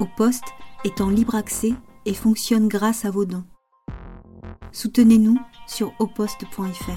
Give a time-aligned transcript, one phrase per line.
[0.00, 0.44] Au poste
[0.84, 1.74] est en libre accès
[2.06, 3.44] et fonctionne grâce à vos dons.
[4.72, 6.90] Soutenez-nous sur oposte.fr.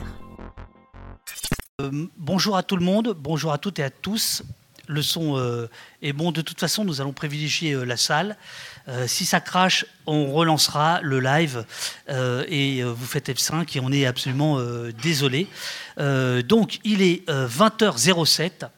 [1.81, 4.43] Euh, bonjour à tout le monde, bonjour à toutes et à tous.
[4.87, 5.67] Le son euh,
[6.01, 6.31] est bon.
[6.31, 8.37] De toute façon, nous allons privilégier euh, la salle.
[9.07, 11.65] si ça crache, on relancera le live
[12.07, 14.59] et vous faites F5 et on est absolument
[15.01, 15.47] désolé.
[15.97, 18.69] donc, il est 20h07.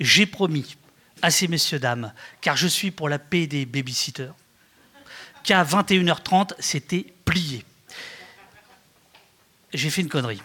[0.00, 0.76] J'ai promis
[1.24, 2.12] à ces messieurs dames,
[2.42, 4.34] car je suis pour la paix des babysitters,
[5.42, 7.64] qu'à 21h30, c'était plié.
[9.72, 10.42] J'ai fait une connerie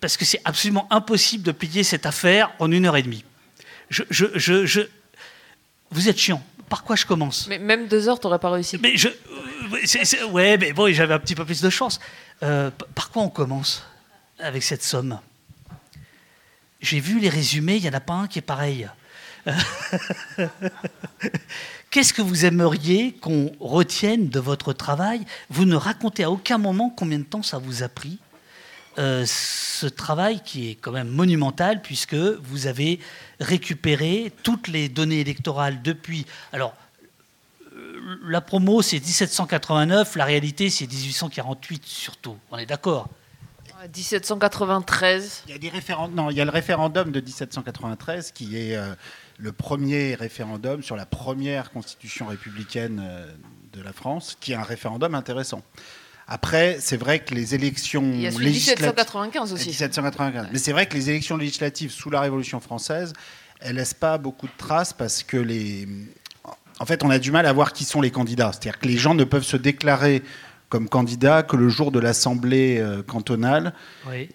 [0.00, 3.24] parce que c'est absolument impossible de plier cette affaire en une heure et demie.
[3.90, 4.26] Je, je,
[4.66, 4.80] je,
[5.90, 6.42] Vous êtes chiant.
[6.68, 7.46] Par quoi je commence?
[7.46, 8.76] Mais même deux heures, tu n'aurais pas réussi.
[8.82, 9.08] Mais je.
[9.08, 12.00] Euh, ouais, mais bon, j'avais un petit peu plus de chance.
[12.42, 13.84] Euh, par quoi on commence
[14.38, 15.20] avec cette somme?
[16.80, 18.88] J'ai vu les résumés, il n'y en a pas un qui est pareil.
[21.90, 25.24] Qu'est-ce que vous aimeriez qu'on retienne de votre travail?
[25.48, 28.18] Vous ne racontez à aucun moment combien de temps ça vous a pris
[28.98, 32.98] euh, ce travail qui est quand même monumental puisque vous avez
[33.38, 36.26] récupéré toutes les données électorales depuis.
[36.52, 36.74] Alors,
[37.76, 42.36] euh, la promo c'est 1789, la réalité c'est 1848 surtout.
[42.50, 43.08] On est d'accord
[43.86, 45.44] 1793.
[45.46, 45.70] Il y a des
[46.14, 48.94] Non, il y a le référendum de 1793 qui est euh,
[49.38, 53.02] le premier référendum sur la première constitution républicaine
[53.72, 55.62] de la France, qui est un référendum intéressant.
[56.32, 59.70] Après, c'est vrai que les élections Il y a 1795 aussi.
[59.70, 60.48] 1795.
[60.52, 63.12] Mais c'est vrai que les élections législatives sous la Révolution française,
[63.60, 65.88] elles laissent pas beaucoup de traces parce que les.
[66.78, 68.52] En fait, on a du mal à voir qui sont les candidats.
[68.52, 70.22] C'est-à-dire que les gens ne peuvent se déclarer
[70.70, 73.74] comme candidat que le jour de l'Assemblée euh, cantonale.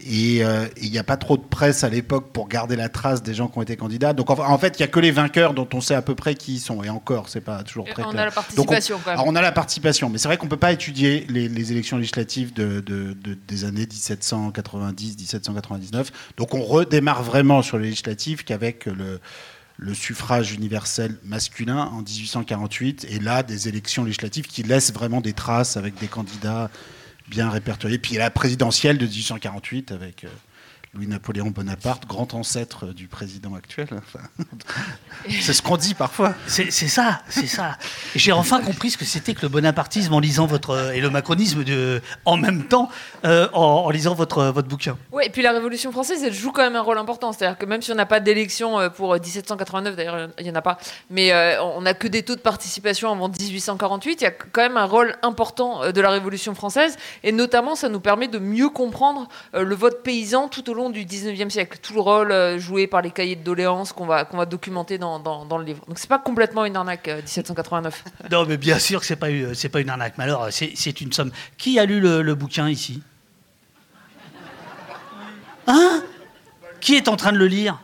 [0.06, 3.24] Et euh, il n'y a pas trop de presse à l'époque pour garder la trace
[3.24, 4.12] des gens qui ont été candidats.
[4.14, 6.36] Donc en, fait, il n'y a que les vainqueurs dont on sait à peu près
[6.36, 6.84] qui ils sont.
[6.84, 8.22] Et encore, c'est pas toujours très on clair.
[8.22, 10.10] a la participation on, on a la participation.
[10.10, 12.84] Mais c'est vrai qu'on ne peut pas étudier les, élections législatives de,
[13.48, 16.08] des années 1790-1799.
[16.36, 19.22] Donc on redémarre vraiment sur les législatives qu'avec le
[19.78, 25.34] le suffrage universel masculin en 1848 et là des élections législatives qui laissent vraiment des
[25.34, 26.70] traces avec des candidats
[27.28, 27.98] bien répertoriés.
[27.98, 30.30] Puis il y a la présidentielle de 1848 avec euh,
[30.96, 33.88] Louis-Napoléon Bonaparte, grand ancêtre du président actuel.
[35.30, 36.34] c'est ce qu'on dit parfois.
[36.48, 37.78] C'est ça, c'est ça.
[38.16, 41.66] J'ai enfin compris ce que c'était que le bonapartisme en lisant votre et le macronisme
[41.66, 42.90] de, en même temps
[43.26, 44.98] euh, en, lisant votre votre bouquin.
[45.12, 47.34] Oui, et puis la Révolution française, elle joue quand même un rôle important.
[47.34, 50.56] C'est-à-dire que même si on n'a pas d'élection euh, pour 1789, d'ailleurs il y en
[50.56, 50.78] a pas,
[51.10, 54.62] mais euh, on n'a que des taux de participation avant 1848, il y a quand
[54.62, 58.70] même un rôle important de la Révolution française, et notamment ça nous permet de mieux
[58.70, 62.88] comprendre le vote paysan tout au long du 19e siècle, tout le rôle euh, joué
[62.88, 65.20] par les cahiers de doléances qu'on va, documenter dans,
[65.58, 65.84] le livre.
[65.88, 68.04] Donc c'est pas complètement une arnaque, 1789.
[68.06, 69.28] Euh, non, mais bien sûr que c'est pas,
[69.72, 70.16] pas une arnaque.
[70.18, 71.32] Mais alors, c'est, une somme.
[71.58, 73.02] Qui a lu le, bouquin ici?
[75.68, 76.04] Hein?
[76.80, 77.80] Qui est en train de le lire?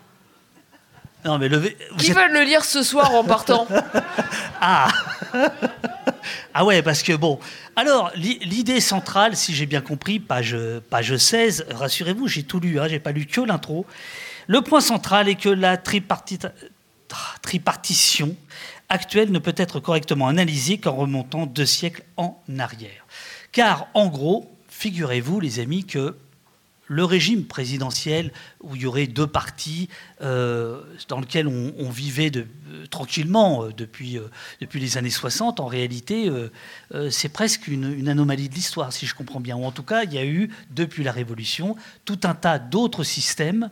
[1.24, 1.50] Non, mais
[1.98, 3.68] Qui veut le lire ce soir en partant
[4.62, 4.88] Ah
[6.54, 7.40] Ah ouais, parce que bon.
[7.76, 10.58] Alors, l'idée centrale, si j'ai bien compris, page,
[10.90, 13.86] page 16, rassurez-vous, j'ai tout lu, hein, j'ai pas lu que l'intro.
[14.48, 15.78] Le point central est que la
[17.42, 18.36] tripartition
[18.90, 23.06] actuelle ne peut être correctement analysée qu'en remontant deux siècles en arrière.
[23.52, 26.18] Car, en gros, figurez-vous, les amis, que
[26.92, 29.88] le régime présidentiel où il y aurait deux partis
[30.22, 34.20] euh, dans lequel on, vivait de, euh, tranquillement euh, depuis,
[34.60, 36.30] depuis les années 60, en réalité,
[37.10, 39.56] c'est presque une, anomalie de l'histoire, si je comprends bien.
[39.56, 43.06] Ou en tout cas, il y a eu, depuis la Révolution, tout un tas d'autres
[43.06, 43.70] systèmes.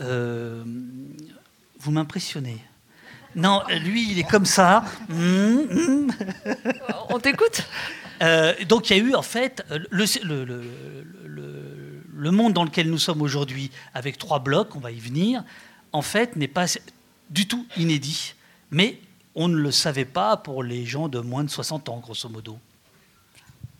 [0.00, 0.64] vous
[1.86, 2.58] m'impressionnez.
[3.36, 4.84] Non, lui, il est comme ça.
[7.08, 7.62] On t'écoute?
[8.68, 11.77] Donc il y a eu en fait le, le, le
[12.30, 15.44] monde dans lequel nous sommes aujourd'hui, avec trois blocs, on va y venir,
[15.92, 16.66] en fait, n'est pas
[17.30, 18.34] du tout inédit.
[18.70, 19.00] Mais
[19.34, 22.58] on ne le savait pas pour les gens de moins de 60 ans, grosso modo.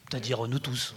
[0.08, 0.94] C'est-à-dire nous tous.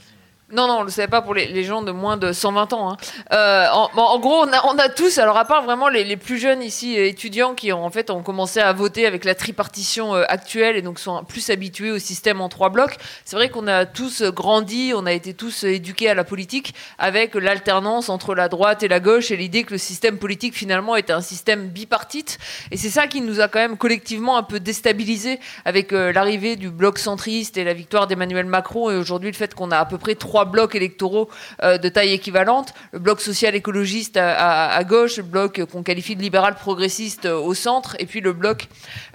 [0.53, 2.91] Non, non, on ne le savait pas pour les, gens de moins de 120 ans.
[2.91, 2.97] Hein.
[3.31, 7.05] Euh, en, gros, on a, tous, alors à part vraiment les, plus jeunes ici, euh,
[7.05, 10.81] étudiants, qui ont, en fait ont commencé à voter avec la tripartition euh, actuelle et
[10.81, 14.91] donc sont plus habitués au système en trois blocs, c'est vrai qu'on a tous grandi,
[14.95, 18.99] on a été tous éduqués à la politique avec l'alternance entre la droite et la
[18.99, 22.39] gauche et l'idée que le système politique finalement était un système bipartite.
[22.71, 26.69] Et c'est ça qui nous a quand même collectivement un peu déstabilisés avec l'arrivée du
[26.69, 29.97] bloc centriste et la victoire d'Emmanuel Macron et aujourd'hui le fait qu'on a à peu
[29.97, 31.29] près trois trois blocs électoraux
[31.61, 36.55] de taille équivalente, le bloc social écologiste à, gauche, le bloc qu'on qualifie de libéral
[36.55, 38.67] progressiste au centre, et puis le bloc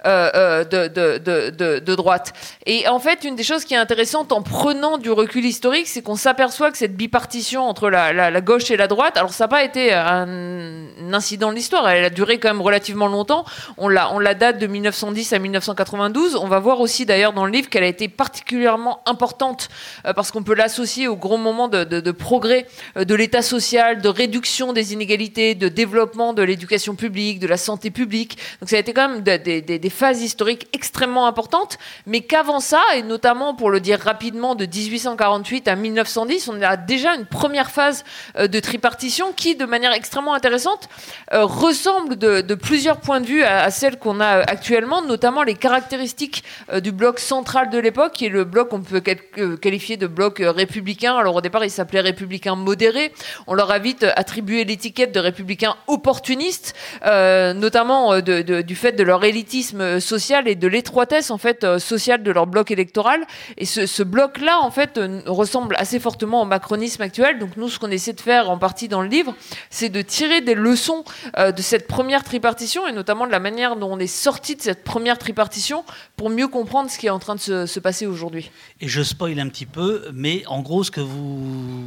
[0.05, 2.33] de, de, droite.
[2.65, 6.01] Et en fait, une des choses qui est intéressante en prenant du recul historique, c'est
[6.01, 9.63] qu'on s'aperçoit que cette bipartition entre la, gauche et la droite, alors ça n'a pas
[9.63, 13.45] été un, incident de l'histoire, elle a duré quand même relativement longtemps.
[13.77, 16.35] On la, date de 1910 à 1992.
[16.35, 19.69] On va voir aussi d'ailleurs dans le livre qu'elle a été particulièrement importante
[20.05, 22.67] euh, parce qu'on peut l'associer au gros moment de, progrès
[22.97, 27.57] euh, de l'État social, de réduction des inégalités, de développement de l'éducation publique, de la
[27.57, 28.37] santé publique.
[28.61, 33.03] Donc ça a été quand même des, phases historiques extrêmement importantes, mais qu'avant ça, et
[33.03, 38.03] notamment pour le dire rapidement, de 1848 à 1910, on a déjà une première phase
[38.37, 40.89] euh, de tripartition qui, de manière extrêmement intéressante,
[41.33, 46.43] euh, ressemble de, plusieurs points de vue à, celle qu'on a actuellement, notamment les caractéristiques
[46.81, 50.96] du bloc central de l'époque, qui est le bloc qu'on peut qualifier de bloc républicain.
[51.05, 53.13] Alors au départ, il s'appelait républicain modéré.
[53.47, 59.99] On leur a vite attribué l'étiquette de républicain opportuniste, notamment du fait de leur élitisme
[59.99, 63.25] social et de l'étroitesse en fait sociale de leur bloc électoral.
[63.57, 67.39] Et ce, bloc-là, en fait, ressemble assez fortement au macronisme actuel.
[67.39, 69.35] Donc nous, ce qu'on essaie de faire en partie dans le livre,
[69.69, 71.03] c'est de tirer des leçons
[71.37, 74.61] euh, de cette première tripartition et notamment de la manière dont on est sorti de
[74.61, 75.83] cette première tripartition
[76.15, 78.51] pour mieux comprendre ce qui est en train de se, passer aujourd'hui.
[78.81, 81.83] Et je spoil un petit peu, mais en gros, ce que vous,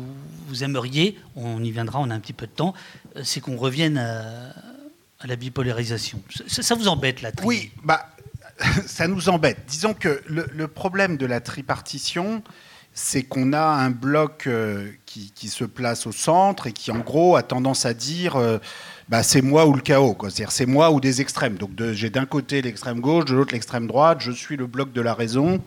[0.47, 2.75] vous aimeriez, on y viendra, on a un petit peu de temps,
[3.17, 4.55] euh, c'est qu'on revienne à,
[5.26, 6.23] la bipolarisation.
[6.47, 8.08] Ça, vous embête, la tri Oui, bah,
[8.87, 9.58] ça nous embête.
[9.69, 12.43] Disons que le problème de la tripartition,
[12.93, 17.37] c'est qu'on a un bloc euh, qui, se place au centre et qui, en gros,
[17.37, 18.58] a tendance à dire euh,
[19.08, 20.17] bah, c'est moi ou le chaos.
[20.23, 21.56] C'est-à-dire c'est moi ou des extrêmes.
[21.56, 25.00] Donc j'ai d'un côté l'extrême gauche, de l'autre l'extrême droite, je suis le bloc de
[25.00, 25.62] la raison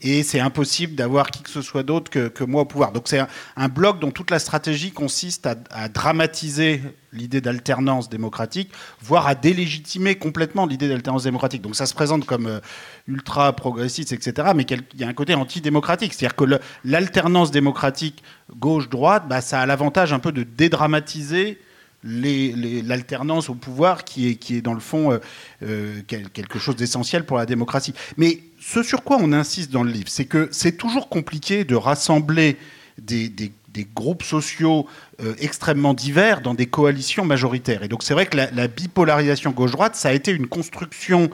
[0.00, 2.92] et c'est impossible d'avoir qui que ce soit d'autre que, moi au pouvoir.
[2.92, 3.20] Donc c'est
[3.56, 10.14] un, bloc dont toute la stratégie consiste à, dramatiser l'idée d'alternance démocratique, voire à délégitimer
[10.14, 11.62] complètement l'idée d'alternance démocratique.
[11.62, 12.60] Donc ça se présente comme euh,
[13.08, 16.14] ultra progressiste, etc., mais il y a un côté antidémocratique.
[16.14, 18.22] C'est-à-dire que l'alternance démocratique
[18.54, 21.58] gauche-droite, bah, ça a l'avantage un peu de dédramatiser
[22.04, 25.18] l'alternance au pouvoir qui est, qui est dans le fond euh,
[25.62, 27.92] euh, quelque chose d'essentiel pour la démocratie.
[28.16, 31.74] Mais ce sur quoi on insiste dans le livre, c'est que c'est toujours compliqué de
[31.74, 32.56] rassembler
[32.98, 33.52] des, des,
[33.94, 34.88] groupes sociaux
[35.22, 37.84] euh, extrêmement divers dans des coalitions majoritaires.
[37.84, 41.30] Et donc c'est vrai que la, bipolarisation gauche-droite, ça a été une construction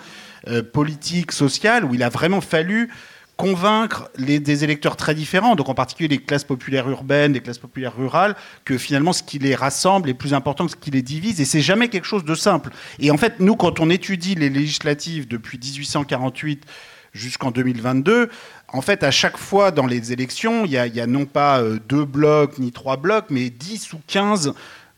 [0.74, 2.90] politique, sociale, où il a vraiment fallu
[3.36, 7.96] convaincre des électeurs très différents, donc en particulier les classes populaires urbaines, les classes populaires
[7.96, 11.40] rurales, que finalement ce qui les rassemble est plus important que ce qui les divise,
[11.40, 12.70] et c'est jamais quelque chose de simple.
[13.00, 16.64] Et en fait, nous, quand on étudie les législatives depuis 1848
[17.12, 18.30] jusqu'en 2022,
[18.68, 22.04] en fait, à chaque fois dans les élections, il y, a, non pas euh, deux
[22.04, 24.54] blocs ni trois blocs, mais 10 ou 15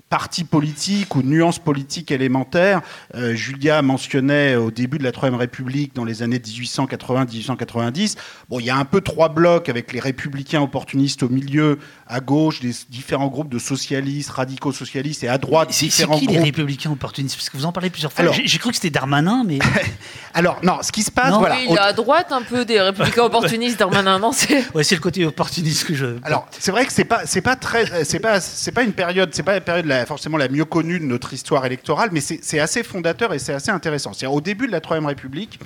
[0.09, 2.81] parti politique ou nuances politiques élémentaires.
[3.15, 8.17] Euh, Julia mentionnait au début de la Troisième République, dans les années 1880-1890,
[8.49, 12.21] bon, il y a un peu trois blocs avec les républicains opportunistes au milieu, à
[12.21, 16.39] gauche, des différents groupes de socialistes, radicaux socialistes, et à droite, différents qui, groupes.
[16.39, 17.37] les républicains opportunistes?
[17.37, 18.31] Parce que vous en parlez plusieurs fois.
[18.33, 19.59] J'ai cru que c'était Darmanin, mais.
[20.35, 21.59] Alors, non, ce qui se passe, voilà.
[21.61, 24.73] il y a à droite un peu des républicains opportunistes, Darmanin, non c'est...
[24.75, 26.07] Ouais, c'est le côté opportuniste que je.
[26.23, 29.31] Alors, c'est vrai que c'est pas, c'est pas très, c'est pas, c'est pas une période,
[29.33, 32.83] c'est pas la période forcément la mieux connue de notre histoire électorale, mais c'est assez
[32.83, 34.13] fondateur et c'est assez intéressant.
[34.13, 35.59] C'est au début de la Troisième République,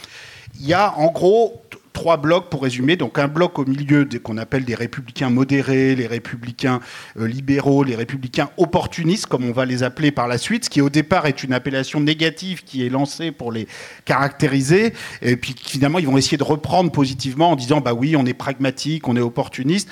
[0.61, 2.97] il y a en gros trois blocs pour résumer.
[2.97, 6.81] Donc un bloc au milieu qu'on appelle des républicains modérés, les républicains
[7.19, 10.81] euh, libéraux, les républicains opportunistes, comme on va les appeler par la suite, ce qui
[10.81, 13.67] au départ est une appellation négative qui est lancée pour les
[14.05, 14.95] caractériser.
[15.23, 18.35] Et puis finalement, ils vont essayer de reprendre positivement en disant, bah oui, on est
[18.35, 19.89] pragmatique, on est opportuniste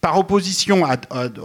[0.00, 0.86] par opposition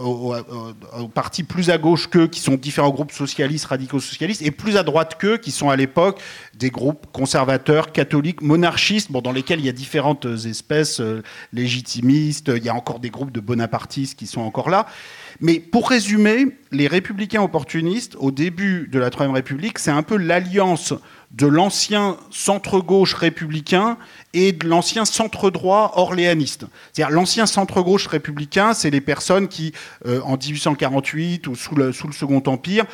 [0.02, 4.78] aux, partis plus à gauche qu'eux, qui sont différents groupes socialistes, radicaux socialistes, et plus
[4.78, 6.22] à droite qu'eux, qui sont à l'époque
[6.54, 11.22] des groupes conservateurs, catholiques, monarchistes, bon, dans lesquels il y a différentes espèces, euh,
[11.52, 14.86] légitimistes, il y a encore des groupes de bonapartistes qui sont encore là.
[15.42, 20.16] Mais pour résumer, les républicains opportunistes, au début de la Troisième République, c'est un peu
[20.16, 20.94] l'alliance
[21.32, 23.98] de l'ancien centre-gauche républicain
[24.34, 26.66] et de l'ancien centre-droit orléaniste.
[26.94, 29.74] C'est-à-dire l'ancien centre-gauche républicain, c'est les personnes qui,
[30.06, 32.86] euh, en 1848 ou sous le, sous le Second Empire,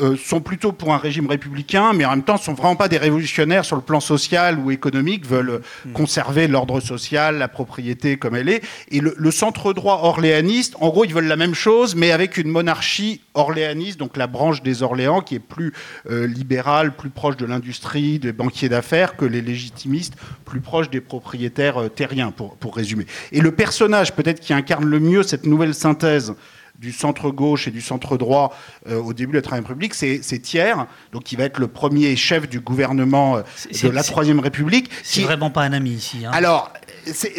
[0.00, 2.98] euh, sont plutôt pour un régime républicain, mais en même temps sont vraiment pas des
[2.98, 5.92] révolutionnaires sur le plan social ou économique, veulent hmm.
[5.92, 8.62] conserver l'ordre social, la propriété comme elle est.
[8.90, 12.48] Et le, centre droit orléaniste, en gros, ils veulent la même chose, mais avec une
[12.48, 15.72] monarchie orléaniste, donc la branche des Orléans, qui est plus
[16.10, 20.14] euh, libérale, plus proche de l'industrie, des banquiers d'affaires, que les légitimistes,
[20.44, 23.06] plus proches des propriétaires euh, terriens, pour, pour résumer.
[23.32, 26.34] Et le personnage, peut-être qui incarne le mieux cette nouvelle synthèse
[26.78, 28.56] du centre-gauche et du centre-droit
[28.88, 30.74] euh, au début de la Troisième République, c'est Thiers,
[31.12, 33.42] donc qui va être le premier chef du gouvernement euh,
[33.82, 34.90] de la Troisième République.
[35.02, 36.24] C'est vraiment pas un ami ici.
[36.24, 36.30] Hein.
[36.32, 36.72] Alors,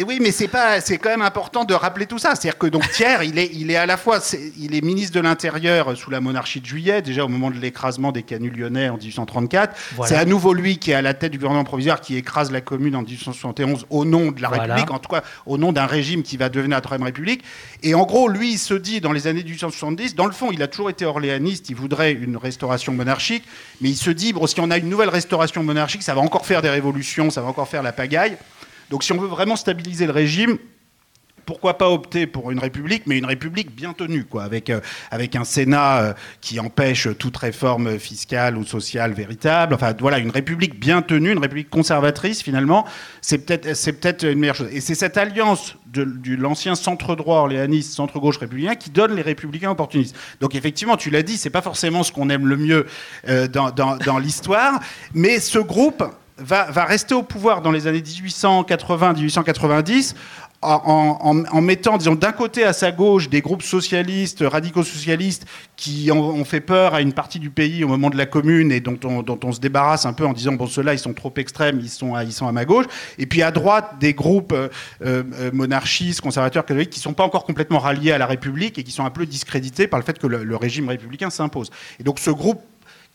[0.06, 2.34] oui, mais c'est pas, c'est quand même important de rappeler tout ça.
[2.34, 4.20] C'est-à-dire que donc Thiers, il est, il est à la fois,
[4.58, 8.12] il est ministre de l'Intérieur sous la monarchie de Juillet, déjà au moment de l'écrasement
[8.12, 9.76] des canuts lyonnais en 1834.
[10.06, 12.60] C'est à nouveau lui qui est à la tête du gouvernement provisoire qui écrase la
[12.60, 16.22] Commune en 1871 au nom de la République, en tout cas au nom d'un régime
[16.22, 17.42] qui va devenir la Troisième République.
[17.82, 20.62] Et en gros, lui, il se dit dans les années 1870, dans le fond, il
[20.62, 23.44] a toujours été orléaniste, il voudrait une restauration monarchique,
[23.80, 26.46] mais il se dit, bon, si on a une nouvelle restauration monarchique, ça va encore
[26.46, 28.36] faire des révolutions, ça va encore faire la pagaille.
[28.90, 30.58] Donc si on veut vraiment stabiliser le régime,
[31.48, 34.80] pourquoi pas opter pour une république, mais une république bien tenue, quoi, avec, euh,
[35.10, 39.72] avec un Sénat euh, qui empêche toute réforme fiscale ou sociale véritable.
[39.72, 42.84] Enfin, voilà, une république bien tenue, une république conservatrice, finalement,
[43.22, 43.64] c'est peut-être
[43.98, 44.68] peut-être une meilleure chose.
[44.72, 49.22] Et c'est cette alliance de, l'ancien centre droit orléaniste, centre gauche républicain, qui donne les
[49.22, 50.14] républicains opportunistes.
[50.40, 52.86] Donc effectivement, tu l'as dit, c'est pas forcément ce qu'on aime le mieux
[53.26, 54.80] euh, dans, dans l'histoire,
[55.14, 56.04] mais ce groupe
[56.38, 60.14] va, rester au pouvoir dans les années 1880-1890
[60.60, 66.60] en, mettant, disons, d'un côté à sa gauche des groupes socialistes, radicaux-socialistes, qui ont, fait
[66.60, 69.60] peur à une partie du pays au moment de la commune et dont on, se
[69.60, 72.52] débarrasse un peu en disant, bon, ceux-là, ils sont trop extrêmes, ils sont, à, à
[72.52, 72.86] ma gauche.
[73.18, 74.68] Et puis à droite, des groupes euh,
[75.04, 78.82] euh, monarchistes, conservateurs, catholiques, qui ne sont pas encore complètement ralliés à la République et
[78.82, 81.70] qui sont un peu discrédités par le fait que le, le régime républicain s'impose.
[82.00, 82.60] Et donc ce groupe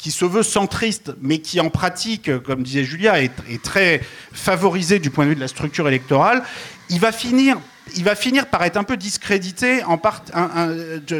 [0.04, 3.32] qui se veut centriste, mais qui en pratique, comme disait Julia, est,
[3.64, 4.02] très
[4.34, 6.44] favorisé du point de vue de la structure électorale,
[6.90, 7.58] il va finir
[7.96, 10.24] il va finir par être un peu discrédité en part,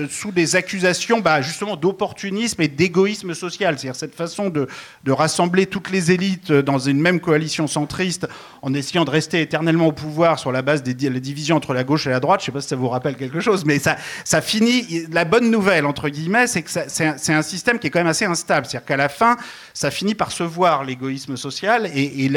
[0.10, 3.78] sous des accusations bah, justement d'opportunisme et d'égoïsme social.
[3.78, 4.68] C'est-à-dire cette façon de,
[5.08, 8.28] rassembler toutes les élites dans une même coalition centriste
[8.62, 11.84] en essayant de rester éternellement au pouvoir sur la base des la division entre la
[11.84, 12.40] gauche et la droite.
[12.40, 13.98] Je ne sais pas si ça vous rappelle quelque chose, mais ça,
[14.42, 15.06] finit.
[15.12, 18.26] La bonne nouvelle, entre guillemets, c'est que c'est un, système qui est quand même assez
[18.26, 18.66] instable.
[18.66, 19.36] C'est-à-dire qu'à la fin,
[19.74, 22.32] ça finit par se voir l'égoïsme social et,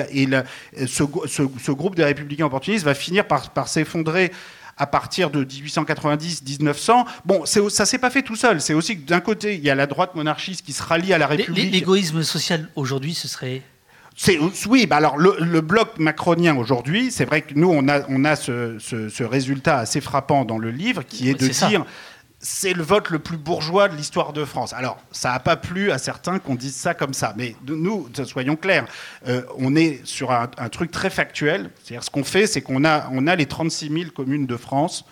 [0.87, 4.16] ce, groupe des républicains opportunistes va finir par s'effondrer
[4.79, 7.05] à partir de 1890-1900.
[7.25, 8.61] Bon, ça s'est pas fait tout seul.
[8.61, 11.19] C'est aussi que d'un côté, il y a la droite monarchiste qui se rallie à
[11.19, 11.73] la République.
[11.73, 13.63] L'égoïsme social aujourd'hui, ce serait
[14.67, 18.35] oui, bah alors le, bloc macronien aujourd'hui, c'est vrai que nous on a, on a
[18.35, 21.85] ce, résultat assez frappant dans le livre qui est de dire
[22.39, 24.73] c'est le vote le plus bourgeois de l'histoire de France.
[24.73, 28.57] Alors, ça n'a pas plu à certains qu'on dise ça comme ça, mais nous, soyons
[28.57, 28.87] clairs,
[29.27, 31.71] euh, on est sur un, truc très factuel.
[31.83, 35.05] C'est-à-dire, ce qu'on fait, c'est qu'on a, on a les 36 000 communes de France.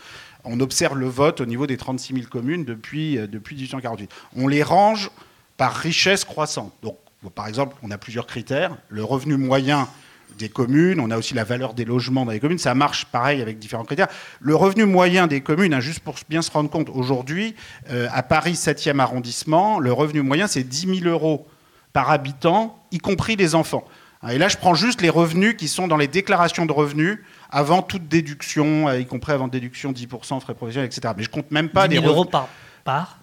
[0.45, 4.11] On observe le vote au niveau des 36 000 communes depuis, euh, depuis 1848.
[4.37, 5.11] On les range
[5.57, 6.73] par richesse croissante.
[6.83, 6.99] Donc,
[7.35, 8.76] par exemple, on a plusieurs critères.
[8.90, 9.88] Le revenu moyen
[10.37, 13.43] des communes, on a aussi la valeur des logements dans les communes, ça marche pareil
[13.43, 14.09] avec différents critères.
[14.41, 17.55] Le revenu moyen des communes, hein, juste pour bien se rendre compte, aujourd'hui,
[17.91, 21.47] euh, à Paris 7e arrondissement, le revenu moyen, c'est 10 000 euros
[21.93, 23.85] par habitant, y compris les enfants.
[24.31, 27.19] Et là, je prends juste les revenus qui sont dans les déclarations de revenus
[27.50, 31.12] avant toute déduction, euh, y compris avant déduction 10% frais professionnels, etc.
[31.17, 32.49] Mais je compte même pas 10 000 euros par
[32.85, 33.19] par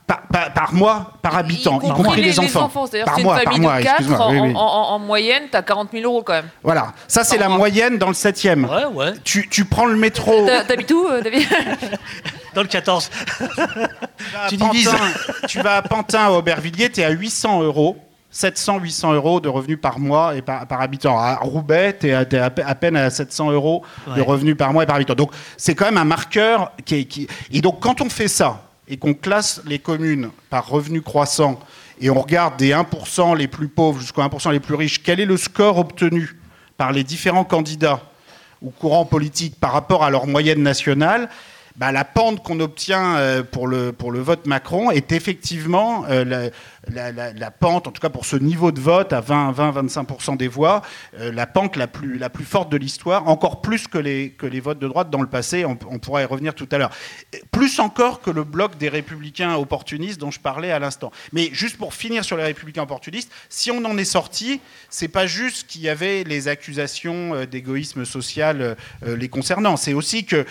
[0.53, 2.69] par, mois, par habitant, y, compris, les, enfants.
[2.85, 6.33] C'est-à-dire par mois, une famille de 4, en, moyenne, tu as 40 000 euros quand
[6.33, 6.49] même.
[6.63, 8.65] Voilà, ça c'est la moyenne dans le 7e.
[8.65, 9.13] Ouais, ouais.
[9.23, 10.47] Tu, tu prends le métro.
[10.67, 11.47] T'habites où, euh, David?
[12.53, 13.09] Dans le 14.
[14.49, 14.91] tu, divises.
[15.47, 17.97] tu vas à Pantin, à Aubervilliers, tu es à 800 euros.
[18.33, 21.17] 700-800 euros de revenus par mois et par, par habitant.
[21.17, 23.83] À Roubaix, tu es, à, peine à 700 euros
[24.15, 25.15] de revenus par mois et par habitant.
[25.15, 27.27] Donc, c'est quand même un marqueur qui, est, qui...
[27.53, 31.59] Et donc, quand on fait ça, et qu'on classe les communes par revenus croissants
[32.01, 35.25] et on regarde des 1% les plus pauvres jusqu'aux 1% les plus riches, quel est
[35.25, 36.37] le score obtenu
[36.75, 38.01] par les différents candidats
[38.61, 41.29] ou courants politiques par rapport à leur moyenne nationale,
[41.77, 46.49] bah, la pente qu'on obtient euh, pour le, pour le vote Macron est effectivement euh,
[46.87, 50.81] la, pente, en tout cas pour ce niveau de vote à 20-25% des voix,
[51.19, 54.79] euh, la pente la plus, forte de l'histoire, encore plus que les, que les votes
[54.79, 56.91] de droite dans le passé, on, pourra y revenir tout à l'heure.
[57.51, 61.11] Plus encore que le bloc des républicains opportunistes dont je parlais à l'instant.
[61.33, 64.59] Mais juste pour finir sur les républicains opportunistes, si on en est sorti,
[64.89, 69.93] c'est pas juste qu'il y avait les accusations euh, d'égoïsme social euh, les concernant, c'est
[69.93, 70.45] aussi que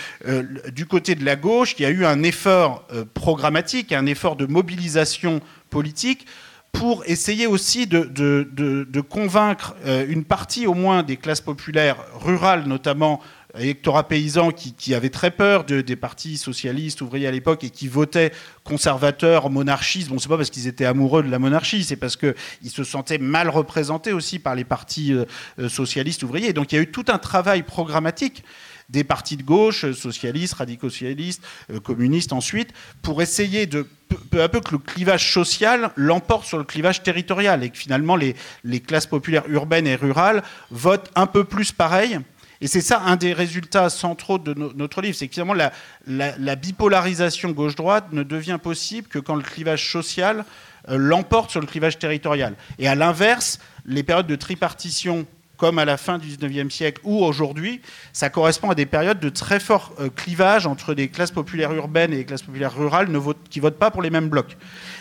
[0.70, 4.46] du côté de la gauche, il y a eu un effort programmatique, un effort de
[4.46, 6.26] mobilisation politique
[6.72, 11.96] pour essayer aussi de, de- de- convaincre euh, une partie au moins des classes populaires
[12.20, 13.20] rurales, notamment
[13.58, 17.70] électorat paysan, qui, qui avait très peur de- des partis socialistes, ouvriers à l'époque, et
[17.70, 18.30] qui votaient
[18.62, 20.10] conservateurs, monarchistes.
[20.10, 23.18] Bon, c'est pas parce qu'ils étaient amoureux de la monarchie, c'est parce qu'ils se sentaient
[23.18, 25.24] mal représentés aussi par les partis euh,
[25.58, 26.52] euh, socialistes, ouvriers.
[26.52, 28.44] Donc il y a eu tout un travail programmatique
[28.90, 31.42] des partis de gauche, euh, socialistes, radicaux-socialistes,
[31.72, 32.70] euh, communistes ensuite,
[33.02, 33.86] pour essayer de
[34.30, 38.16] peu, à peu que le clivage social l'emporte sur le clivage territorial et que finalement
[38.16, 38.34] les,
[38.80, 42.18] classes populaires urbaines et rurales votent un peu plus pareil.
[42.62, 45.72] Et c'est ça un des résultats centraux de no- notre livre, c'est que finalement la,
[46.06, 50.44] la- la bipolarisation gauche-droite ne devient possible que quand le clivage social
[50.88, 52.54] euh, l'emporte sur le clivage territorial.
[52.78, 55.26] Et à l'inverse, les périodes de tripartition
[55.60, 57.82] comme à la fin du 19e siècle ou aujourd'hui,
[58.14, 62.14] ça correspond à des périodes de très fort euh, clivage entre les classes populaires urbaines
[62.14, 64.56] et les classes populaires rurales ne votent- qui votent pas pour les mêmes blocs.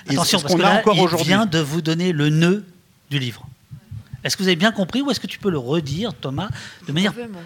[0.10, 2.30] Et Attention, ce parce qu'on que a là, encore il vient de vous donner le
[2.30, 2.66] nœud
[3.10, 3.48] du livre.
[4.26, 6.50] Est-ce que vous avez bien compris ou est-ce que tu peux le redire, Thomas,
[6.86, 7.40] de manière Vraiment.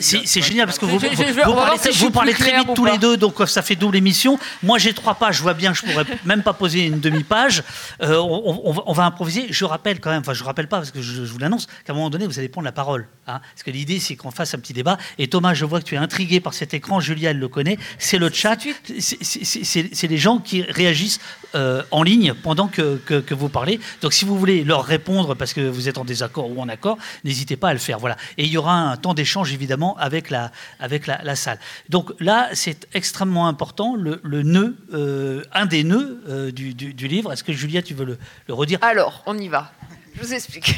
[0.00, 2.84] C'est c'est génial parce que vous, Je- je- parlez, si vous très vite ou tous
[2.84, 4.38] les deux, donc euh, ça fait double émission.
[4.62, 7.62] Moi j'ai trois pages, je vois bien, je pourrais même pas poser une demi-page.
[8.02, 9.46] Euh, on, on va, on va improviser.
[9.50, 11.92] Je rappelle quand même, enfin je rappelle pas parce que je, je vous l'annonce, qu'à
[11.92, 13.06] un moment donné vous allez prendre la parole.
[13.26, 13.40] hein.
[13.54, 14.98] parce que l'idée c'est qu'on fasse un petit débat.
[15.18, 17.00] Et Thomas, je vois que tu es intrigué par cet écran.
[17.00, 17.78] Julia, elle le connaît.
[17.98, 18.56] C'est le chat.
[18.98, 21.20] C'est- les gens qui réagissent
[21.54, 23.80] euh, en ligne pendant que, que- que vous parlez.
[24.02, 26.98] Donc si vous voulez leur répondre parce que vous êtes en désaccord ou en accord,
[27.24, 27.98] n'hésitez pas à le faire.
[27.98, 28.16] Voilà.
[28.38, 30.50] Et il y aura un temps d'échange évidemment avec la,
[30.80, 31.58] avec la, salle.
[31.88, 36.94] Donc là, c'est extrêmement important, le, le nœud, euh, un des nœuds euh, du, du-
[36.94, 37.32] du livre.
[37.32, 38.78] Est-ce que Julia, tu veux le, le redire?
[38.82, 39.72] Alors, on y va.
[40.14, 40.74] Je vous explique.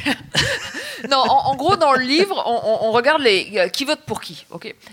[1.11, 4.47] non, en, gros, dans le livre, on, regarde les, qui vote pour qui.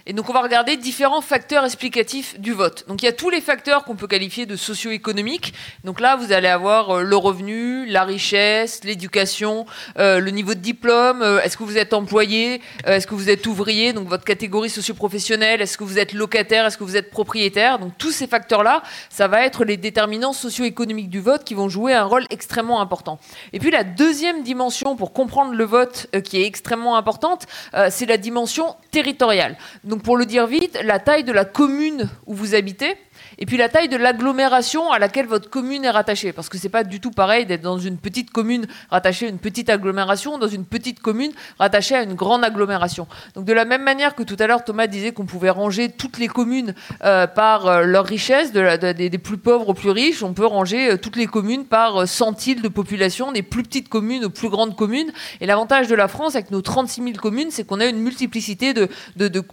[0.05, 2.83] et donc, on va regarder différents facteurs explicatifs du vote.
[2.87, 5.53] Donc, il y a tous les facteurs qu'on peut qualifier de socio-économiques.
[5.85, 9.65] Donc là, vous allez avoir euh, le revenu, la richesse, l'éducation,
[9.97, 13.47] euh, le niveau de diplôme, euh, est-ce que vous êtes employé, est-ce que vous êtes
[13.47, 17.79] ouvrier, donc votre catégorie socio-professionnelle, est-ce que vous êtes locataire, est-ce que vous êtes propriétaire?
[17.79, 21.93] Donc, tous ces facteurs-là, ça va être les déterminants socio-économiques du vote qui vont jouer
[21.93, 23.19] un rôle extrêmement important.
[23.53, 27.89] Et puis la deuxième dimension pour comprendre le vote euh, qui est extrêmement importante, euh,
[27.91, 29.57] c'est la dimension territoriale.
[29.83, 32.97] Donc pour le dire vite, la taille de la commune où vous habitez.
[33.43, 36.31] Et puis la taille de l'agglomération à laquelle votre commune est rattachée.
[36.31, 39.37] Parce que c'est pas du tout pareil d'être dans une petite commune rattachée à une
[39.37, 43.05] petite agglomération, dans une petite commune rattachée à une grande agglomération.
[43.35, 46.19] Donc de la même manière que tout à l'heure Thomas disait qu'on pouvait ranger toutes
[46.19, 50.45] les communes euh, par euh, leur richesse, des, plus pauvres aux plus riches, on peut
[50.45, 54.47] ranger euh, toutes les communes par centiles de population, des plus petites communes aux plus
[54.47, 55.11] grandes communes.
[55.41, 58.73] Et l'avantage de la France avec nos 36 000 communes, c'est qu'on a une multiplicité
[58.73, 58.87] de,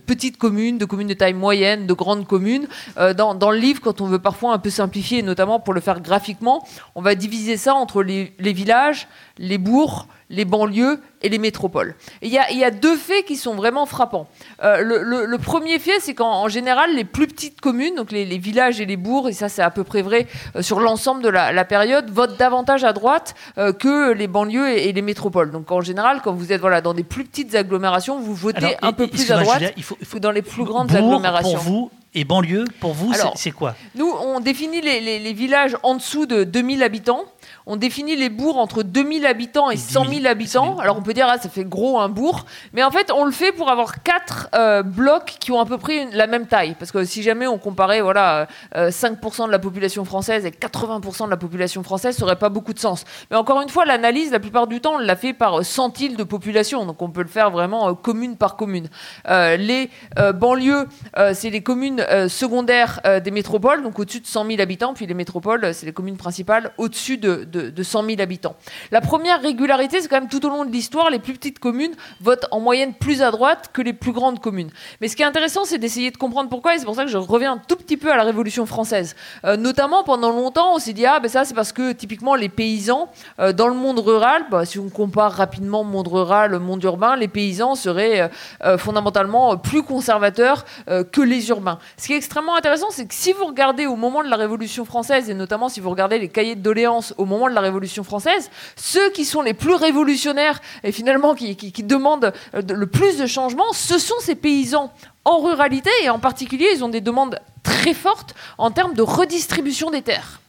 [0.07, 2.69] petites communes, de communes de taille moyenne, de grandes communes.
[2.97, 6.01] Dans le livre, quand on veut parfois un peu simplifier, et notamment pour le faire
[6.01, 11.39] graphiquement, on va diviser ça entre les, les villages, les bourgs, les banlieues et les
[11.39, 11.97] métropoles.
[12.23, 14.29] Il y, a- il y a deux faits qui sont vraiment frappants.
[14.63, 18.13] Euh, le, le- le premier fait, c'est qu'en en général, les plus petites communes, donc
[18.13, 20.79] les, les villages et les bourgs, et ça c'est à peu près vrai euh, sur
[20.79, 24.93] l'ensemble de la, la période, votent davantage à droite euh, que les banlieues et, et
[24.93, 25.51] les métropoles.
[25.51, 28.73] Donc en général, quand vous êtes voilà, dans des plus petites agglomérations, vous votez Alors,
[28.83, 30.89] un peu plus à droite Julia, il faut- il faut- que dans les plus grandes
[30.89, 31.59] Bourg, agglomérations.
[31.59, 33.75] Pour vous et banlieue, pour vous, c'est- quoi?
[33.95, 37.25] Nous, on définit les, les- les villages en dessous de 2000 habitants.
[37.73, 40.77] On définit les bourgs entre 2000 habitants et 100 000 habitants.
[40.81, 42.45] Alors on peut dire, ah, ça fait gros un bourg.
[42.73, 45.79] Mais en fait, on le fait pour avoir quatre euh, blocs qui ont à peu
[45.79, 46.75] près une- la même taille.
[46.81, 51.27] Parce que si jamais on comparait voilà, euh, 5% de la population française et 80%
[51.27, 53.05] de la population française, ça n'aurait pas beaucoup de sens.
[53.31, 56.17] Mais encore une fois, l'analyse, la plupart du temps, on l'a fait par euh, centiles
[56.17, 56.85] de population.
[56.87, 58.89] Donc on peut le faire vraiment euh, commune par commune.
[59.29, 64.19] Euh, les euh, banlieues, euh, c'est les communes euh, secondaires euh, des métropoles, donc au-dessus
[64.21, 64.93] de 100 000 habitants.
[64.93, 68.57] Puis les métropoles, euh, c'est les communes principales au-dessus de, de, de 100 000 habitants.
[68.91, 71.93] La première régularité, c'est quand même tout au long de l'histoire, les plus petites communes
[72.21, 74.71] votent en moyenne plus à droite que les plus grandes communes.
[75.01, 77.11] Mais ce qui est intéressant, c'est d'essayer de comprendre pourquoi, et c'est pour ça que
[77.11, 79.17] je reviens un tout petit peu à la Révolution française.
[79.45, 82.49] Euh, notamment, pendant longtemps, on s'est dit, ah ben ça, c'est parce que typiquement les
[82.49, 87.17] paysans, euh, dans le monde rural, bah, si on compare rapidement monde rural, monde urbain,
[87.17, 88.31] les paysans seraient
[88.65, 90.65] euh, fondamentalement plus conservateurs
[91.13, 91.79] que les urbains.
[91.97, 94.85] Ce qui est extrêmement intéressant, c'est que si vous regardez au moment de la Révolution
[94.85, 98.05] française, et notamment si vous regardez les cahiers de doléances au moment de la Révolution
[98.05, 103.27] française, ceux qui sont les plus révolutionnaires et finalement qui, demandent euh, le plus de
[103.27, 104.93] changements, ce sont ces paysans
[105.25, 109.91] en ruralité et en particulier, ils ont des demandes très fortes en termes de redistribution
[109.91, 110.41] des terres.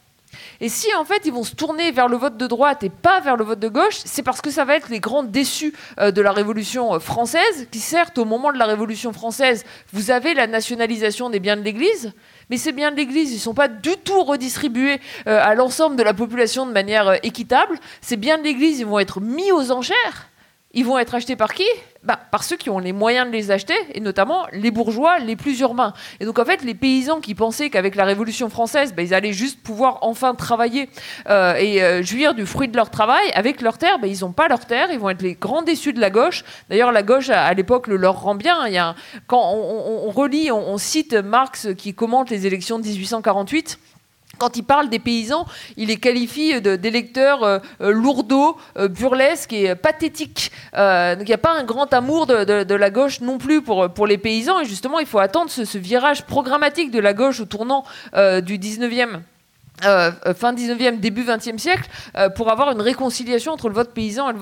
[0.62, 3.20] Et si en fait ils vont se tourner vers le vote de droite et pas
[3.20, 6.12] vers le vote de gauche, c'est parce que ça va être les grands déçus euh,
[6.12, 10.34] de la Révolution euh, française, qui certes au moment de la Révolution française, vous avez
[10.34, 12.12] la nationalisation des biens de l'Église,
[12.50, 15.96] mais ces biens de l'Église, ils ne sont pas du tout redistribués euh, à l'ensemble
[15.96, 17.78] de la population de manière euh, équitable.
[18.00, 20.28] Ces biens de l'Église, ils vont être mis aux enchères
[20.74, 21.66] ils vont être achetés par qui?
[22.02, 25.36] Bah, Par ceux qui ont les moyens de les acheter, et notamment les bourgeois les
[25.36, 25.92] plus urbains.
[26.18, 29.32] Et donc en fait, les paysans qui pensaient qu'avec la Révolution française, bah, ils allaient
[29.32, 30.88] juste pouvoir enfin travailler
[31.28, 34.32] euh, et euh, jouir du fruit de leur travail, avec leurs terres, bah, ils n'ont
[34.32, 36.44] pas leurs terres, ils vont être les grands déçus de la gauche.
[36.70, 38.58] D'ailleurs, la gauche, à, l'époque, le leur rend bien.
[38.62, 38.94] A
[39.26, 43.78] quand on, relit, on cite Marx qui commente les élections de 1848
[44.38, 47.92] quand il parle des paysans, il les qualifie d'électeurs euh, euh,
[48.76, 50.50] euh, burlesques et pathétiques.
[50.72, 54.06] donc il n'y a pas un grand amour de, la gauche non plus pour, pour
[54.06, 54.60] les paysans.
[54.60, 58.58] Et justement, il faut attendre ce, ce virage programmatique de la gauche au tournant du
[58.58, 59.20] 19e
[59.84, 63.92] euh, euh, fin 19e, début 20e siècle, euh, pour avoir une réconciliation entre le vote
[63.92, 64.34] paysan et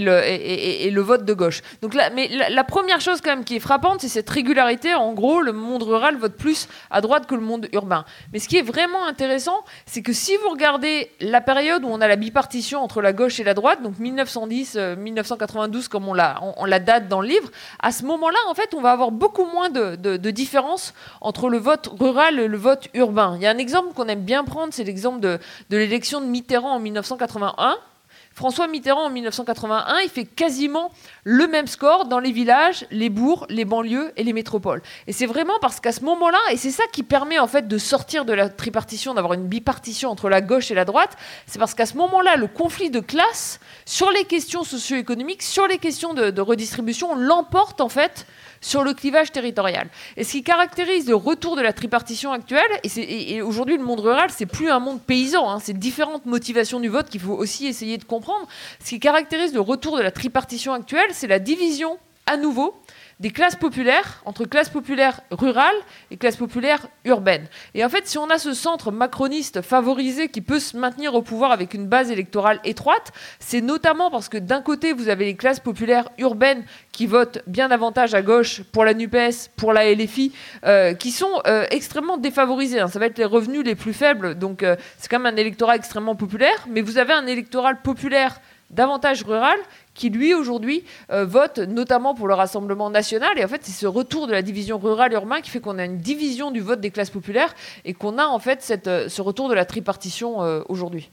[0.00, 1.62] le vote, de gauche.
[1.80, 4.94] Donc là, mais la, première chose quand même qui est frappante, c'est cette régularité.
[4.94, 8.04] En gros, le monde rural vote plus à droite que le monde urbain.
[8.32, 12.00] Mais ce qui est vraiment intéressant, c'est que si vous regardez la période où on
[12.02, 16.66] a la bipartition entre la gauche et la droite, donc 1910-1992 comme on la, on,
[16.66, 19.70] la date dans le livre, à ce moment-là, en fait, on va avoir beaucoup moins
[19.70, 20.92] de, de, de différence
[21.22, 23.34] entre le vote rural et le vote urbain.
[23.36, 25.38] Il y a un exemple qu'on aime bien prendre c'est l'exemple de,
[25.70, 27.76] l'élection de Mitterrand en 1981.
[28.32, 30.92] François Mitterrand en 1981, il fait quasiment
[31.24, 34.80] le même score dans les villages, les bourgs, les banlieues et les métropoles.
[35.08, 37.78] Et c'est vraiment parce qu'à ce moment-là, et c'est ça qui permet en fait de
[37.78, 41.74] sortir de la tripartition, d'avoir une bipartition entre la gauche et la droite, c'est parce
[41.74, 46.30] qu'à ce moment-là, le conflit de classe sur les questions socio-économiques, sur les questions de,
[46.30, 48.24] de redistribution, l'emporte en fait
[48.60, 49.88] sur le clivage territorial.
[50.16, 54.30] Et ce qui caractérise le retour de la tripartition actuelle, et, aujourd'hui le monde rural,
[54.30, 57.98] c'est plus un monde paysan, hein, c'est différentes motivations du vote qu'il faut aussi essayer
[57.98, 58.46] de comprendre.
[58.82, 62.74] Ce qui caractérise le retour de la tripartition actuelle, c'est la division à nouveau
[63.20, 65.76] des classes populaires, entre classes populaires rurales
[66.10, 67.46] et classes populaires urbaines.
[67.74, 71.22] Et en fait, si on a ce centre macroniste favorisé qui peut se maintenir au
[71.22, 75.36] pouvoir avec une base électorale étroite, c'est notamment parce que d'un côté, vous avez les
[75.36, 80.32] classes populaires urbaines qui votent bien davantage à gauche pour la NUPES, pour la LFI,
[80.64, 82.80] euh, qui sont euh, extrêmement défavorisés.
[82.80, 82.88] Hein.
[82.88, 85.76] Ça va être les revenus les plus faibles, donc euh, c'est quand même un électorat
[85.76, 89.58] extrêmement populaire, mais vous avez un électoral populaire davantage rural
[89.98, 93.36] qui lui aujourd'hui euh, vote notamment pour le Rassemblement national.
[93.36, 95.98] Et en fait, c'est ce retour de la division rurale-urbain qui fait qu'on a une
[95.98, 99.48] division du vote des classes populaires et qu'on a en fait cette, euh, ce retour
[99.48, 101.10] de la tripartition euh, aujourd'hui.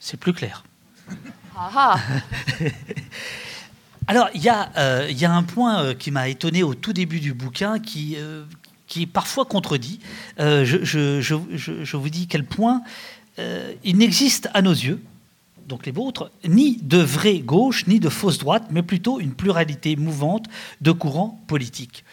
[0.00, 0.64] C'est plus clair.
[1.56, 1.96] Ah, ah.
[4.08, 7.78] Alors, il y, y, a un point qui m'a étonné au tout début du bouquin
[7.78, 8.16] qui,
[8.88, 10.00] qui est parfois contredit.
[10.38, 11.36] Je, je, je,
[11.84, 12.82] je, vous dis quel point
[13.38, 15.00] il n'existe à nos yeux
[15.66, 19.96] donc les vôtres, ni de vraie gauche, ni de fausse droite, mais plutôt une pluralité
[19.96, 20.46] mouvante
[20.80, 22.04] de courants politiques.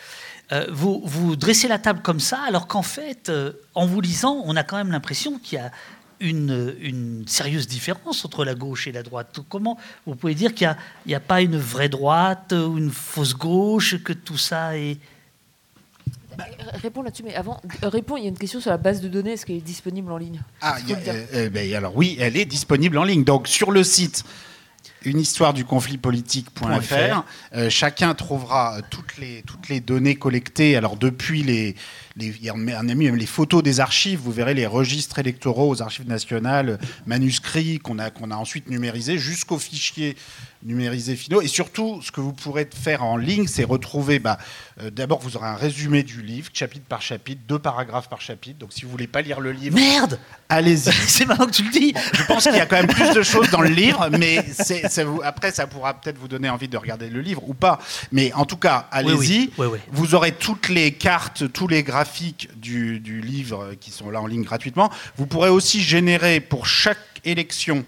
[0.52, 4.42] Euh, vous, vous dressez la table comme ça, alors qu'en fait, euh, en vous lisant,
[4.46, 5.72] on a quand même l'impression qu'il y a
[6.20, 9.40] une, une, sérieuse différence entre la gauche et la droite.
[9.48, 13.36] Comment vous pouvez dire qu'il n'y a, a, pas une vraie droite ou une fausse
[13.36, 14.98] gauche, que tout ça est,
[16.40, 16.46] bah,
[16.82, 19.10] réponds là-dessus, mais avant, euh, réponds, il y a une question sur la base de
[19.10, 20.42] données, est-ce qu'elle est disponible en ligne?
[20.62, 23.24] Ah, euh, euh, ben, alors oui, elle est disponible en ligne.
[23.24, 24.24] Donc sur le site
[25.04, 27.24] une histoire du conflit politique.fr,
[27.70, 31.76] chacun trouvera toutes les, toutes les données collectées, alors depuis les,
[32.20, 35.82] les, on a mis même les photos des archives, vous verrez les registres électoraux aux
[35.82, 40.16] archives nationales, manuscrits qu'on a, qu'on a ensuite numérisés, jusqu'aux fichiers
[40.64, 41.42] numérisés finaux.
[41.42, 44.38] Et surtout, ce que vous pourrez faire en ligne, c'est retrouver, bah,
[44.82, 48.60] euh, d'abord, vous aurez un résumé du livre, chapitre par chapitre, deux paragraphes par chapitre.
[48.60, 49.76] Donc si vous voulez pas lire le livre...
[49.76, 50.92] Merde Allez-y.
[51.08, 51.94] c'est maintenant que tu le dis.
[52.14, 55.04] je pense qu'il y a quand même plus de choses dans le livre, mais ça
[55.06, 57.80] vous, après, ça pourra peut-être vous donner envie de regarder le livre ou pas.
[58.12, 59.52] Mais en tout cas, allez-y.
[59.92, 62.09] Vous aurez toutes les cartes, tous les graphiques
[62.56, 64.92] du, livre qui sont là en ligne gratuitement.
[65.18, 67.86] Vous pourrez aussi générer pour chaque élection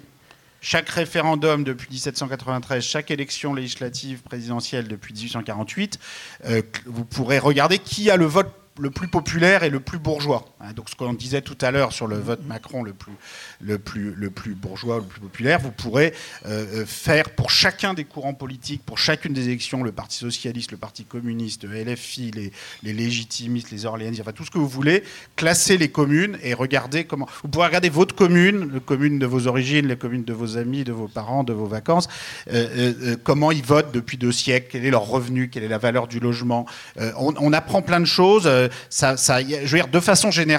[0.64, 6.00] chaque référendum depuis 1793, chaque élection législative présidentielle depuis 1848,
[6.46, 10.46] euh, vous pourrez regarder qui a le vote le plus populaire et le plus bourgeois.
[10.64, 10.74] Hein.
[10.74, 13.14] Donc ce qu'on disait tout à l'heure sur le vote Macron le plus,
[13.60, 16.14] le plus, le plus bourgeois, le plus populaire, vous pourrez
[16.46, 20.72] euh, euh, faire pour chacun des courants politiques, pour chacune des élections, le Parti socialiste,
[20.72, 22.52] le Parti communiste, le LFI, les,
[22.84, 25.04] les légitimistes, les orléanistes, enfin tout ce que vous voulez,
[25.36, 27.28] classer les communes et regarder comment...
[27.44, 30.84] Vous pourrez regarder votre commune, la commune de vos origines, les communes de vos amis,
[30.84, 32.08] de vos parents, de vos vacances,
[32.52, 36.08] euh, comment ils votent depuis deux siècles, quel est leur revenu, quelle est la valeur
[36.08, 36.66] du logement.
[36.98, 38.50] On, on, apprend plein de choses.
[38.90, 40.51] ça, ça, je veux dire, de façon générale,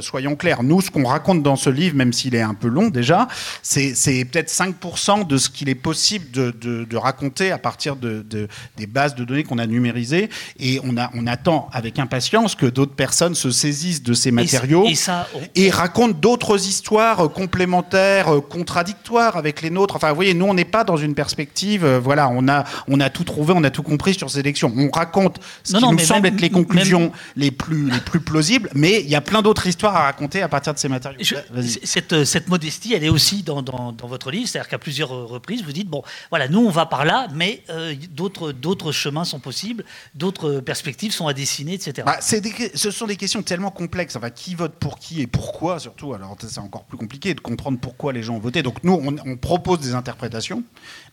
[0.00, 2.88] soyons clairs, nous, ce qu'on raconte dans ce livre, même s'il est un peu long
[2.88, 3.28] déjà,
[3.62, 8.24] c'est peut-être 5% de ce qu'il est possible de, de, raconter à partir de,
[8.76, 10.30] des bases de données qu'on a numérisées.
[10.58, 14.86] Et on, a, on attend avec impatience que d'autres personnes se saisissent de ces matériaux
[15.54, 19.96] et, racontent d'autres histoires complémentaires, contradictoires avec les nôtres.
[19.96, 23.00] Enfin, vous voyez, nous, on n'est pas dans une perspective, euh, voilà, on a, on
[23.00, 24.72] a tout trouvé, on a tout compris sur ces élections.
[24.76, 29.00] On raconte ce qui nous semble être les conclusions les, plus, les plus plausibles, mais
[29.00, 31.18] il y a plein d'autres histoires à raconter à partir de ces matériaux.
[31.84, 35.62] cette, euh, cette, modestie, elle est aussi dans, dans, votre livre, c'est-à-dire qu'à plusieurs reprises,
[35.64, 39.40] vous dites, bon, voilà, nous, on va par là, mais euh, d'autres, d'autres chemins sont
[39.40, 42.02] possibles, d'autres perspectives sont à dessiner, etc.
[42.06, 44.16] Bah, des, ce sont des questions tellement complexes.
[44.16, 46.14] Enfin, qui vote pour qui et pourquoi, surtout.
[46.14, 48.62] Alors, c'est encore plus compliqué de comprendre pourquoi les gens ont voté.
[48.62, 50.62] Donc, nous, on, on propose des interprétations,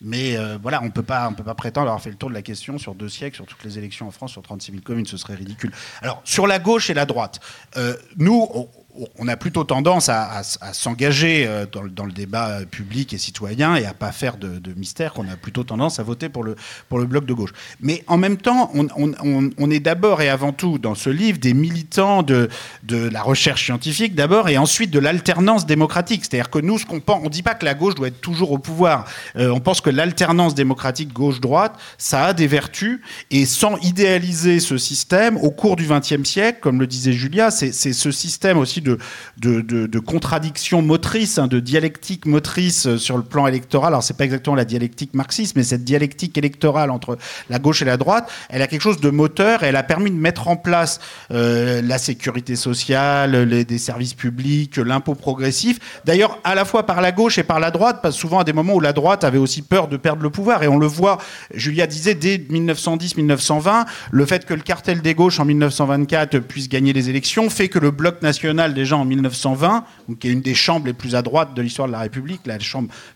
[0.04, 2.78] mais euh, voilà, on ne peut pas prétendre avoir fait le tour de la question
[2.78, 5.36] sur deux siècles, sur toutes les élections en France, sur 36 000 communes, ce serait
[5.36, 5.72] ridicule.
[6.02, 7.40] Alors, sur la gauche et la droite,
[7.78, 8.48] euh, nous,
[9.28, 14.12] a plutôt tendance à, s'engager euh, dans, le débat public et citoyen et à pas
[14.12, 16.56] faire de, mystère, qu'on a plutôt tendance à voter pour le,
[17.06, 17.52] bloc de gauche.
[17.80, 22.24] Mais en même temps, on, est d'abord et avant tout dans ce livre des militants
[22.24, 22.50] de,
[22.84, 26.26] de la recherche scientifique d'abord et ensuite de l'alternance démocratique.
[26.26, 29.06] C'est-à-dire que nous, qu'on on dit pas que la gauche doit être toujours au pouvoir.
[29.36, 33.02] Euh, on pense que l'alternance démocratique gauche-droite, ça a des vertus
[33.32, 37.72] et sans idéaliser ce système, au cours du XXe siècle, comme le disait Julia, c'est
[37.72, 43.94] ce système aussi de, contradictions motrices, hein, de dialectique motrice euh, sur le plan électoral.
[43.94, 47.18] Alors, c'est pas exactement la dialectique marxiste, mais cette dialectique électorale entre
[47.50, 50.12] la gauche et la droite, elle a quelque chose de moteur et elle a permis
[50.12, 51.00] de mettre en place
[51.32, 55.80] euh, la sécurité sociale, les, des services publics, l'impôt progressif.
[56.06, 58.54] D'ailleurs, à la fois par la gauche et par la droite, parce souvent à des
[58.54, 60.64] moments où la droite avait aussi peur de perdre le pouvoir.
[60.64, 61.18] Et on le voit,
[61.54, 66.94] Julia disait dès 1910-1920, le fait que le cartel des gauches en 1924 puisse gagner
[66.94, 69.86] les élections fait que le bloc national déjà en 1920,
[70.20, 72.58] qui est une des chambres les plus à droite de l'histoire de la République, la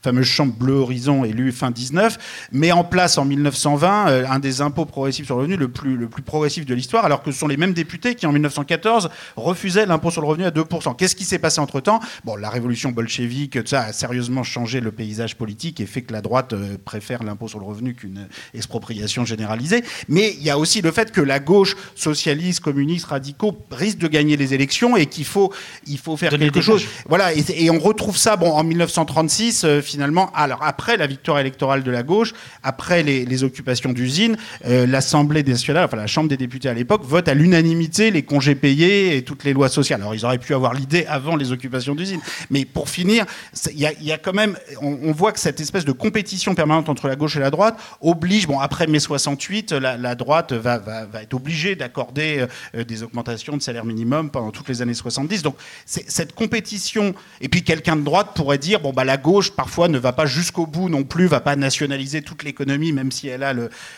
[0.02, 2.18] fameuse chambre Bleu Horizon élue fin 19,
[2.52, 5.98] met en place en 1920 euh, un des impôts progressifs sur le revenu le plus,
[5.98, 9.10] le plus progressif de l'histoire, alors que ce sont les mêmes députés qui en 1914
[9.36, 10.96] refusaient l'impôt sur le revenu à 2%.
[10.96, 12.00] Qu'est-ce qui s'est passé entre-temps?
[12.24, 16.22] Bon, la révolution bolchevique, ça a sérieusement changé le paysage politique et fait que la
[16.22, 19.84] droite euh, préfère l'impôt sur le revenu qu'une expropriation généralisée.
[20.08, 24.08] Mais il y a aussi le fait que la gauche, socialiste, communiste, radicaux, risque de
[24.08, 25.47] gagner les élections et qu'il faut,
[25.88, 26.86] il faut faire quelque chose.
[27.08, 31.84] Voilà, et, on retrouve ça bon, en 1936, euh, finalement, alors après la victoire électorale
[31.84, 32.34] de la gauche,
[32.64, 37.28] après les, occupations d'usines, euh, l'Assemblée nationale, enfin la Chambre des députés à l'époque, vote
[37.28, 40.02] à l'unanimité les congés payés et toutes les lois sociales.
[40.02, 42.22] Alors ils auraient pu avoir l'idée avant les occupations d'usines.
[42.50, 43.26] Mais pour finir,
[43.72, 47.08] il y, a quand même, on, on voit que cette espèce de compétition permanente entre
[47.08, 50.82] la gauche et la droite oblige, bon, après mai 68, la, droite va,
[51.22, 55.37] être obligée d'accorder euh, des augmentations de salaire minimum pendant toutes les années 70.
[55.44, 59.88] Donc, cette compétition, et puis quelqu'un de droite pourrait dire, bon, bah, la gauche, parfois,
[59.88, 63.44] ne va pas jusqu'au bout non plus, va pas nationaliser toute l'économie, même si elle
[63.44, 63.54] a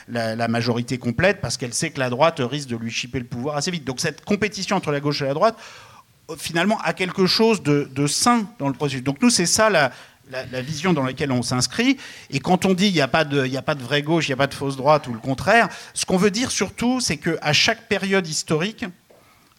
[0.08, 3.58] la, majorité complète, parce qu'elle sait que la droite risque de lui chipper le pouvoir
[3.58, 3.86] assez vite.
[3.86, 5.58] Donc, cette compétition entre la gauche et la droite,
[6.38, 9.04] finalement, a quelque chose de, de sain dans le processus.
[9.04, 9.92] Donc, nous, c'est ça la,
[10.30, 11.98] la, vision dans laquelle on s'inscrit.
[12.30, 14.38] Et quand on dit il n'y a, a pas de vraie gauche, il n'y a
[14.38, 17.88] pas de fausse droite ou le contraire, ce qu'on veut dire surtout, c'est qu'à chaque
[17.88, 18.86] période historique,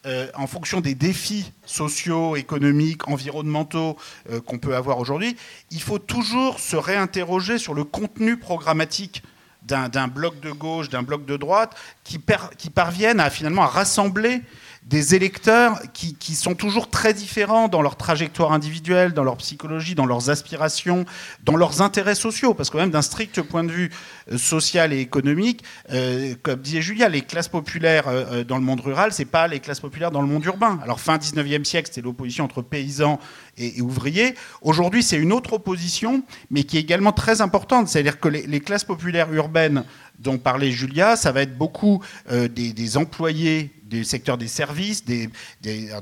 [0.06, 3.98] euh, en fonction des défis sociaux, économiques, environnementaux
[4.30, 5.36] euh, qu'on peut avoir aujourd'hui,
[5.70, 9.22] il faut toujours se réinterroger sur le contenu programmatique
[9.62, 14.40] d'un bloc de gauche, d'un bloc de droite, qui, parviennent à finalement à rassembler
[14.84, 20.06] des électeurs qui, sont toujours très différents dans leur trajectoire individuelle, dans leur psychologie, dans
[20.06, 21.04] leurs aspirations,
[21.44, 22.54] dans leurs intérêts sociaux.
[22.54, 23.90] Parce que même d'un strict point de vue
[24.32, 25.62] euh, social et économique,
[25.92, 29.60] euh, comme disait Julia, les classes populaires euh, dans le monde rural, c'est pas les
[29.60, 30.80] classes populaires dans le monde urbain.
[30.82, 33.20] Alors fin 19e siècle, c'était l'opposition entre paysans
[33.58, 34.34] et, ouvriers.
[34.62, 37.88] Aujourd'hui, c'est une autre opposition, mais qui est également très importante.
[37.88, 39.84] C'est-à-dire que les, classes populaires urbaines
[40.18, 45.28] dont parlait Julia, ça va être beaucoup des employés du secteur des services, des,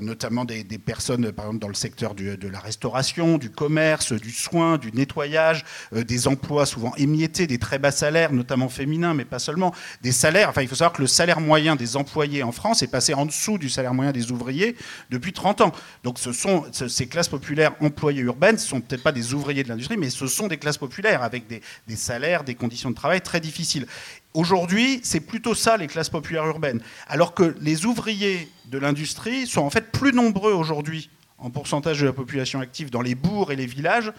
[0.01, 4.77] notamment des, personnes, par exemple, dans le secteur de la restauration, du commerce, du soin,
[4.77, 9.39] du nettoyage, euh, des emplois souvent émiettés, des très bas salaires, notamment féminins, mais pas
[9.39, 10.49] seulement, des salaires.
[10.49, 13.25] Enfin, il faut savoir que le salaire moyen des employés en France est passé en
[13.25, 14.75] dessous du salaire moyen des ouvriers
[15.09, 15.71] depuis 30 ans.
[16.03, 19.69] Donc, ce sont ces classes populaires employées urbaines, ce sont peut-être pas des ouvriers de
[19.69, 23.21] l'industrie, mais ce sont des classes populaires avec des, des salaires, des conditions de travail
[23.21, 23.87] très difficiles.
[24.33, 26.81] Aujourd'hui, c'est plutôt ça les classes populaires urbaines.
[27.07, 32.05] Alors que les ouvriers de l'industrie sont en fait plus nombreux aujourd'hui en pourcentage de
[32.05, 34.11] la population active dans les bourgs et les villages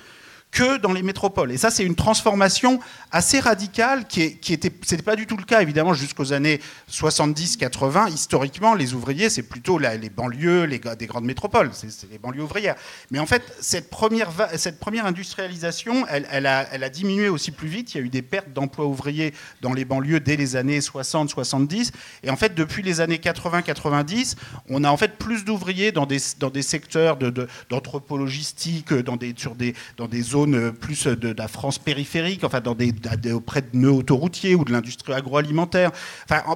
[0.51, 1.53] que dans les métropoles.
[1.53, 2.81] Et ça, c'est une transformation
[3.13, 6.61] assez radicale qui, est, était, c'était pas du tout le cas évidemment jusqu'aux années
[6.91, 8.13] 70-80.
[8.13, 12.75] Historiquement, les ouvriers, c'est plutôt les banlieues, les, des grandes métropoles, c'est, les banlieues ouvrières.
[13.11, 17.95] Mais en fait, cette première, cette première industrialisation, elle, a, diminué aussi plus vite.
[17.95, 21.93] Il y a eu des pertes d'emplois ouvriers dans les banlieues dès les années 60-70.
[22.25, 24.35] Et en fait, depuis les années 80-90,
[24.69, 29.35] on a en fait plus d'ouvriers dans des, dans des secteurs de, d'anthropologistique, dans des,
[29.37, 32.93] sur des, dans des zones euh, plus de, la France périphérique, enfin dans des,
[33.33, 35.91] auprès de nœuds autoroutiers ou de l'industrie agroalimentaire.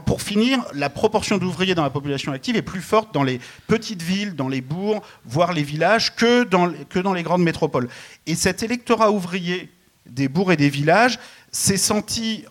[0.07, 4.03] Pour finir, la proportion d'ouvriers dans la population active est plus forte dans les petites
[4.03, 7.89] villes, dans les bourgs, voire les villages, que dans, que dans les grandes métropoles.
[8.27, 9.71] Et cet électorat ouvrier
[10.07, 11.19] des bourgs et des villages
[11.51, 12.45] s'est senti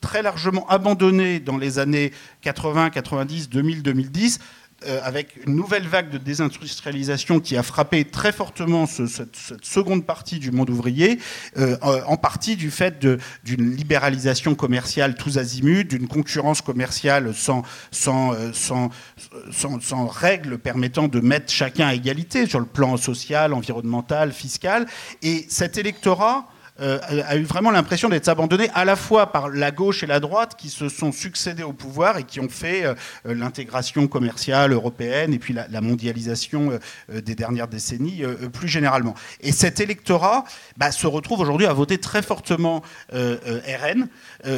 [0.00, 4.40] très largement abandonné dans les années 80, 90, 2000, 2010
[4.84, 10.38] euh, avec une nouvelle vague de désindustrialisation qui a frappé très fortement cette, seconde partie
[10.38, 11.18] du monde ouvrier,
[11.56, 12.98] euh, en partie du fait
[13.42, 21.86] d'une libéralisation commerciale tous azimuts, d'une concurrence commerciale euh, sans règles permettant de mettre chacun
[21.86, 24.84] à égalité sur le plan social, environnemental, fiscal.
[25.22, 29.70] Et cet électorat euh, a eu vraiment l'impression d'être abandonné à la fois par la
[29.70, 32.94] gauche et la droite qui se sont succédés au pouvoir et qui ont fait euh,
[33.24, 36.78] l'intégration commerciale européenne et puis la, mondialisation
[37.10, 39.14] euh, des dernières décennies plus généralement.
[39.40, 40.44] Et cet électorat
[40.76, 44.08] bah, se retrouve aujourd'hui à voter très fortement RN,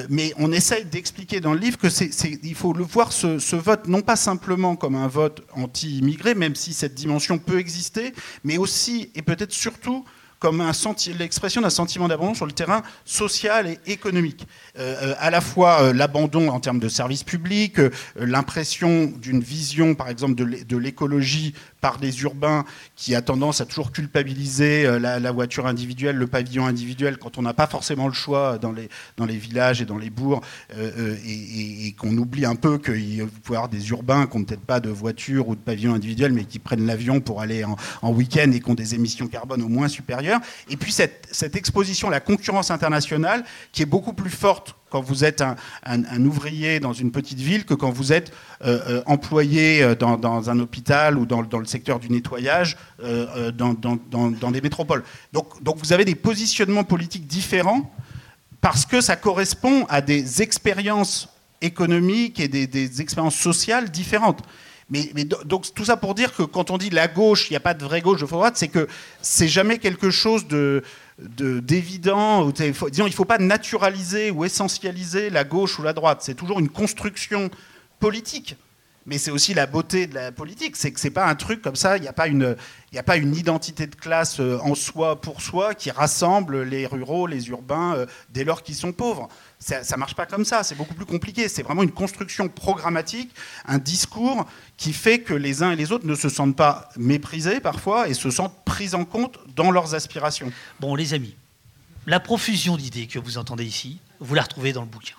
[0.08, 2.10] mais on essaye d'expliquer dans le livre que c'est,
[2.42, 6.54] il faut le voir ce, ce vote non pas simplement comme un vote anti-immigré, même
[6.54, 8.12] si cette dimension peut exister,
[8.44, 10.04] mais aussi et peut-être surtout
[10.38, 10.62] comme
[11.18, 14.46] l'expression d'un sentiment d'abandon sur le terrain social et économique.
[14.78, 17.80] Euh, euh, à la fois euh, l'abandon en termes de services publics,
[18.16, 22.64] l'impression d'une vision, par exemple, de l'écologie par les urbains
[22.96, 27.54] qui a tendance à toujours culpabiliser la, voiture individuelle, le pavillon individuel, quand on n'a
[27.54, 30.42] pas forcément le choix dans les, dans les villages et dans les bourgs,
[30.76, 34.80] et, qu'on oublie un peu qu'il peut y avoir des urbains qui n'ont peut-être pas
[34.80, 38.50] de voiture ou de pavillon individuel, mais qui prennent l'avion pour aller en, en week-end
[38.52, 40.40] et qui ont des émissions carbone au moins supérieures.
[40.68, 45.24] Et puis cette, exposition à la concurrence internationale qui est beaucoup plus forte quand vous
[45.24, 48.32] êtes un, ouvrier dans une petite ville que quand vous êtes
[48.64, 52.76] euh, euh, employé euh, dans, un hôpital ou dans, le secteur du nettoyage
[53.54, 55.04] dans, des métropoles.
[55.32, 57.92] Donc, vous avez des positionnements politiques différents
[58.60, 61.28] parce que ça correspond à des expériences
[61.60, 64.42] économiques et des expériences sociales différentes.
[64.90, 65.12] Mais,
[65.44, 67.74] donc tout ça pour dire que quand on dit la gauche, il n'y a pas
[67.74, 68.88] de vraie gauche, de droite, c'est que
[69.20, 70.82] c'est jamais quelque chose de
[71.18, 72.48] d'évident.
[72.48, 76.20] Disons, il ne faut pas naturaliser ou essentialiser la gauche ou la droite.
[76.22, 77.50] C'est toujours une construction
[77.98, 78.56] politique.
[79.08, 81.76] Mais c'est aussi la beauté de la politique, c'est que c'est pas un truc comme
[81.76, 81.96] ça.
[81.96, 82.54] Il n'y a pas une,
[82.94, 87.26] a pas une identité de classe euh, en soi pour soi qui rassemble les ruraux,
[87.26, 89.30] les urbains, euh, dès lors qu'ils sont pauvres.
[89.60, 91.48] Ça ne marche pas comme ça, c'est beaucoup plus compliqué.
[91.48, 93.34] C'est vraiment une construction programmatique,
[93.66, 94.44] un discours
[94.76, 98.14] qui fait que les uns et les autres ne se sentent pas méprisés parfois et
[98.14, 100.52] se sentent pris en compte dans leurs aspirations.
[100.80, 101.34] Bon, les amis,
[102.06, 105.17] la profusion d'idées que vous entendez ici, vous la retrouvez dans le bouquin.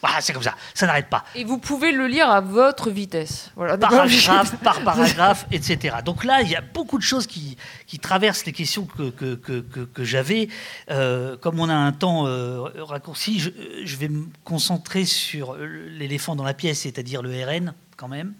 [0.00, 1.24] Voilà, c'est comme ça, ça n'arrête pas.
[1.34, 3.50] Et vous pouvez le lire à votre vitesse.
[3.56, 5.96] Voilà, paragraphe par paragraphe, etc.
[6.04, 7.56] Donc là, il y a beaucoup de choses qui,
[7.86, 10.48] qui traversent les questions que, que, que, que j'avais.
[10.90, 13.50] Euh, comme on a un temps euh, raccourci, je,
[13.84, 18.34] je, vais me concentrer sur l'éléphant dans la pièce, c'est-à-dire le RN, quand même.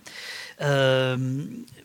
[0.60, 1.16] Euh,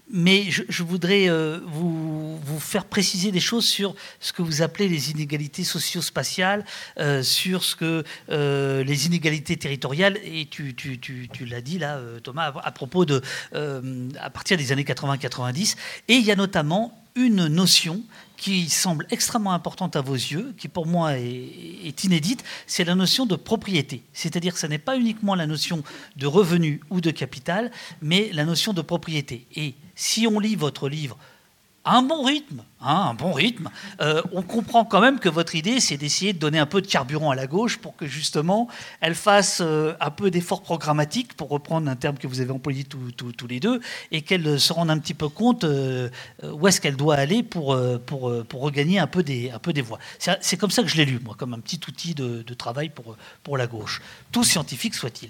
[0.10, 4.88] mais je, voudrais euh, vous, vous, faire préciser des choses sur ce que vous appelez
[4.88, 6.66] les inégalités socio-spatiales,
[7.00, 11.80] euh, sur ce que euh, les inégalités territoriales, et tu, tu, tu, tu l'as dit
[11.80, 13.22] là, Thomas, à, propos de,
[13.54, 15.76] à partir des années 80-90,
[16.10, 18.02] et il y a notamment une notion
[18.38, 23.26] qui semble extrêmement importante à vos yeux, qui pour moi est, inédite, c'est la notion
[23.26, 24.04] de propriété.
[24.14, 25.84] C'est-à-dire que ce n'est pas uniquement la notion
[26.16, 29.46] de revenu ou de capital, mais la notion de propriété.
[29.56, 31.18] Et si on lit votre livre
[31.86, 33.70] un bon rythme, hein, un bon rythme.
[34.02, 36.88] Euh, on comprend quand même que votre idée, c'est d'essayer de donner un peu de
[36.88, 38.68] carburant à la gauche pour que justement
[39.02, 42.84] elle fasse euh, un peu d'effort programmatique, pour reprendre un terme que vous avez employé
[42.84, 43.80] tous les deux,
[44.12, 46.10] et qu'elle se rende un petit peu compte euh,
[46.44, 49.82] où est-ce qu'elle doit aller pour, pour, pour, regagner un peu des, un peu des
[49.82, 50.00] voix.
[50.20, 52.90] C'est comme ça que je l'ai lu, moi, comme un petit outil de, de travail
[52.90, 55.30] pour, pour la gauche, tout scientifique soit-il.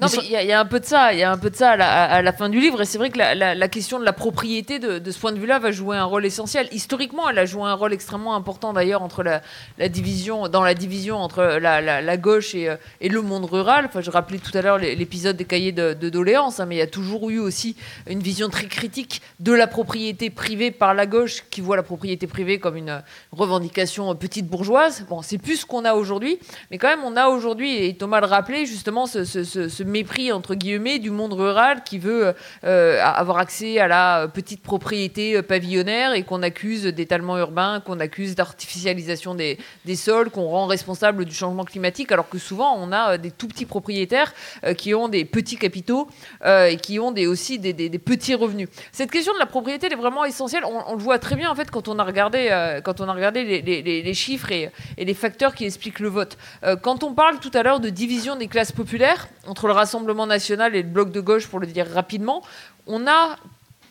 [0.00, 1.56] Non, mais il y, a un peu de ça, il y a un peu de
[1.56, 4.78] ça à la, fin du livre, et c'est vrai que la, question de la propriété,
[4.78, 6.68] de, ce point de vue-là, va jouer un rôle essentiel.
[6.90, 11.18] Historiquement, elle a joué un rôle extrêmement important d'ailleurs entre la, division, dans la division
[11.18, 12.68] entre la, gauche et,
[13.00, 13.84] le monde rural.
[13.86, 16.82] Enfin, je rappelais tout à l'heure l'épisode des cahiers de, doléances, hein, mais il y
[16.82, 17.76] a toujours eu aussi
[18.08, 22.26] une vision très critique de la propriété privée par la gauche, qui voit la propriété
[22.26, 25.06] privée comme une revendication petite bourgeoise.
[25.08, 26.40] Bon, c'est plus ce qu'on a aujourd'hui,
[26.72, 30.98] mais quand même, on a aujourd'hui, et Thomas le rappelait, justement, ce, mépris entre guillemets
[30.98, 36.42] du monde rural qui veut euh, avoir accès à la petite propriété pavillonnaire et qu'on
[36.42, 39.58] accuse d'étalement urbain, qu'on accuse d'artificialisation des,
[39.96, 43.66] sols, qu'on rend responsable du changement climatique, alors que souvent on a des tout petits
[43.66, 44.32] propriétaires
[44.64, 46.08] euh, qui ont des petits capitaux
[46.44, 48.68] euh, et qui ont des, aussi des, petits revenus.
[48.92, 50.64] Cette question de la propriété est vraiment essentielle.
[50.64, 52.48] On, le voit très bien en fait quand on a regardé,
[52.84, 56.36] quand on a regardé les, chiffres et, et, les facteurs qui expliquent le vote.
[56.82, 60.74] quand on parle tout à l'heure de division des classes populaires entre le Rassemblement national
[60.74, 62.42] et le bloc de gauche, pour le dire rapidement,
[62.86, 63.36] on a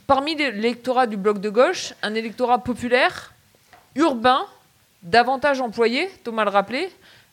[0.10, 3.32] parmi l'électorat du bloc de gauche un électorat populaire,
[3.94, 4.44] urbain,
[5.04, 6.90] davantage employé, Thomas le rappelait,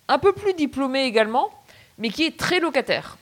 [0.08, 1.48] un peu plus diplômé également,
[1.96, 3.16] mais qui est très locataire.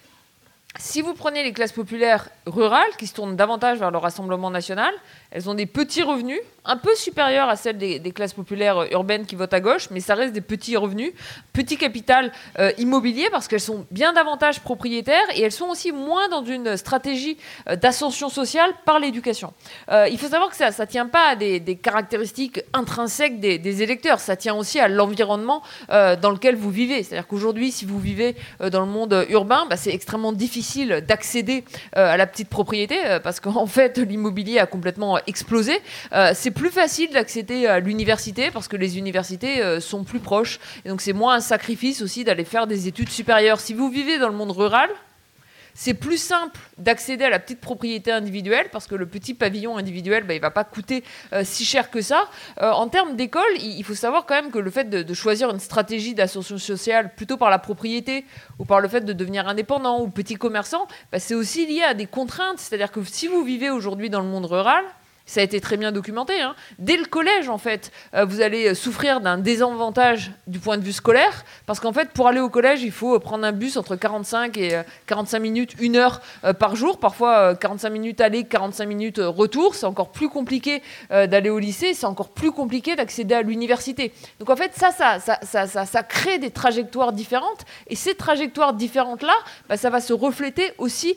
[0.77, 4.93] Si vous prenez les classes populaires rurales, qui se tournent davantage vers le Rassemblement national,
[5.31, 9.27] elles ont des petits revenus, un peu supérieurs à celles des, classes populaires euh, urbaines
[9.27, 11.13] qui votent à gauche, mais ça reste des petits revenus,
[11.53, 16.29] petit capital euh, immobilier, parce qu'elles sont bien davantage propriétaires et elles sont aussi moins
[16.29, 17.37] dans une stratégie
[17.69, 19.53] euh, d'ascension sociale par l'éducation.
[20.11, 24.37] il faut savoir que ça ne tient pas à des, caractéristiques intrinsèques des, électeurs, ça
[24.37, 27.03] tient aussi à l'environnement dans lequel vous vivez.
[27.03, 32.17] C'est-à-dire qu'aujourd'hui, si vous vivez dans le monde urbain, bah, c'est extrêmement difficile d'accéder à
[32.17, 35.81] la petite propriété, parce qu'en fait, l'immobilier a complètement explosé.
[36.13, 40.59] Euh, c'est plus facile d'accéder à l'université parce que les universités euh, sont plus proches.
[40.85, 43.61] Et donc c'est moins un sacrifice aussi d'aller faire des études supérieures.
[43.61, 44.91] Si vous vivez dans le monde rural,
[45.75, 50.25] c'est plus simple d'accéder à la petite propriété individuelle parce que le petit pavillon individuel,
[50.25, 52.29] bah, il ne va pas coûter euh, si cher que ça.
[52.61, 56.15] en termes d'école, il faut savoir quand même que le fait de, choisir une stratégie
[56.15, 58.25] d'ascension sociale plutôt par la propriété
[58.59, 61.95] ou par le fait de devenir indépendant ou petit commerçant, bah, c'est aussi lié à
[61.95, 62.59] des contraintes.
[62.59, 64.85] C'est-à-dire que si vous vivez aujourd'hui dans le monde rural,
[65.27, 66.41] ça a été très bien documenté.
[66.41, 66.55] Hein.
[66.79, 70.93] Dès le collège, en fait, euh, vous allez souffrir d'un désavantage du point de vue
[70.93, 74.57] scolaire, parce qu'en fait, pour aller au collège, il faut prendre un bus entre 45
[74.59, 79.19] et 45 euh, minutes, une heure euh, par jour, parfois 45 minutes aller, 45 minutes
[79.19, 79.75] retour.
[79.75, 84.13] C'est encore plus compliqué d'aller au lycée, c'est encore plus compliqué d'accéder à l'université.
[84.41, 88.75] Donc en fait, ça ça, ça, ça, ça, crée des trajectoires différentes, et ces trajectoires
[88.75, 89.35] différentes-là,
[89.69, 91.17] bah, ça va se refléter aussi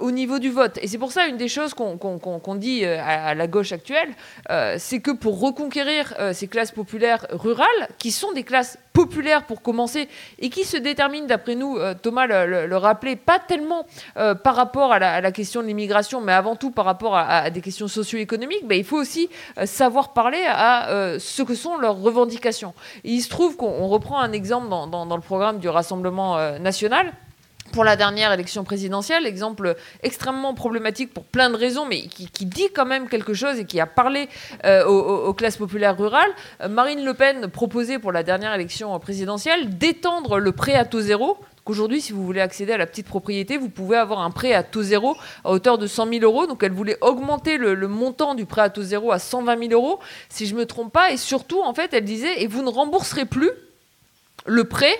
[0.00, 0.78] au niveau du vote.
[0.82, 4.10] Et c'est pour ça une des choses qu'on dit à la gauche actuelle,
[4.50, 9.44] euh, c'est que pour reconquérir euh, ces classes populaires rurales, qui sont des classes populaires
[9.44, 14.56] pour commencer, et qui se déterminent, d'après nous, euh, Thomas le, rappelait, pas tellement par
[14.56, 18.64] rapport à la, question de l'immigration, mais avant tout par rapport à, des questions socio-économiques,
[18.70, 19.28] il faut aussi
[19.64, 22.74] savoir parler à ce que sont leurs revendications.
[23.04, 27.12] Il se trouve qu'on reprend un exemple dans le programme du Rassemblement national
[27.72, 32.68] pour la dernière élection présidentielle, exemple extrêmement problématique pour plein de raisons, mais qui, dit
[32.74, 34.28] quand même quelque chose et qui a parlé
[34.64, 36.30] euh, aux, classes populaires rurales.
[36.60, 41.00] Euh, Marine Le Pen proposait pour la dernière élection présidentielle d'étendre le prêt à taux
[41.00, 41.38] zéro.
[41.66, 44.62] Aujourd'hui, si vous voulez accéder à la petite propriété, vous pouvez avoir un prêt à
[44.62, 46.46] taux zéro à hauteur de 100 000 euros.
[46.46, 49.98] Donc, elle voulait augmenter le, montant du prêt à taux zéro à 120 000 euros,
[50.28, 51.12] si je ne me trompe pas.
[51.12, 53.50] Et surtout, en fait, elle disait, et vous ne rembourserez plus
[54.44, 54.94] le prêt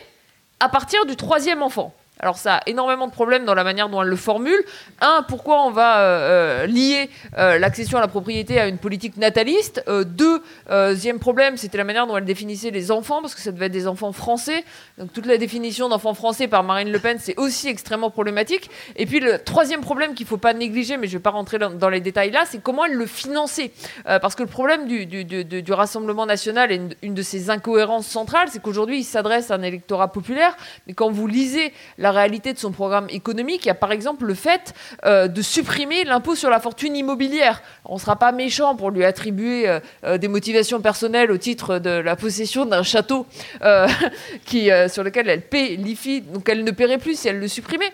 [0.58, 1.92] à partir du troisième enfant.
[2.24, 4.58] Alors ça a énormément de problèmes dans la manière dont elle le formule.
[5.02, 9.18] Un, pourquoi on va euh, euh, lier euh, l'accession à la propriété à une politique
[9.18, 9.84] nataliste?
[10.06, 13.66] Deux, deuxième problème, c'était la manière dont elle définissait les enfants, parce que ça devait
[13.66, 14.64] être des enfants français.
[14.96, 18.70] Donc toute la définition d'enfant français par Marine Le Pen, c'est aussi extrêmement problématique.
[18.96, 21.30] Et puis le troisième problème qu'il ne faut pas négliger, mais je ne vais pas
[21.30, 23.70] rentrer dans, les détails là, c'est comment elle le finançait.
[24.06, 28.62] parce que le problème du, Rassemblement national et une, une, de ses incohérences centrales, c'est
[28.62, 30.56] qu'aujourd'hui, il s'adresse à un électorat populaire,
[30.86, 33.64] mais quand vous lisez la réalité de son programme économique.
[33.64, 34.72] Il y a par exemple le fait
[35.04, 37.62] euh, de supprimer l'impôt sur la fortune immobilière.
[37.84, 41.78] On ne sera pas méchant pour lui attribuer euh, euh, des motivations personnelles au titre
[41.78, 43.26] de la possession d'un château
[44.44, 47.92] qui, sur lequel elle paie l'IFI, donc elle ne paierait plus si elle le supprimait.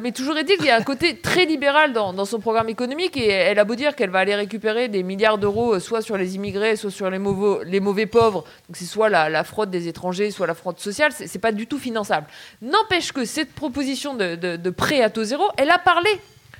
[0.00, 3.28] mais toujours est-il qu'il y a un côté très libéral dans, son programme économique et
[3.28, 6.76] elle a beau dire qu'elle va aller récupérer des milliards d'euros soit sur les immigrés,
[6.76, 8.44] soit sur les mauvais, pauvres.
[8.68, 11.12] Donc c'est soit la, la, fraude des étrangers, soit la fraude sociale.
[11.12, 12.26] C'est pas du tout finançable.
[12.60, 16.10] N'empêche que cette proposition de, prêt à taux zéro, elle a parlé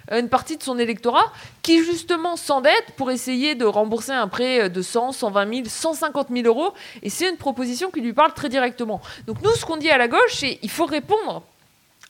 [0.08, 4.68] à une partie de son électorat qui justement s'endette pour essayer de rembourser un prêt
[4.68, 6.74] de 100, 120 000, 150 000 euros.
[7.04, 9.00] Et c'est une proposition qui lui parle très directement.
[9.28, 11.44] Donc nous, ce qu'on dit à la gauche, c'est qu'il faut répondre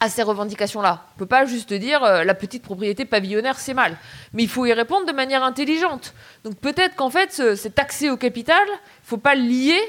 [0.01, 1.05] à ces revendications-là.
[1.07, 3.99] On ne peut pas juste dire euh, la petite propriété pavillonnaire, c'est mal.
[4.33, 6.15] Mais il faut y répondre de manière intelligente.
[6.45, 9.81] Donc peut-être qu'en fait, cet accès au capital, il ne faut pas le lier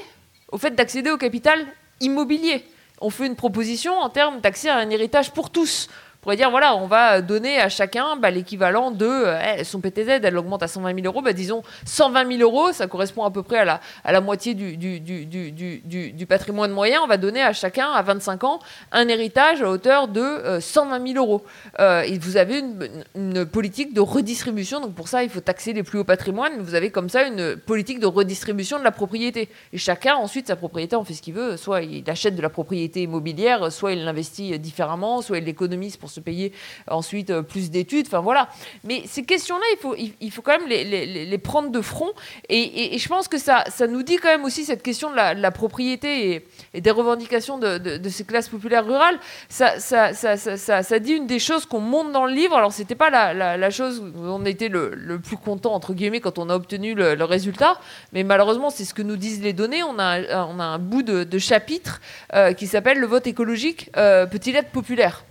[0.52, 1.66] au fait d'accéder au capital
[2.00, 2.66] immobilier.
[3.06, 5.88] On fait une proposition en termes d'accès à un héritage pour tous
[6.24, 10.38] pourrait dire voilà, on va donner à chacun bah, l'équivalent de euh, son PTZ, elle
[10.38, 13.58] augmente à 120 000 euros, bah, disons 120 000 euros, ça correspond à peu près
[13.58, 17.02] à la, à la moitié du, du, du, du, patrimoine moyen.
[17.04, 18.58] On va donner à chacun, à 25 ans,
[18.90, 21.44] un héritage à hauteur de 120 euh, 000 euros.
[21.78, 22.64] Euh, et vous avez
[23.14, 26.74] une, politique de redistribution, donc pour ça, il faut taxer les plus hauts patrimoines, vous
[26.74, 29.50] avez comme ça une politique de redistribution de la propriété.
[29.74, 31.58] Et chacun, ensuite, sa propriété, en fait ce qu'il veut.
[31.58, 36.13] Soit il achète de la propriété immobilière, soit il l'investit différemment, soit il l'économise pour
[36.14, 36.52] se payer
[36.88, 38.06] ensuite euh, plus d'études.
[38.06, 38.48] Enfin voilà.
[38.84, 42.10] Mais ces questions-là, il faut, il, faut quand même les, prendre de front.
[42.48, 45.50] Et, je pense que ça, ça nous dit quand même aussi cette question de la,
[45.50, 46.44] propriété
[46.74, 49.18] et, des revendications de, ces classes populaires rurales.
[49.48, 52.56] Ça, ça, ça, ça, dit une des choses qu'on montre dans le livre.
[52.56, 56.48] Alors c'était pas la, chose où on était le, plus content entre guillemets quand on
[56.48, 57.80] a obtenu le, résultat,
[58.12, 59.82] mais malheureusement c'est ce que nous disent les données.
[59.82, 62.00] On a, on a un bout de, chapitre
[62.32, 65.24] euh, qui s'appelle le vote écologique euh, petit lettre populaire?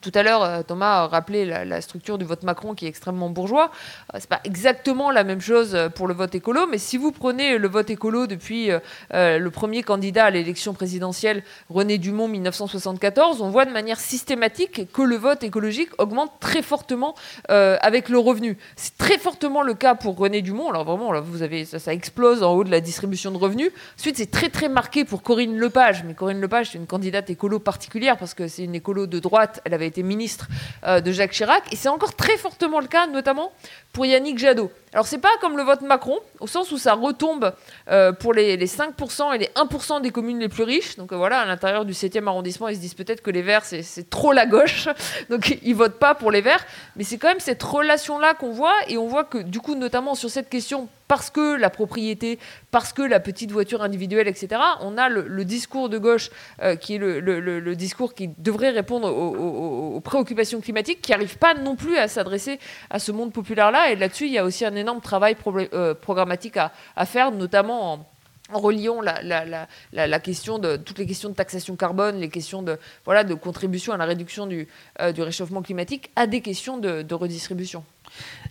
[0.00, 3.28] Tout à l'heure, euh, Thomas a rappelé la, structure du vote Macron qui est extrêmement
[3.28, 3.70] bourgeois.
[4.14, 7.12] Euh, c'est pas exactement la même chose euh, pour le vote écolo, mais si vous
[7.12, 8.70] prenez le vote écolo depuis
[9.12, 15.02] le premier candidat à l'élection présidentielle, René Dumont, 1974, on voit de manière systématique que
[15.02, 17.14] le vote écologique augmente très fortement
[17.48, 18.56] avec le revenu.
[18.76, 20.70] C'est très fortement le cas pour René Dumont.
[20.70, 23.70] Alors vraiment, vous avez ça, explose en haut de la distribution de revenus.
[23.98, 27.58] Ensuite, c'est très très marqué pour Corinne Lepage, mais Corinne Lepage, c'est une candidate écolo
[27.58, 29.60] particulière parce que c'est une écolo de droite.
[29.84, 30.48] Été ministre
[30.84, 31.62] euh, de Jacques Chirac.
[31.72, 33.52] Et c'est encore très fortement le cas, notamment
[33.92, 34.70] pour Yannick Jadot.
[34.94, 37.54] Alors c'est pas comme le vote Macron, au sens où ça retombe
[37.88, 40.96] euh, pour les, 5% et les 1% des communes les plus riches.
[40.96, 43.64] Donc euh, voilà, à l'intérieur du 7e arrondissement, ils se disent peut-être que les Verts,
[43.64, 44.88] c'est trop la gauche,
[45.30, 46.64] donc ils votent pas pour les Verts.
[46.96, 50.14] Mais c'est quand même cette relation-là qu'on voit, et on voit que du coup, notamment
[50.14, 52.38] sur cette question, parce que la propriété,
[52.70, 56.30] parce que la petite voiture individuelle, etc., on a le, discours de gauche
[56.62, 61.54] euh, qui est le, discours qui devrait répondre aux, aux préoccupations climatiques, qui n'arrive pas
[61.54, 63.81] non plus à s'adresser à ce monde populaire-là.
[63.90, 68.06] Et là-dessus, il y a aussi un énorme travail euh, programmatique à, faire, notamment en,
[68.52, 73.34] reliant la, question de toutes les questions de taxation carbone, les questions de, voilà, de
[73.34, 74.68] contribution à la réduction du,
[75.00, 77.84] euh, réchauffement climatique à des questions de, redistribution.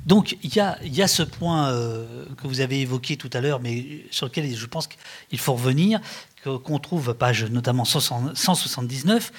[0.08, 3.42] Donc il y a, y a, ce point euh, que vous avez évoqué tout à
[3.42, 6.00] l'heure, mais sur lequel je pense qu'il faut revenir,
[6.44, 9.32] qu'on trouve page notamment 179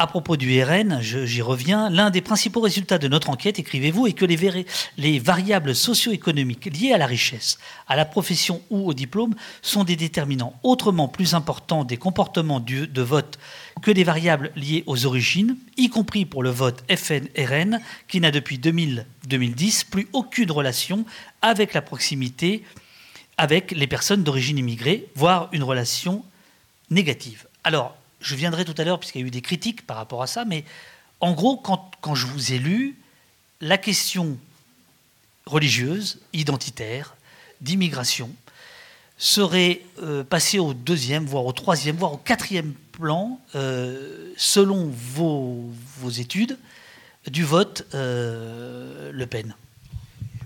[0.00, 4.14] à propos du RN, j'y reviens, l'un des principaux résultats de notre enquête, écrivez-vous, est
[4.14, 4.64] que les,
[4.96, 9.96] les variables socio-économiques liées à la richesse, à la profession ou au diplôme sont des
[9.96, 13.38] déterminants autrement plus importants des comportements de vote
[13.82, 17.78] que les variables liées aux origines, y compris pour le vote FN-RN,
[18.08, 21.04] qui n'a depuis 2000-2010 plus aucune relation
[21.42, 22.64] avec la proximité
[23.36, 26.24] avec les personnes d'origine immigrée, voire une relation
[26.88, 27.46] négative.
[27.64, 30.26] Alors, je viendrai tout à l'heure, puisqu'il y a eu des critiques par rapport à
[30.26, 30.64] ça, mais
[31.20, 32.96] en gros, quand, je vous ai lu,
[33.60, 34.38] la question
[35.46, 37.16] religieuse, identitaire,
[37.60, 38.30] d'immigration,
[39.18, 45.70] serait euh, passée au deuxième, voire au troisième, voire au quatrième plan, euh, selon vos,
[45.98, 46.58] vos, études,
[47.26, 49.54] du vote euh, Le Pen.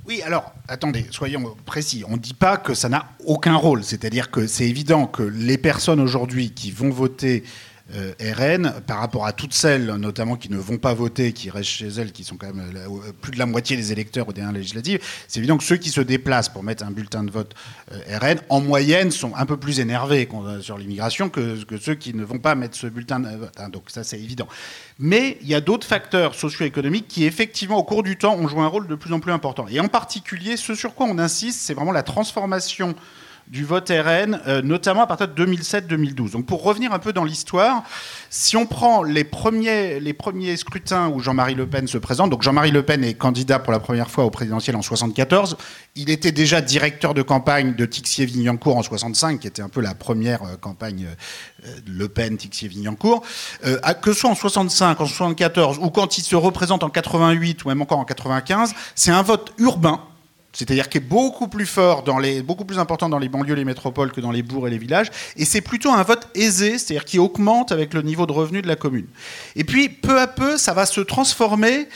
[0.06, 2.04] Oui, alors, attendez, soyons précis.
[2.06, 3.82] On ne dit pas que ça n'a aucun rôle.
[3.84, 7.42] C'est-à-dire que c'est évident que les personnes aujourd'hui qui vont voter
[7.92, 11.88] RN, par rapport à toutes celles, notamment qui ne vont pas voter, qui restent chez
[11.88, 15.00] elles, qui sont quand même euh, plus de la moitié des électeurs aux dernières législatives,
[15.28, 17.54] c'est évident que ceux qui se déplacent pour mettre un bulletin de vote
[17.92, 20.26] euh, RN, en moyenne, sont un peu plus énervés
[20.62, 23.52] sur l'immigration que, ceux qui ne vont pas mettre ce bulletin de vote.
[23.58, 23.68] Hein.
[23.68, 24.48] donc ça, c'est évident.
[24.98, 28.60] Mais il y a d'autres facteurs socio-économiques qui, effectivement, au cours du temps, ont joué
[28.60, 29.66] un rôle de plus en plus important.
[29.68, 32.94] Et en particulier, ce sur quoi on insiste, c'est vraiment la transformation
[33.48, 36.32] du vote RN, euh, notamment à partir de 2007-2012.
[36.32, 37.82] Donc pour revenir un peu dans l'histoire,
[38.30, 40.00] si on prend les premiers,
[40.56, 43.80] scrutins où Jean-Marie Le Pen se présente, donc Jean-Marie Le Pen est candidat pour la
[43.80, 45.56] première fois au présidentiel en 74,
[45.94, 49.94] il était déjà directeur de campagne de Tixier-Vignancourt en 65, qui était un peu la
[49.94, 51.06] première euh, campagne
[51.66, 53.22] euh, Le Pen, Tixier-Vignancourt.
[54.02, 57.68] que ce soit en 65, en 74 ou quand il se représente en 88 ou
[57.68, 60.00] même encore en 95, c'est un vote urbain
[60.54, 63.64] c'est-à-dire qui est beaucoup plus fort, dans les, beaucoup plus important dans les banlieues, les
[63.64, 65.10] métropoles que dans les bourgs et les villages.
[65.36, 68.68] Et c'est plutôt un vote aisé, c'est-à-dire qui augmente avec le niveau de revenu de
[68.68, 69.06] la commune.
[69.56, 71.88] Et puis, peu à peu, ça va se transformer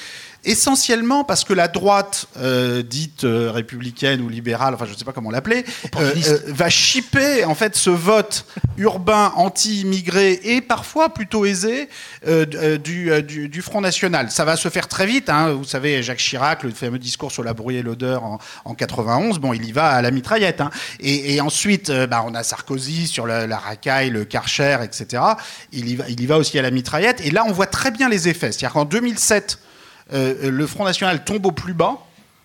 [0.51, 5.05] essentiellement parce que la droite euh, dite euh, républicaine ou libérale, enfin je ne sais
[5.05, 5.65] pas comment l'appeler,
[5.99, 6.13] euh,
[6.47, 8.47] va chipper en fait ce vote
[8.77, 11.89] urbain anti-immigré et parfois plutôt aisé
[12.27, 14.31] du, du, du Front National.
[14.31, 15.29] Ça va se faire très vite.
[15.29, 15.51] hein.
[15.53, 19.39] Vous savez, Jacques Chirac, le fameux discours sur la bruit et l'odeur en, en 91,
[19.39, 20.61] bon, il y va à la mitraillette.
[20.61, 20.71] hein.
[21.01, 25.23] Et, et ensuite, bah, on a Sarkozy sur la, la racaille, le Karcher, etc.
[25.73, 27.21] Il y, va, il y va aussi à la mitraillette.
[27.25, 28.53] Et là, on voit très bien les effets.
[28.53, 29.59] C'est-à-dire qu'en 2007,
[30.13, 31.99] euh, le Front National tombe au plus bas.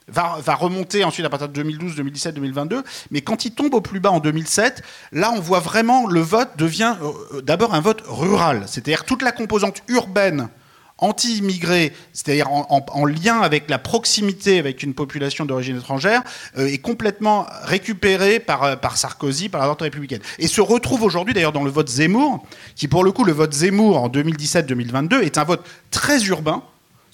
[0.10, 2.84] Va, remonter ensuite à partir de 2012, 2017, 2022.
[3.12, 4.84] Mais quand il tombe au plus bas en 2007,
[5.14, 8.64] là, on voit vraiment le vote devient euh, d'abord un vote rural.
[8.68, 10.50] C'est-à-dire toute la composante urbaine
[10.98, 16.22] anti-immigrés, c'est-à-dire en, en- en lien avec la proximité avec une population d'origine étrangère,
[16.58, 20.22] euh, est complètement récupérée par, euh, par Sarkozy, par la droite républicaine.
[20.38, 22.46] Et se retrouve aujourd'hui d'ailleurs dans le vote Zemmour,
[22.76, 26.62] qui pour le coup, le vote Zemmour en 2017-2022 est un vote très urbain.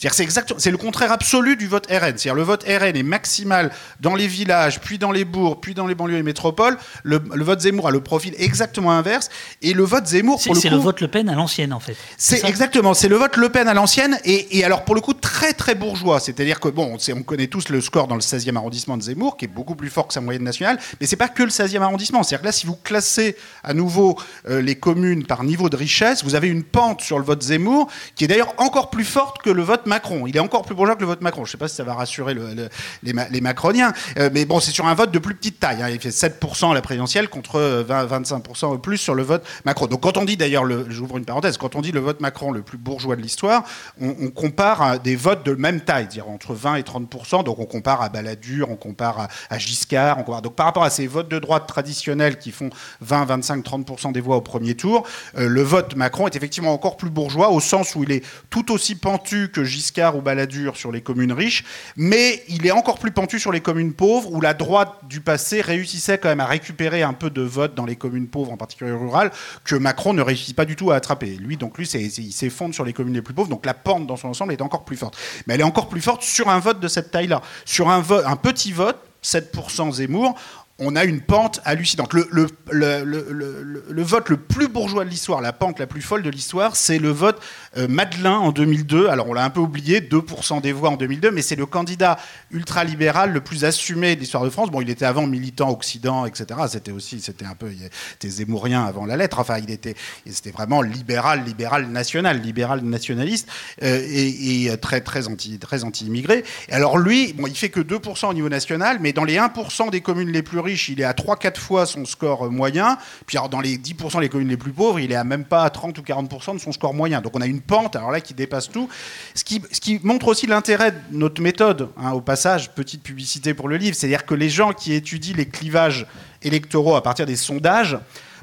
[0.02, 1.98] C'est exactement, c'est le contraire absolu du vote RN.
[2.18, 3.70] C'est-à-dire le vote RN est maximal
[4.00, 6.78] dans les villages, puis dans les bourgs, puis dans les banlieues et métropoles.
[7.04, 9.30] Le, le vote Zemmour a le profil exactement inverse.
[9.62, 11.80] Et le vote Zemmour, C'est pour le c'est le vote Le Pen à l'ancienne, en
[11.82, 11.98] fait.
[12.18, 15.14] c'est exactement, c'est le vote Le Pen à l'ancienne et, et alors pour le coup
[15.14, 16.20] très très bourgeois.
[16.22, 19.04] C'est-à-dire que bon, on, sait- on connaît tous le score dans le 16e arrondissement de
[19.04, 21.50] Zemmour qui est beaucoup plus fort que sa moyenne nationale, mais c'est pas que le
[21.50, 22.24] 16e arrondissement.
[22.24, 26.24] C'est-à-dire que là, si vous classez à nouveau euh, les communes par niveau de richesse,
[26.24, 29.50] vous avez une pente sur le vote Zemmour qui est d'ailleurs encore plus forte que
[29.50, 30.26] le vote Macron.
[30.28, 31.44] Il est encore plus bourgeois que le vote Macron.
[31.44, 32.70] Je sais pas si ça va rassurer le- le-
[33.04, 35.82] les, ma- les macroniens, euh, mais bon, c'est sur un vote de plus petite taille.
[35.82, 35.90] hein.
[35.90, 39.46] Il fait 7% à la présidentielle contre euh, 20, 25% au plus sur le vote
[39.66, 39.88] Macron.
[39.88, 42.52] Donc quand on dit d'ailleurs, le- j'ouvre une parenthèse, quand on dit le vote Macron
[42.52, 43.64] le plus bourgeois de l'histoire,
[44.00, 47.44] on, compare à des votes de même taille, dire entre 20 et 30%.
[47.44, 50.42] Donc on compare à Balladur, on compare à, à Giscard, on compare.
[50.44, 52.70] Donc par rapport à ces votes de droite traditionnels qui font
[53.02, 55.06] 20, 25, 30% des voix au premier tour,
[55.38, 58.72] euh, le vote Macron est effectivement encore plus bourgeois au sens où il est tout
[58.72, 59.79] aussi pentu que Giscard
[60.16, 61.64] ou Balladur sur les communes riches,
[61.96, 65.62] mais il est encore plus pentu sur les communes pauvres où la droite du passé
[65.62, 68.92] réussissait quand même à récupérer un peu de vote dans les communes pauvres, en particulier
[68.92, 69.32] rurales,
[69.64, 71.38] que Macron ne réussit pas du tout à attraper.
[71.38, 74.18] Lui, donc lui, il s'effondre sur les communes les plus pauvres, donc la pente dans
[74.18, 75.18] son ensemble est encore plus forte.
[75.48, 77.42] Mais elle est encore plus forte sur un vote de cette taille-là.
[77.66, 78.02] Sur un
[78.36, 80.36] petit vote, 7% Zemmour,
[80.80, 82.14] on a une pente hallucinante.
[82.14, 86.76] Le, le- vote le plus bourgeois de l'histoire, la pente la plus folle de l'histoire,
[86.76, 87.40] c'est le vote
[87.78, 89.08] euh, Madelin en 2002.
[89.08, 92.18] Alors on l'a un peu oublié, 2% des voix en 2002, mais c'est le candidat
[92.52, 94.72] ultralibéral le plus assumé de l'histoire de France.
[94.72, 96.60] Bon, il était avant militant Occident, etc.
[96.70, 99.40] C'était aussi, c'était un peu, il était zémourien avant la lettre.
[99.40, 99.96] Enfin, il était,
[100.30, 103.48] c'était vraiment libéral, libéral national, libéral nationaliste
[103.84, 106.44] euh, et, et très, très anti, très anti-immigré.
[106.72, 110.02] Alors lui, bon, il fait que 2% au niveau national, mais dans les 1% des
[110.02, 112.98] communes les plus riches, il est à 3-4 fois son score moyen.
[113.26, 115.64] Puis alors, dans les 10% des communes les plus pauvres, il est à même pas
[115.64, 117.22] à 30 ou 40% de son score moyen.
[117.22, 118.90] Donc on a une pente, alors là, qui dépasse tout.
[119.36, 123.54] Ce qui, ce qui montre aussi l'intérêt de notre méthode, hein, au passage, petite publicité
[123.54, 126.08] pour le livre, c'est-à-dire que les gens qui étudient les clivages
[126.42, 127.98] électoraux à partir des sondages,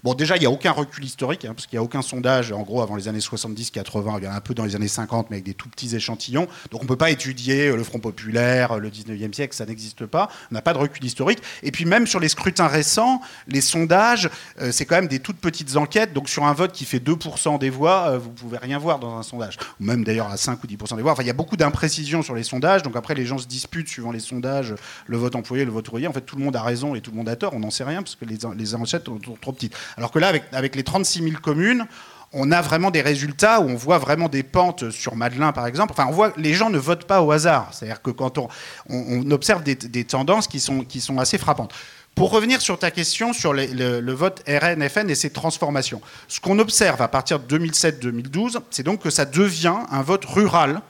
[0.07, 2.53] Bon, déjà, il n'y a aucun recul historique, hein, parce qu'il n'y a aucun sondage,
[2.53, 4.87] en gros, avant les années 70-80, il y en a un peu dans les années
[4.87, 6.47] 50, mais avec des tout petits échantillons.
[6.71, 9.67] Donc, on ne peut pas étudier euh, le Front populaire, euh, le 19e siècle, ça
[9.67, 10.31] n'existe pas.
[10.53, 11.41] On n'a pas de recul historique.
[11.65, 14.31] Et puis, même sur les scrutins récents, les sondages,
[14.61, 16.13] euh, c'est quand même des toutes petites enquêtes.
[16.13, 19.25] Donc, sur un vote qui fait 2% des voix, vous pouvez rien voir dans un
[19.25, 19.57] sondage.
[19.81, 21.11] Ou même d'ailleurs à 5 ou 10% des voix.
[21.11, 22.85] Enfin, il y a beaucoup d'imprécisions sur les sondages.
[22.85, 24.73] Donc, après, les gens se disputent suivant les sondages,
[25.09, 26.07] le vote employé, le vote ouvrier.
[26.07, 27.55] En fait, tout le monde a raison et tout le monde a tort.
[27.55, 29.75] On n'en sait rien parce que les, les enquêtes sont trop petites.
[29.97, 31.87] Alors que là, avec, les 36 000 communes,
[32.33, 35.93] on a vraiment des résultats où on voit vraiment des pentes sur Madelin, par exemple.
[35.93, 37.71] Enfin, on voit les gens ne votent pas au hasard.
[37.73, 41.73] C'est-à-dire que quand on, observe des, tendances qui sont, qui sont assez frappantes.
[42.15, 47.01] Pour revenir sur ta question sur le vote RN-FN et ses transformations, ce qu'on observe
[47.03, 50.81] à partir de 2007-2012, c'est donc que ça devient un vote rural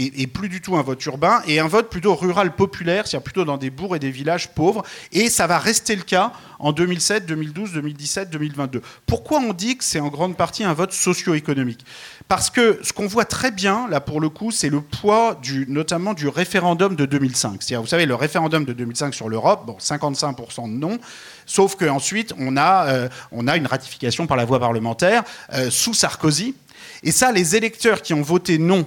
[0.00, 3.44] et, plus du tout un vote urbain, et un vote plutôt rural populaire, c'est-à-dire plutôt
[3.44, 4.82] dans des bourgs et des villages pauvres,
[5.12, 8.82] et ça va rester le cas en 2007, 2012, 2017, 2022.
[9.06, 11.84] Pourquoi on dit que c'est en grande partie un vote socio-économique?
[12.28, 15.66] Parce que ce qu'on voit très bien, là pour le coup, c'est le poids du,
[15.68, 17.62] notamment du référendum de 2005.
[17.62, 20.98] C'est-à-dire, vous savez, le référendum de 2005 sur l'Europe, bon, 55% de non,
[21.46, 25.94] sauf qu'ensuite, on, a, euh, on a une ratification par la voie parlementaire euh, sous
[25.94, 26.54] Sarkozy.
[27.02, 28.86] Et ça, les électeurs qui ont voté non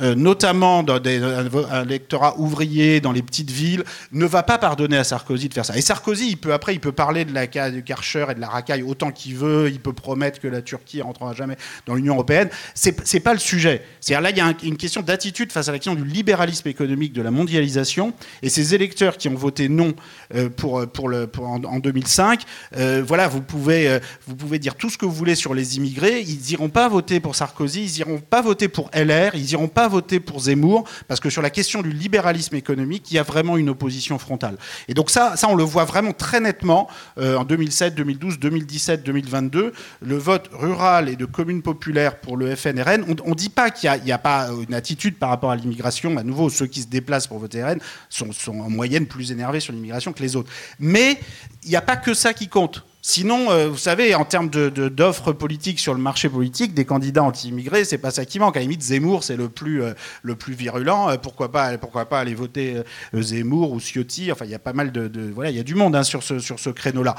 [0.00, 4.96] euh, notamment dans un, un électorat ouvrier dans les petites villes, ne va pas pardonner
[4.96, 5.76] à Sarkozy de faire ça.
[5.76, 8.48] Et Sarkozy, il peut après, il peut parler de la du Karcher et de la
[8.48, 9.68] racaille autant qu'il veut.
[9.70, 12.48] Il peut promettre que la Turquie rentrera jamais dans l'Union européenne.
[12.74, 13.82] C'est c'est pas le sujet.
[14.00, 16.68] C'est-à-dire là, il y a un- une question d'attitude face à la question du libéralisme
[16.68, 18.12] économique, de la mondialisation.
[18.42, 19.94] Et ces électeurs qui ont voté non
[20.34, 22.42] euh, pour pour le en, en 2005,
[22.76, 26.20] euh, voilà, vous pouvez vous pouvez dire tout ce que vous voulez sur les immigrés.
[26.20, 27.82] Ils iront pas voter pour Sarkozy.
[27.84, 29.34] Ils iront pas voter pour LR.
[29.34, 33.10] Ils iront pas pas voter pour Zemmour parce que sur la question du libéralisme économique,
[33.10, 34.58] il y a vraiment une opposition frontale.
[34.88, 39.72] Et donc ça, on le voit vraiment très nettement euh, en 2007, 2012, 2017, 2022.
[40.02, 43.90] Le vote rural et de communes populaires pour le FNRN, on ne dit pas qu'il
[44.04, 46.16] n'y a, pas une attitude par rapport à l'immigration.
[46.16, 47.78] À nouveau, ceux qui se déplacent pour voter RN
[48.08, 50.50] sont, sont en moyenne plus énervés sur l'immigration que les autres.
[50.78, 51.18] Mais
[51.64, 52.84] il n'y a pas que ça qui compte.
[53.10, 57.86] Sinon, euh, vous savez, en termes d'offres politiques sur le marché politique, des candidats anti-immigrés,
[57.86, 58.58] c'est pas ça qui manque.
[58.58, 61.08] À la limite, Zemmour, c'est le plus, euh, le plus virulent.
[61.08, 62.82] Euh, pourquoi, pas, pourquoi pas aller voter
[63.14, 65.74] Zemmour ou Ciotti Enfin, il y a pas mal de, voilà, il y a du
[65.74, 67.14] monde hein, sur ce, sur ce créneau-là.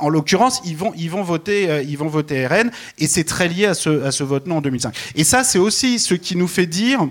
[0.00, 3.66] En l'occurrence, ils vont, ils vont voter, ils vont voter RN, et c'est très lié
[3.66, 4.92] à ce, à ce vote non en 2005.
[5.14, 7.06] Et ça, c'est aussi ce qui nous fait dire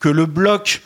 [0.00, 0.80] que le bloc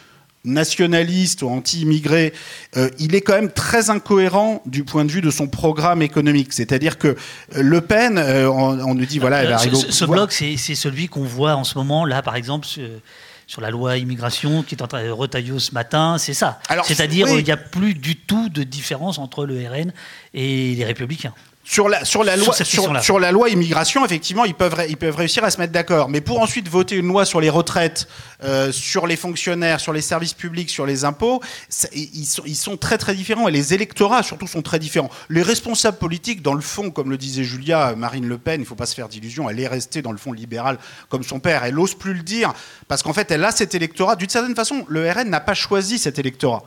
[0.49, 2.33] nationaliste ou anti-immigré,
[2.77, 6.53] euh, il est quand même très incohérent du point de vue de son programme économique.
[6.53, 7.15] C'est-à-dire que euh,
[7.55, 11.25] Le Pen, euh, on, nous dit, voilà, elle va Ce, ce bloc, c'est celui qu'on
[11.25, 15.05] voit en ce moment, là, par exemple, sur, la loi immigration qui est en train
[15.05, 16.61] de retailler ce matin, c'est ça.
[16.85, 19.93] C'est-à-dire, il n'y a plus du tout de différence entre le RN
[20.35, 21.33] et les Républicains.
[21.71, 22.55] Sur la, sur la, loi,
[23.03, 26.09] sur, la loi immigration, effectivement, ils peuvent, ils peuvent réussir à se mettre d'accord.
[26.09, 28.09] Mais pour ensuite voter une loi sur les retraites,
[28.43, 31.43] euh, sur les fonctionnaires, sur les services publics, sur les impôts,
[31.93, 33.49] ils sont, ils sont très très différents.
[33.49, 35.11] Et les électorats, surtout, sont très différents.
[35.29, 38.67] Les responsables politiques, dans le fond, comme le disait Julia, Marine Le Pen, il ne
[38.67, 40.79] faut pas se faire d'illusions, elle est restée dans le fond libéral
[41.11, 41.65] comme son père.
[41.65, 42.55] Elle n'ose plus le dire
[42.89, 44.17] parce qu'en fait, elle a cet électorat.
[44.17, 46.65] D'une certaine façon, le RN n'a pas choisi cet électorat.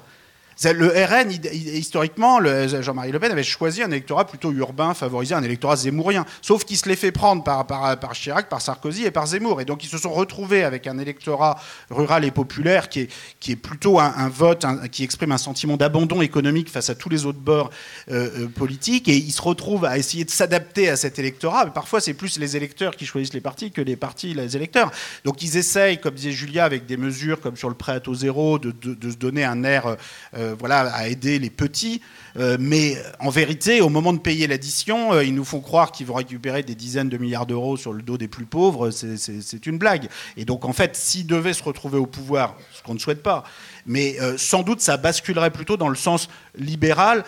[0.64, 2.39] Le RN, historiquement,
[2.82, 6.24] Jean-Marie Le Pen avait choisi un électorat plutôt urbain, favorisé un électorat zémourien.
[6.43, 9.62] Sauf qu'il se l'est fait prendre par, Chirac, par Sarkozy et par Zemmour.
[9.62, 11.59] Et donc ils se sont retrouvés avec un électorat
[11.89, 13.07] rural et populaire qui
[13.47, 17.39] est, plutôt un, vote qui exprime un sentiment d'abandon économique face à tous les autres
[17.39, 17.72] bords
[18.12, 19.07] euh, euh, politiques.
[19.07, 21.66] Et ils se retrouvent à essayer de s'adapter à cet électorat.
[21.66, 24.91] Mais parfois, c'est plus les électeurs qui choisissent les partis que les partis les électeurs.
[25.26, 28.14] Donc ils essayent, comme disait Julia, avec des mesures comme sur le prêt à taux
[28.14, 28.72] zéro, de,
[29.09, 29.97] se donner un air.
[30.38, 32.02] Euh, voilà, à aider les petits.
[32.38, 36.08] Euh, mais en vérité, au moment de payer l'addition, euh, ils nous font croire qu'ils
[36.08, 38.91] vont récupérer des dizaines de milliards d'euros sur le dos des plus pauvres.
[38.91, 40.08] C'est une blague.
[40.38, 43.43] Et donc, en fait, s'ils devaient se retrouver au pouvoir, ce qu'on ne souhaite pas,
[43.86, 47.24] mais sans doute ça basculerait plutôt dans le sens libéral,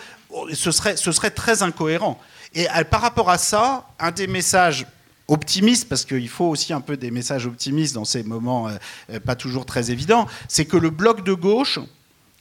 [0.52, 2.18] ce serait, ce serait très incohérent.
[2.54, 4.86] Et par rapport à ça, un des messages
[5.26, 8.68] optimistes, parce qu'il faut aussi un peu des messages optimistes dans ces moments
[9.24, 11.80] pas toujours très évidents, c'est que le bloc de gauche,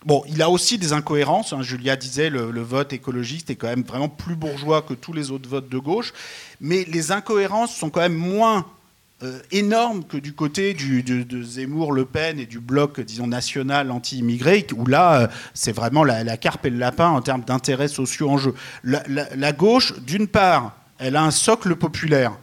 [0.06, 1.54] Bon, il a aussi des incohérences.
[1.54, 1.62] Hein.
[1.62, 5.32] Julia disait le, le vote écologiste est quand même vraiment plus bourgeois que tous les
[5.32, 6.14] autres votes de gauche.
[6.60, 8.66] Mais les incohérences sont quand même moins
[9.24, 14.68] euh, énormes que du côté de, Zemmour, Le Pen et du bloc, disons, national anti-immigré,
[14.76, 18.38] où là, euh, c'est vraiment la, carpe et le lapin en termes d'intérêts sociaux en
[18.38, 18.54] jeu.
[18.84, 22.34] la gauche, d'une part, elle a un socle populaire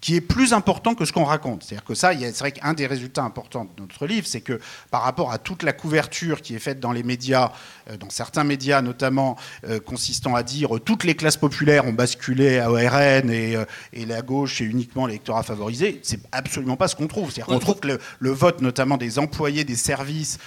[0.00, 1.64] qui est plus important que ce qu'on raconte.
[1.64, 5.02] C'est-à-dire que ça, c'est vrai qu'un des résultats importants de notre livre, c'est que par
[5.02, 7.50] rapport à toute la couverture qui est faite dans les médias,
[7.90, 9.36] euh, dans certains médias notamment,
[9.66, 13.56] euh, consistant à dire euh, toutes les classes populaires ont basculé à ORN et,
[13.92, 17.32] et la gauche est uniquement l'électorat favorisé, c'est absolument pas ce qu'on trouve.
[17.32, 20.38] C'est-à-dire qu'on trouve que le, vote notamment des employés des services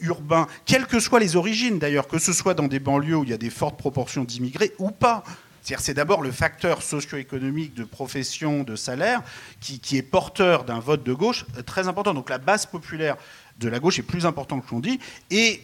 [0.00, 3.30] urbains, quelles que soient les origines d'ailleurs, que ce soit dans des banlieues où il
[3.30, 5.22] y a des fortes proportions d'immigrés ou pas,
[5.76, 9.22] c'est d'abord le facteur socio-économique de profession, de salaire,
[9.60, 12.14] qui, est porteur d'un vote de gauche euh, très important.
[12.14, 13.16] Donc la base populaire
[13.58, 14.98] de la gauche est plus importante que l'on dit.
[15.30, 15.62] Et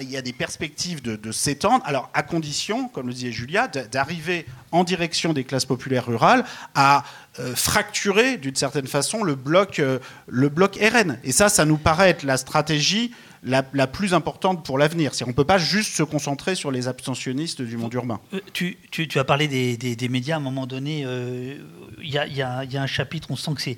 [0.00, 4.46] il y a des perspectives de, s'étendre, alors à condition, comme le disait Julia, d'arriver
[4.70, 6.44] en direction des classes populaires rurales
[6.74, 7.04] à
[7.40, 9.98] euh, fracturer d'une certaine façon le bloc, euh,
[10.28, 11.18] le bloc RN.
[11.24, 13.12] Et ça, ça nous paraît être la stratégie
[13.44, 15.12] la, plus importante pour l'avenir.
[15.22, 18.20] On ne peut pas juste se concentrer sur les abstentionnistes du monde urbain.
[18.32, 18.76] Euh, tu,
[19.16, 21.00] as parlé des, médias à un moment donné.
[21.00, 21.56] Il euh,
[22.02, 23.76] y, a, un chapitre, on sent que c'est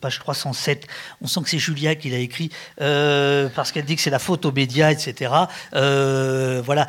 [0.00, 0.86] page 307,
[1.22, 4.18] on sent que c'est Julia qui l'a écrit, euh, parce qu'elle dit que c'est la
[4.18, 5.32] faute aux médias, etc.
[5.72, 6.86] voilà.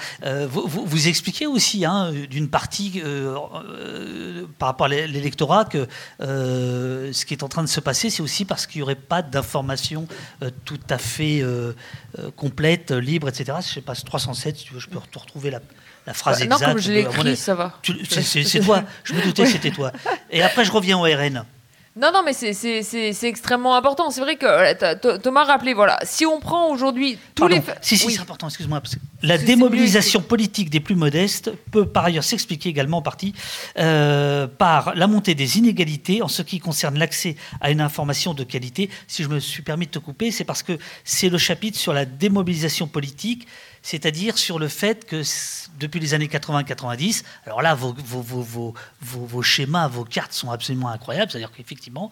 [0.50, 3.02] Vous, expliquez aussi, hein, d'une partie,
[4.60, 5.88] par rapport à l'électorat, que
[6.20, 9.22] ce qui est en train de se passer, c'est aussi parce qu'il n'y aurait pas
[9.22, 10.08] d'informations
[10.66, 11.44] tout à fait
[12.36, 13.58] complète, libre, etc.
[13.62, 15.60] Je sais pas, 307, si tu veux, je peux te retrouver la,
[16.06, 16.62] la phrase bah, exacte.
[16.62, 17.80] Non, comme je l'ai écrit, ça va.
[18.10, 19.92] C'est toi, je me doutais que c'était toi.
[20.30, 21.46] Et après, je reviens au RN.
[21.98, 24.12] Non, non, mais c'est extrêmement important.
[24.12, 27.62] C'est vrai que Thomas rappelé, voilà, si on prend aujourd'hui tous les.
[27.82, 28.82] Si, si, c'est important, excuse-moi.
[29.24, 33.34] La démobilisation politique des plus modestes peut par ailleurs s'expliquer également en partie
[33.78, 38.46] euh, par la montée des inégalités en ce qui concerne l'accès à une information de
[38.46, 38.90] qualité.
[39.08, 41.92] Si je me suis permis de te couper, c'est parce que c'est le chapitre sur
[41.92, 43.48] la démobilisation politique
[43.82, 45.24] c'est-à-dire sur le fait que
[45.80, 52.12] depuis les années 80-90, alors là, vos, schémas, vos cartes sont absolument incroyables, c'est-à-dire qu'effectivement,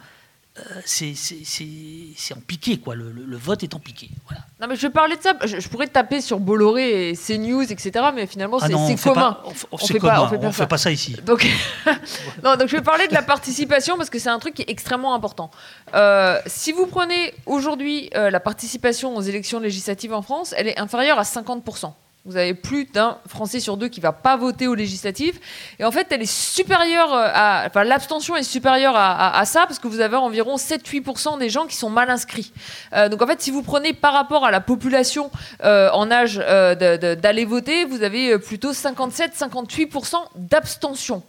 [0.85, 2.95] c'est en piqué, quoi.
[2.95, 4.09] Le, vote est en piqué.
[4.27, 4.43] Voilà.
[4.59, 5.33] Non, mais je parlais de ça.
[5.43, 8.07] Je, pourrais taper sur Bolloré et CNews, etc.
[8.13, 9.37] Mais finalement, ah c'est commun.
[9.71, 11.15] on, fait, pas, on fait pas ça ici.
[11.25, 11.47] Donc,
[12.43, 14.69] non, donc, je vais parler de la participation parce que c'est un truc qui est
[14.69, 15.49] extrêmement important.
[15.93, 20.79] Euh, si vous prenez aujourd'hui euh, la participation aux élections législatives en France, elle est
[20.79, 21.93] inférieure à 50%.
[22.25, 25.39] Vous avez plus d'un Français sur deux qui va pas voter aux législatives.
[25.79, 29.79] Et en fait, elle est supérieure euh, à, enfin, l'abstention est supérieure à, ça parce
[29.79, 32.51] que vous avez environ 7-8% des gens qui sont mal inscrits.
[32.93, 35.31] Euh, donc en fait, si vous prenez par rapport à la population
[35.63, 41.23] euh, en âge d'aller voter, vous avez plutôt 57-58% d'abstention.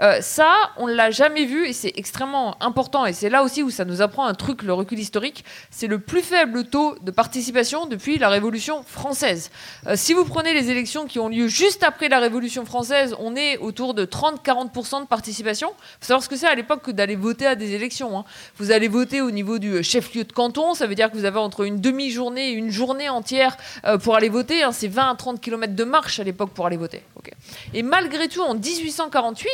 [0.00, 3.06] Euh, ça, on l'a jamais vu et c'est extrêmement important.
[3.06, 5.44] Et c'est là aussi où ça nous apprend un truc, le recul historique.
[5.70, 9.50] C'est le plus faible taux de participation depuis la Révolution française.
[9.86, 13.36] Euh, si vous prenez les élections qui ont lieu juste après la Révolution française, on
[13.36, 15.70] est autour de 30-40% de participation.
[15.70, 18.18] Il faut savoir ce que c'est à l'époque que d'aller voter à des élections.
[18.18, 18.24] Hein.
[18.58, 20.74] Vous allez voter au niveau du chef-lieu de canton.
[20.74, 24.14] Ça veut dire que vous avez entre une demi-journée et une journée entière euh, pour
[24.14, 24.62] aller voter.
[24.62, 24.72] Hein.
[24.72, 27.02] C'est 20 à 30 km de marche à l'époque pour aller voter.
[27.74, 29.48] Et malgré tout, en 1848,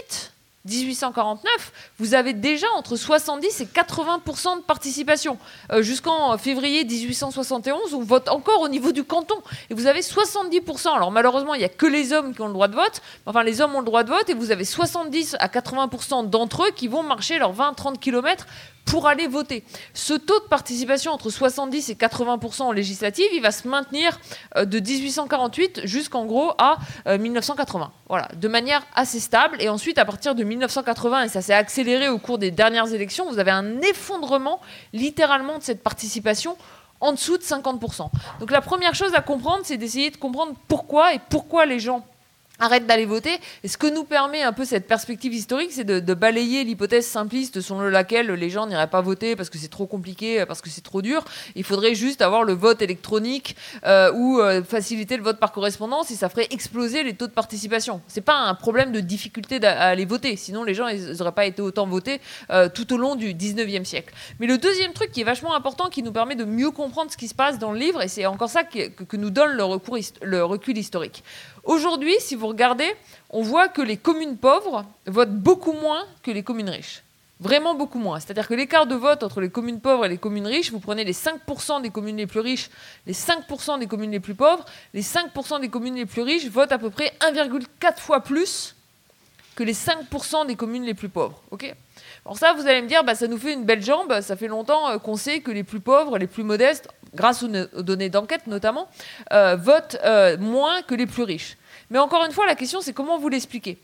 [0.67, 5.37] 1849, vous avez déjà entre 70 et 80% de participation.
[5.71, 9.37] Euh, jusqu'en février 1871, on vote encore au niveau du canton.
[9.69, 10.95] Et vous avez 70%.
[10.95, 13.03] Alors malheureusement, il n'y a que les hommes qui ont le droit de vote.
[13.27, 16.65] Enfin, les hommes ont le droit de vote et vous avez 70 à 80% d'entre
[16.65, 18.47] eux qui vont marcher leurs 20-30 km
[18.85, 19.64] pour aller voter.
[19.95, 24.18] Ce taux de participation entre 70 et 80% en législative, il va se maintenir
[24.57, 27.85] euh, de 1848 jusqu'en gros à 1980.
[27.85, 29.57] Euh, voilà, de manière assez stable.
[29.61, 33.28] Et ensuite, à partir de 1980, et ça s'est accéléré au cours des dernières élections,
[33.30, 34.61] vous avez un effondrement
[34.93, 36.57] littéralement de cette participation
[37.01, 38.09] en dessous de 50%.
[38.41, 42.07] Donc la première chose à comprendre, c'est d'essayer de comprendre pourquoi et pourquoi les gens
[42.61, 43.39] arrête d'aller voter.
[43.63, 47.61] Et ce que nous permet un peu cette perspective historique, c'est de, balayer l'hypothèse simpliste
[47.61, 50.81] selon laquelle les gens n'iraient pas voter parce que c'est trop compliqué, parce que c'est
[50.81, 51.25] trop dur.
[51.57, 56.13] Il faudrait juste avoir le vote électronique euh, ou euh, faciliter le vote par correspondance
[56.13, 58.01] et ça ferait exploser les taux de participation.
[58.07, 60.87] C'est pas un problème de difficulté à aller voter, sinon les gens
[61.19, 64.15] n'auraient pas été autant votés euh, tout au long du 19e siècle.
[64.39, 67.17] Mais le deuxième truc qui est vachement important, qui nous permet de mieux comprendre ce
[67.17, 69.65] qui se passe dans le livre, et c'est encore ça que, que, nous donne le,
[69.65, 71.25] recours, le recul historique.
[71.65, 72.95] Aujourd'hui, si vous regardez,
[73.31, 77.03] on voit que les communes pauvres votent beaucoup moins que les communes riches.
[77.41, 78.21] Vraiment beaucoup moins.
[78.21, 81.05] C'est-à-dire que l'écart de vote entre les communes pauvres et les communes riches, vous prenez
[81.05, 82.71] les 5% des communes les plus riches,
[83.07, 86.73] les 5% des communes les plus pauvres, les 5% des communes les plus riches votent
[86.73, 88.77] à peu près 1,4 fois plus
[89.57, 91.41] que les 5% des communes les plus pauvres.
[92.25, 94.49] Alors ça, vous allez me dire, bah, ça nous fait une belle jambe, ça fait
[94.49, 97.49] longtemps euh, qu'on sait que les plus pauvres, les plus modestes, grâce aux,
[97.83, 98.89] données d'enquête notamment,
[99.33, 101.57] euh, votent euh, moins que les plus riches.
[101.91, 103.79] Mais encore une fois, la question, c'est comment vous l'expliquez?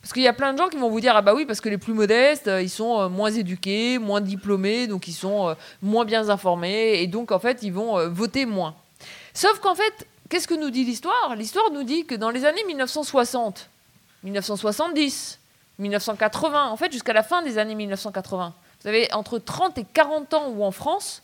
[0.00, 1.62] Parce qu'il y a plein de gens qui vont vous dire ah bah oui parce
[1.62, 6.04] que les plus modestes euh, ils sont moins éduqués, moins diplômés, donc ils sont moins
[6.04, 8.74] bien informés et donc en fait ils vont voter moins.
[9.32, 11.34] Sauf qu'en fait qu'est-ce que nous dit l'histoire?
[11.36, 13.70] L'histoire nous dit que dans les années 1960,
[14.24, 15.38] 1970,
[15.78, 20.34] 1980, en fait jusqu'à la fin des années 1980, vous avez entre 30 et 40
[20.34, 21.22] ans où en France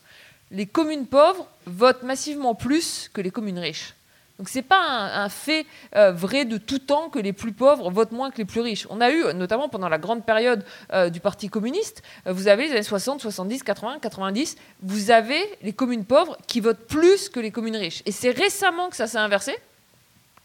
[0.51, 3.95] les communes pauvres votent massivement plus que les communes riches.
[4.37, 7.91] Donc ce n'est pas un, fait euh, vrai de tout temps que les plus pauvres
[7.91, 8.87] votent moins que les plus riches.
[8.89, 12.65] On a eu, notamment pendant la grande période euh, du Parti communiste, euh, vous avez
[12.65, 17.39] les années 60, 70, 80, 90, vous avez les communes pauvres qui votent plus que
[17.39, 18.01] les communes riches.
[18.07, 19.55] Et c'est récemment que ça s'est inversé.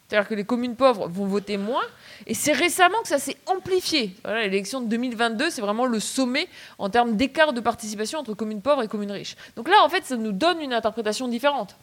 [0.09, 1.83] C'est-à-dire que les communes pauvres vont voter moins.
[2.27, 4.15] Et c'est récemment que ça s'est amplifié.
[4.25, 6.49] L'élection de 2022, c'est vraiment le sommet
[6.79, 9.37] en termes d'écart de participation entre communes pauvres et communes riches.
[9.57, 11.77] Donc là, en fait, ça nous donne une interprétation différente.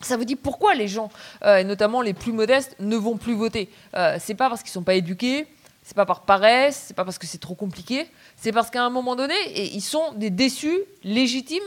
[0.00, 1.10] Ça vous dit pourquoi les gens,
[1.44, 3.70] euh, et notamment les plus modestes, ne vont plus voter?
[3.94, 5.46] Euh, c'est pas parce qu'ils sont pas éduqués,
[5.82, 8.06] c'est pas par paresse, c'est pas parce que c'est trop compliqué,
[8.36, 11.62] c'est parce qu'à un moment donné, ils sont des déçus légitimes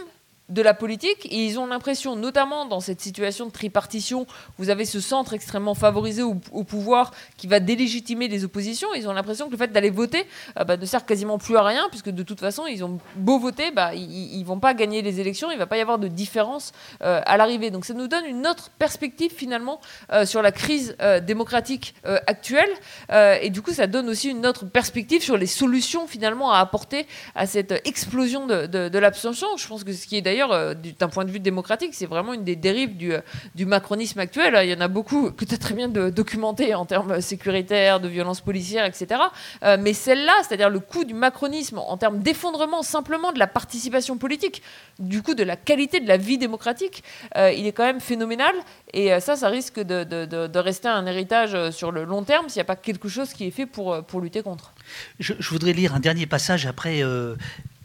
[0.50, 4.26] de la politique et ils ont l'impression, notamment dans cette situation de tripartition,
[4.58, 8.88] vous avez ce centre extrêmement favorisé au, pouvoir qui va délégitimer les oppositions.
[8.96, 10.26] Ils ont l'impression que le fait d'aller voter
[10.60, 13.40] euh, bah, ne sert quasiment plus à rien puisque de toute façon, ils ont beau
[13.40, 16.08] voter, bah, ils, ne vont pas gagner les élections, il va pas y avoir de
[16.08, 16.72] différence
[17.04, 17.72] euh, à l'arrivée.
[17.72, 19.80] Donc ça nous donne une autre perspective finalement
[20.12, 20.96] euh, sur la crise
[21.26, 21.94] démocratique
[22.28, 22.70] actuelle
[23.10, 27.06] et du coup ça donne aussi une autre perspective sur les solutions finalement à apporter
[27.36, 29.48] à cette explosion de, de l'abstention.
[29.58, 32.34] Je pense que ce qui est d'ailleurs euh, d'un point de vue démocratique, c'est vraiment
[32.34, 33.22] une des dérives du, euh,
[33.66, 34.58] macronisme actuel.
[34.64, 38.08] Il y en a beaucoup que tu as très bien documenté en termes sécuritaires, de
[38.08, 39.22] violences policières, etc.
[39.64, 44.18] Euh, mais celle-là, c'est-à-dire le coût du macronisme en termes d'effondrement simplement de la participation
[44.18, 44.62] politique,
[45.00, 47.04] du coup de la qualité de la vie démocratique,
[47.36, 48.54] il est quand même phénoménal.
[48.94, 52.64] Et ça, ça risque de, de, rester un héritage sur le long terme s'il n'y
[52.64, 54.74] a pas quelque chose qui est fait pour, pour lutter contre.
[55.20, 57.02] Je, voudrais lire un dernier passage après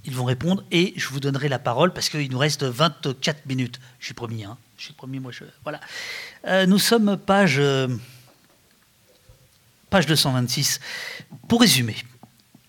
[0.04, 3.80] ils vont répondre et je vous donnerai la parole parce qu'il nous reste 24 minutes.
[3.98, 4.56] Je suis promis, hein.
[4.76, 5.32] Je suis promis, moi.
[5.32, 5.44] Je...
[5.62, 5.80] Voilà.
[6.46, 7.88] Euh, nous sommes page, euh,
[9.90, 10.80] page 226.
[11.48, 11.96] Pour résumer,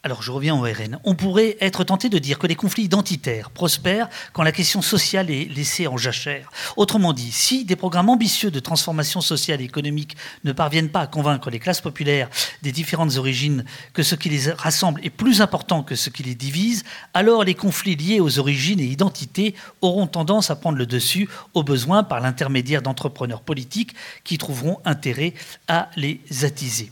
[0.06, 1.00] alors je reviens au RN.
[1.04, 5.32] On pourrait être tenté de dire que les conflits identitaires prospèrent quand la question sociale
[5.32, 6.52] est laissée en jachère.
[6.78, 11.08] Autrement dit, si des programmes ambitieux de transformation sociale et économique ne parviennent pas à
[11.08, 12.30] convaincre les classes populaires
[12.62, 16.36] des différentes origines que ce qui les rassemble est plus important que ce qui les
[16.36, 16.84] divise,
[17.16, 21.64] alors les conflits liés aux origines et identités auront tendance à prendre le dessus au
[21.64, 25.34] besoin par l'intermédiaire d'entrepreneurs politiques qui trouveront intérêt
[25.68, 26.92] à les attiser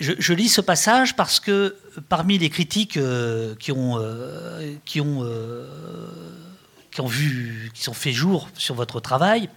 [0.00, 1.76] je, lis ce passage parce que
[2.08, 5.66] parmi les critiques euh, qui ont, euh, qui, ont, euh,
[6.90, 9.48] qui ont vu, qui sont fait jour sur votre travail,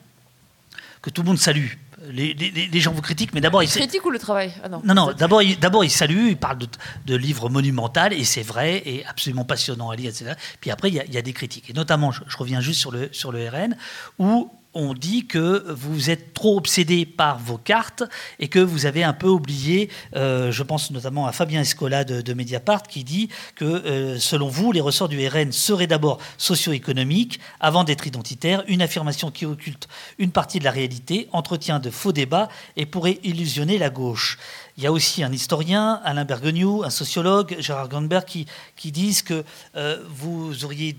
[1.01, 1.69] que tout le monde salue.
[2.09, 4.81] Les, gens vous critiquent, mais d'abord ils critiquent ou le travail ah non.
[4.83, 6.57] non, d'abord d'abord ils saluent, ils parlent
[7.05, 10.33] de, livres monumentaux et c'est vrai et absolument passionnant à lire, etc.
[10.61, 13.09] Puis après il y, a, des critiques et notamment je, je, reviens juste sur le
[13.11, 13.77] sur le RN
[14.17, 18.03] où on dit que vous êtes trop obsédé par vos cartes
[18.39, 22.33] et que vous avez un peu oublié, euh, je pense notamment à Fabien Escola de,
[22.33, 27.83] Mediapart, qui dit que euh, selon vous, les ressorts du RN seraient d'abord socio-économiques avant
[27.83, 32.49] d'être identitaires, une affirmation qui occulte une partie de la réalité, entretient de faux débats
[32.77, 34.37] et pourrait illusionner la gauche.
[34.77, 38.45] Il y a aussi un historien, Alain Bergogneau, un sociologue, Gérard Gandberg, qui,
[38.75, 39.43] qui disent que
[39.75, 40.97] euh, vous auriez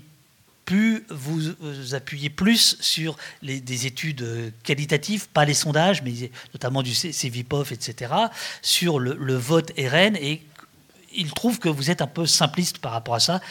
[0.65, 1.41] pu vous,
[1.93, 6.13] appuyer plus sur des études qualitatives, pas les sondages, mais
[6.53, 8.13] notamment du CVPOF, etc.,
[8.61, 10.15] sur le, le vote RN.
[10.15, 10.41] Et
[11.13, 13.41] il trouve que vous êtes un peu simpliste par rapport à ça.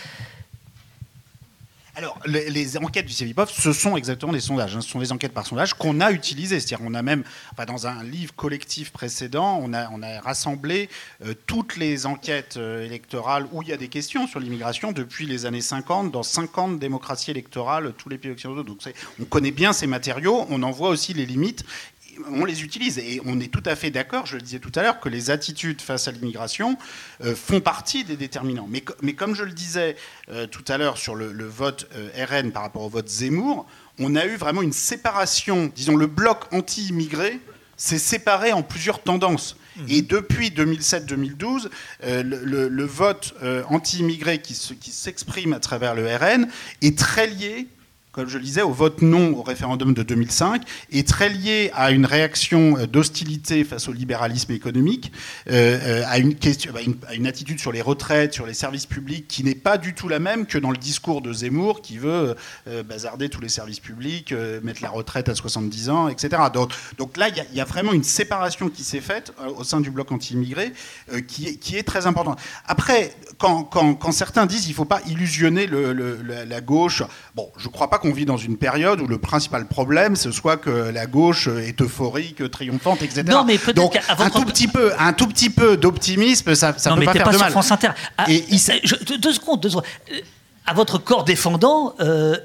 [1.94, 4.74] Alors, les, enquêtes du CEVIPOF, ce sont exactement des sondages.
[4.74, 4.80] Hein.
[4.80, 6.58] Ce sont des enquêtes par sondage qu'on a utilisées.
[6.58, 7.22] C'est-à-dire, on a même,
[7.66, 10.88] dans un livre collectif précédent, on a, on a rassemblé
[11.22, 15.26] euh, toutes les enquêtes euh, électorales où il y a des questions sur l'immigration depuis
[15.26, 18.62] les années 50, dans 50 démocraties électorales, tous les pays occidentaux.
[18.62, 18.80] Donc,
[19.20, 21.66] on connaît bien ces matériaux, on en voit aussi les limites
[22.30, 24.82] on les utilise et on est tout à fait d'accord, je le disais tout à
[24.82, 26.76] l'heure, que les attitudes face à l'immigration
[27.24, 28.68] euh, font partie des déterminants.
[28.68, 29.96] Mais, comme je le disais
[30.30, 33.66] euh, tout à l'heure sur le, vote euh, RN par rapport au vote Zemmour,
[33.98, 37.40] on a eu vraiment une séparation, disons le bloc anti-immigré
[37.76, 39.56] s'est séparé en plusieurs tendances.
[39.76, 39.80] Mmh.
[39.88, 41.68] Et depuis 2007-2012,
[42.02, 43.34] le, vote
[43.68, 46.46] anti-immigré qui s'exprime à travers le RN
[46.82, 47.66] est très lié
[48.12, 51.90] comme je le disais, au vote non au référendum de 2005, est très lié à
[51.90, 55.10] une réaction euh, d'hostilité face au libéralisme économique,
[55.50, 59.26] euh, euh, à, une question, à, une, attitude sur les retraites, sur les services publics,
[59.28, 62.36] qui n'est pas du tout la même que dans le discours de Zemmour, qui veut
[62.84, 66.42] bazarder tous les services publics, mettre la retraite à 70 ans, etc.
[66.98, 70.10] Donc, là, il y, a vraiment une séparation qui s'est faite au sein du bloc
[70.12, 70.72] anti-immigré,
[71.26, 72.40] qui, est, très importante.
[72.66, 77.02] Après, quand, certains disent qu'il ne faut pas illusionner la, la, gauche,
[77.34, 80.30] bon, je ne crois pas qu'on vit dans une période où le principal problème, ce
[80.30, 83.22] soit que la gauche est euphorique, triomphante, etc.
[83.28, 87.04] Non, mais Donc, un tout petit peu, un tout petit peu d'optimisme, ça, ça peut
[87.04, 87.50] pas faire de mal.
[87.50, 87.90] France Inter.
[88.18, 88.44] Ah, Et
[89.18, 89.84] deux secondes, deux secondes.
[90.12, 90.20] Euh,
[90.66, 91.94] à votre corps défendant.
[92.00, 92.36] Euh,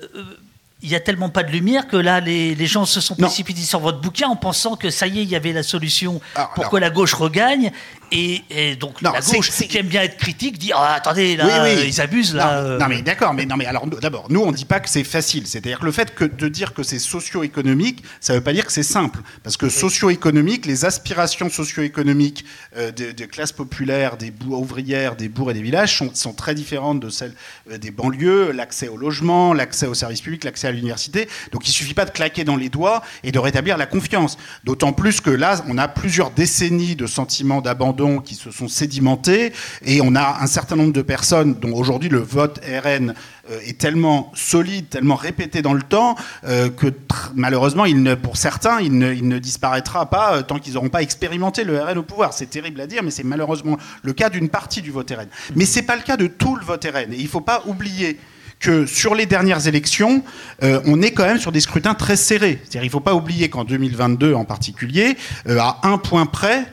[0.83, 3.61] il y a tellement pas de lumière que là, les, les gens se sont précipités
[3.61, 6.21] sur votre bouquin en pensant que ça y est, il y avait la solution
[6.53, 7.71] pour que la gauche regagne.
[8.11, 12.33] Et, donc la gauche, qui aime bien être critique, dit ah, attendez, là, ils abusent.
[12.33, 14.79] Là, non, non, mais d'accord, mais, non, mais alors d'abord, nous, on ne dit pas
[14.79, 15.45] que c'est facile.
[15.45, 18.65] C'est-à-dire que le fait que de dire que c'est socio-économique, ça ne veut pas dire
[18.65, 19.19] que c'est simple.
[19.43, 22.45] Parce que socio-économique, les aspirations socio-économiques
[22.77, 26.99] euh, des, classes populaires, des ouvrières, des bourgs et des villages sont, sont très différentes
[26.99, 27.33] de celles
[27.71, 28.51] euh, des banlieues.
[28.51, 31.27] L'accès au logement, l'accès aux services publics, l'accès à l'université.
[31.51, 34.37] Donc il ne suffit pas de claquer dans les doigts et de rétablir la confiance.
[34.63, 39.53] D'autant plus que là, on a plusieurs décennies de sentiments d'abandon qui se sont sédimentés
[39.85, 43.13] et on a un certain nombre de personnes dont aujourd'hui le vote RN
[43.51, 46.87] euh, est tellement solide, tellement répété dans le temps, euh, que
[47.35, 47.85] malheureusement,
[48.21, 52.03] pour certains, il ne, disparaîtra pas euh, tant qu'ils n'auront pas expérimenté le RN au
[52.03, 52.33] pouvoir.
[52.33, 55.27] C'est terrible à dire, mais c'est malheureusement le cas d'une partie du vote RN.
[55.55, 57.13] Mais ce n'est pas le cas de tout le vote RN.
[57.13, 58.19] Et il ne faut pas oublier
[58.59, 60.23] que sur les dernières élections,
[60.63, 62.59] on est quand même sur des scrutins très serrés.
[62.63, 65.15] C'est-à-dire, il ne faut pas oublier qu'en 2022 en particulier,
[65.47, 66.65] à un point près,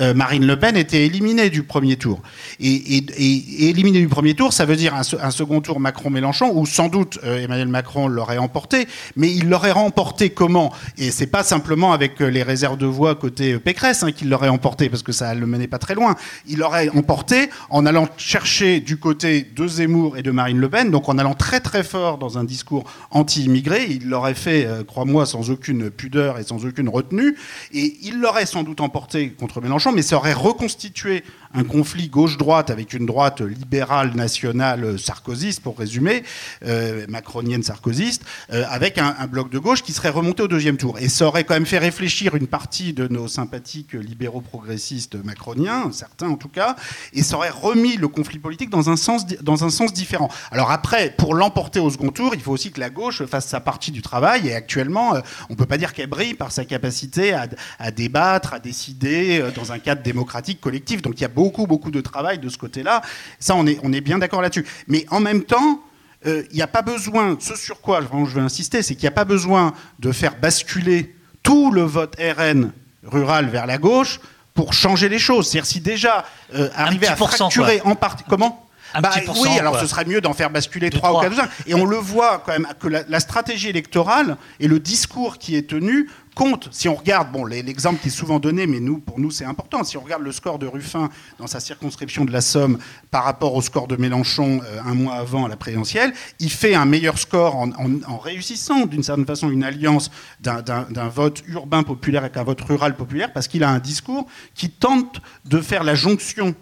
[0.00, 2.22] Marine Le Pen était éliminée du premier tour.
[2.58, 7.18] Et, éliminée du premier tour, ça veut dire un, second tour Macron-Mélenchon, où sans doute
[7.24, 8.86] euh, Emmanuel Macron l'aurait emporté,
[9.16, 10.72] mais il l'aurait emporté comment?
[10.98, 14.48] Et c'est pas simplement avec euh, les réserves de voix côté Pécresse hein, qu'il l'aurait
[14.48, 16.16] emporté, parce que ça ne le menait pas très loin.
[16.46, 20.90] Il l'aurait emporté en allant chercher du côté de Zemmour et de Marine Le Pen,
[20.90, 23.86] donc en allant très très fort dans un discours anti-immigré.
[23.88, 27.36] Il l'aurait fait, crois-moi, sans aucune pudeur et sans aucune retenue,
[27.72, 32.70] et il l'aurait sans doute emporté contre Mélenchon mais ça aurait reconstitué un conflit gauche-droite
[32.70, 36.22] avec une droite libérale nationale sarkozyste, pour résumer,
[36.64, 38.22] euh, macronienne sarkozyste,
[38.52, 40.98] euh, avec un, bloc de gauche qui serait remonté au deuxième tour.
[40.98, 45.90] Et ça aurait quand même fait réfléchir une partie de nos sympathiques libéraux progressistes macroniens,
[45.92, 46.76] certains en tout cas,
[47.12, 50.30] et ça aurait remis le conflit politique dans un sens, dans un sens différent.
[50.50, 53.60] Alors après, pour l'emporter au second tour, il faut aussi que la gauche fasse sa
[53.60, 56.64] partie du travail, et actuellement, euh, on ne peut pas dire qu'elle brille par sa
[56.64, 57.46] capacité à,
[57.78, 61.02] à débattre, à décider dans un cadre démocratique collectif.
[61.02, 61.28] Donc il y a
[61.66, 63.02] beaucoup de travail de ce côté-là.
[63.38, 64.66] Ça, on est, on est bien d'accord là-dessus.
[64.88, 65.80] Mais en même temps,
[66.26, 69.08] euh, il n'y a pas besoin, ce sur quoi je veux insister, c'est qu'il n'y
[69.08, 72.72] a pas besoin de faire basculer tout le vote RN
[73.04, 74.20] rural vers la gauche
[74.52, 75.48] pour changer les choses.
[75.48, 78.24] C'est-à-dire si déjà euh, arriver à fracturer en partie...
[78.28, 78.66] Comment
[79.00, 81.96] bah, oui, alors ce serait mieux d'en faire basculer 3 ou 4 Et on le
[81.96, 86.88] voit quand même que la, stratégie électorale et le discours qui est tenu compte, si
[86.88, 89.84] on regarde, bon, l'exemple qui est souvent donné, mais nous, pour nous, c'est important.
[89.84, 92.78] Si on regarde le score de Ruffin dans sa circonscription de la Somme
[93.10, 96.84] par rapport au score de Mélenchon euh, un mois avant la présidentielle, il fait un
[96.84, 100.10] meilleur score en, réussissant, d'une certaine façon, une alliance
[100.40, 104.70] d'un vote urbain populaire avec un vote rural populaire, parce qu'il a un discours qui
[104.70, 106.54] tente de faire la jonction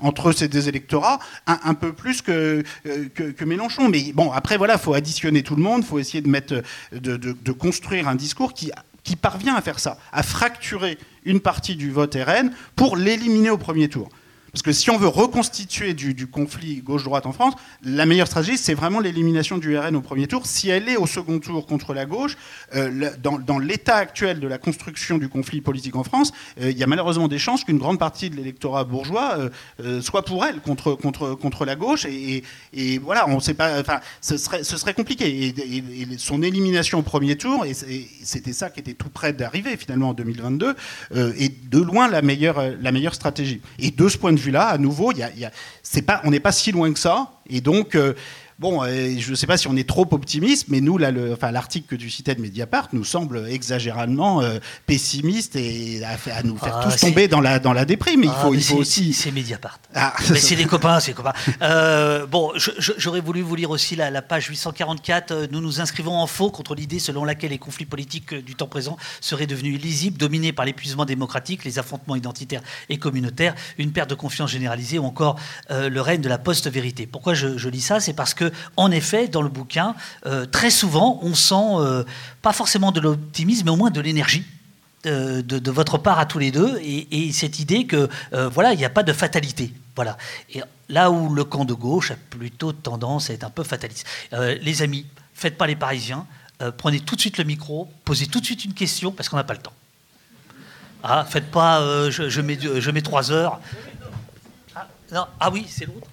[0.00, 2.62] entre ces deux électorats un, peu plus que,
[3.14, 3.88] que, Mélenchon.
[3.88, 6.62] Mais bon, après, voilà, il faut additionner tout le monde, il faut essayer de, mettre,
[6.92, 8.70] de, construire un discours qui,
[9.04, 13.58] qui parvient à faire ça, à fracturer une partie du vote RN pour l'éliminer au
[13.58, 14.08] premier tour.
[14.54, 18.74] Parce que si on veut reconstituer du, conflit gauche-droite en France, la meilleure stratégie, c'est
[18.74, 20.46] vraiment l'élimination du RN au premier tour.
[20.46, 22.36] Si elle est au second tour contre la gauche,
[22.76, 26.84] euh, dans, l'état actuel de la construction du conflit politique en France, euh, il y
[26.84, 29.50] a malheureusement des chances qu'une grande partie de l'électorat bourgeois
[29.82, 32.06] euh, soit pour elle contre, contre, contre la gauche.
[32.06, 32.44] Et,
[32.98, 33.80] voilà, on sait pas.
[33.80, 35.48] Enfin, ce serait, compliqué.
[35.48, 40.10] Et, son élimination au premier tour, et c'était ça qui était tout près d'arriver finalement
[40.10, 40.76] en 2022,
[41.12, 43.60] est de loin la meilleure, la meilleure stratégie.
[43.80, 45.50] Et de ce point de vue là à nouveau, y y a,
[46.02, 47.30] pas, on n'est pas si loin que ça.
[47.48, 48.14] Et donc, euh,
[48.64, 51.96] Bon, euh, je ne sais pas si on est trop optimiste, mais nous, l'article que
[51.96, 56.98] tu citais de Mediapart nous semble exagéralement euh, pessimiste et à, nous faire ah, tous
[56.98, 58.24] tomber dans la, dans la déprime.
[58.24, 59.12] Il ah, faut, il faut aussi.
[59.12, 59.80] C'est Mediapart.
[59.94, 60.14] Ah.
[60.30, 61.34] Mais c'est des copains, c'est copains.
[61.60, 65.48] Euh, bon, j'aurais voulu vous lire aussi la, page 844.
[65.52, 68.96] Nous nous inscrivons en faux contre l'idée selon laquelle les conflits politiques du temps présent
[69.20, 74.14] seraient devenus illisibles, dominés par l'épuisement démocratique, les affrontements identitaires et communautaires, une perte de
[74.14, 75.38] confiance généralisée ou encore
[75.68, 77.06] le règne de la post-vérité.
[77.06, 78.00] Pourquoi je, je lis ça?
[78.00, 79.94] C'est parce que en effet, dans le bouquin,
[80.26, 82.04] euh, très souvent, on sent euh,
[82.42, 84.44] pas forcément de l'optimisme, mais au moins de l'énergie.
[85.06, 86.80] Euh, de, votre part à tous les deux.
[86.82, 89.72] Et, cette idée que voilà il n'y a pas de fatalité.
[89.96, 90.16] Voilà.
[90.54, 94.06] Et là où le camp de gauche a plutôt tendance à être un peu fataliste.
[94.32, 96.26] Les amis faites pas les Parisiens.
[96.78, 99.44] Prenez tout de suite le micro posez tout de suite une question parce qu'on n'a
[99.44, 99.74] pas le temps.
[101.02, 103.60] Ah faites pas je, mets trois heures.
[104.74, 106.08] Ah, non, ah oui c'est l'autre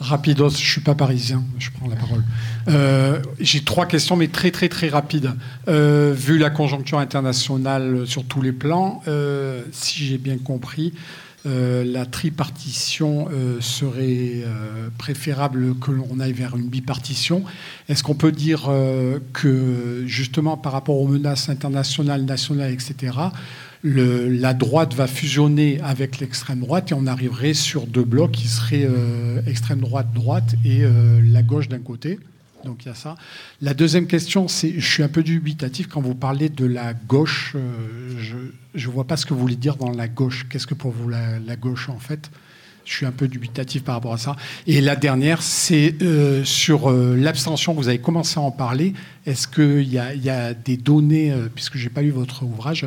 [0.00, 2.22] Rapidos, je suis pas parisien, je prends la parole.
[2.68, 5.32] Euh, j'ai trois questions, mais très très très rapides.
[5.68, 10.92] Euh, vu la conjoncture internationale sur tous les plans, euh, si j'ai bien compris,
[11.46, 13.28] la tripartition
[13.60, 14.44] serait
[14.96, 17.44] préférable que l'on aille vers une bipartition.
[17.90, 18.70] Est-ce qu'on peut dire
[19.34, 23.12] que justement par rapport aux menaces internationales, nationales, etc.,
[23.84, 28.86] la droite va fusionner avec l'extrême droite et on arriverait sur deux blocs qui seraient
[28.88, 32.18] euh, extrême droite droite et euh, la gauche d'un côté.
[32.64, 33.14] Donc il y a ça.
[33.60, 37.52] La deuxième question, c'est, je suis un peu dubitatif quand vous parlez de la gauche.
[37.56, 40.46] Euh, je ne vois pas ce que vous voulez dire dans la gauche.
[40.48, 42.30] Qu'est-ce que pour vous la gauche en fait?
[42.84, 44.36] Je suis un peu dubitatif par rapport à ça.
[44.66, 47.72] Et la dernière, c'est euh, sur euh, l'abstention.
[47.72, 48.94] Vous avez commencé à en parler.
[49.26, 52.86] Est-ce qu'il y, y, a des données, euh, puisque je n'ai pas lu votre ouvrage,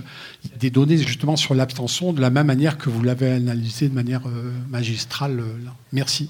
[0.60, 4.22] des données justement sur l'abstention de la même manière que vous l'avez analysé de manière
[4.70, 5.74] magistrale là.
[5.91, 6.30] Merci.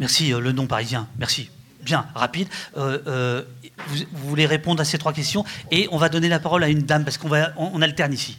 [0.00, 1.06] Merci, le nom parisien.
[1.18, 1.50] Merci.
[1.84, 2.48] Bien, rapide.
[2.74, 6.82] Vous, voulez répondre à ces trois questions et on va donner la parole à une
[6.82, 8.38] dame parce qu'on on alterne ici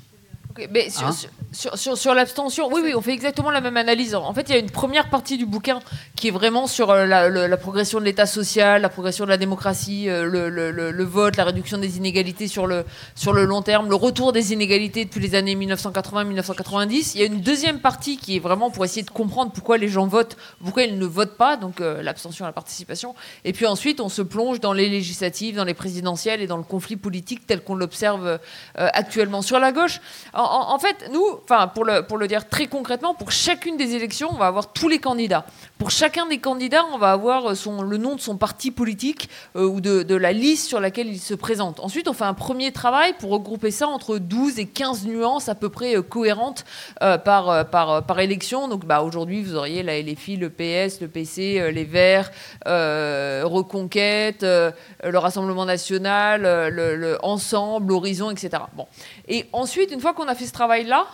[0.71, 1.11] mais hein
[1.53, 4.15] sur, sur, sur, l'abstention, oui, oui, on fait exactement la même analyse.
[4.15, 5.79] En fait, il y a une première partie du bouquin
[6.15, 9.37] qui est vraiment sur euh, la, la, progression de l'État social, la progression de la
[9.37, 12.85] démocratie, euh, le, le, le, vote, la réduction des inégalités sur le,
[13.15, 17.11] sur le long terme, le retour des inégalités depuis les années 1980-1990.
[17.15, 19.89] Il y a une deuxième partie qui est vraiment pour essayer de comprendre pourquoi les
[19.89, 23.15] gens votent, pourquoi ils ne votent pas, donc euh, l'abstention, la participation.
[23.45, 26.63] Et puis ensuite, on se plonge dans les législatives, dans les présidentielles et dans le
[26.63, 28.39] conflit politique tel qu'on l'observe
[28.75, 30.01] actuellement sur la gauche.
[30.33, 30.42] en,
[30.79, 34.73] fait, nous, enfin, pour le, dire très concrètement, pour chacune des élections, on va avoir
[34.73, 35.45] tous les candidats.
[35.77, 39.81] Pour chacun des candidats, on va avoir le nom de son parti politique euh, ou
[39.81, 41.79] de, la liste sur laquelle il se présente.
[41.79, 45.55] Ensuite, on fait un premier travail pour regrouper ça entre 12 et 15 nuances à
[45.55, 46.63] peu près euh, cohérentes
[47.01, 48.67] euh, par élection.
[48.67, 52.31] Donc bah, aujourd'hui, vous auriez la LFI, le PS, le PC, les Verts,
[52.65, 58.63] Reconquête, le Rassemblement national, le, le Ensemble, Horizon, etc.
[58.75, 58.87] Bon.
[59.27, 61.07] Et ensuite, une fois qu'on a fait ce travail-là,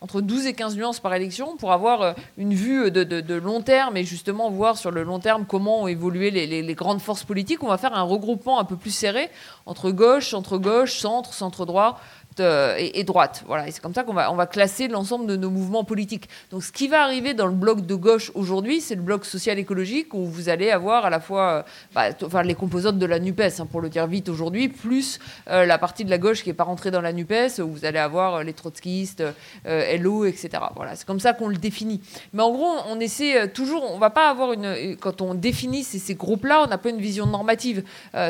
[0.00, 3.96] entre 12 et 15 nuances par élection, pour avoir euh, une vue de, long terme
[3.96, 7.68] et justement voir sur le long terme comment ont évolué les, grandes forces politiques, on
[7.68, 9.30] va faire un regroupement un peu plus serré
[9.64, 12.00] entre gauche, centre-gauche, centre, centre-droit,
[12.40, 13.44] euh, et, droite.
[13.46, 16.28] Voilà, et c'est comme ça qu'on va, classer l'ensemble de nos mouvements politiques.
[16.50, 20.12] Donc ce qui va arriver dans le bloc de gauche aujourd'hui, c'est le bloc social-écologique
[20.12, 21.62] où vous allez avoir à la fois euh,
[21.94, 25.18] bah, enfin, les composantes de la NUPES, hein, pour le dire vite aujourd'hui, plus
[25.48, 27.84] euh, la partie de la gauche qui n'est pas rentrée dans la NUPES, où vous
[27.84, 29.22] allez avoir les trotskistes,
[29.64, 30.50] LO, etc.
[30.74, 32.00] Voilà, c'est comme ça qu'on le définit.
[32.32, 34.96] Mais en gros, on essaie toujours, on va pas avoir une...
[35.00, 37.82] Quand on définit ces, groupes-là, on n'a pas une vision normative.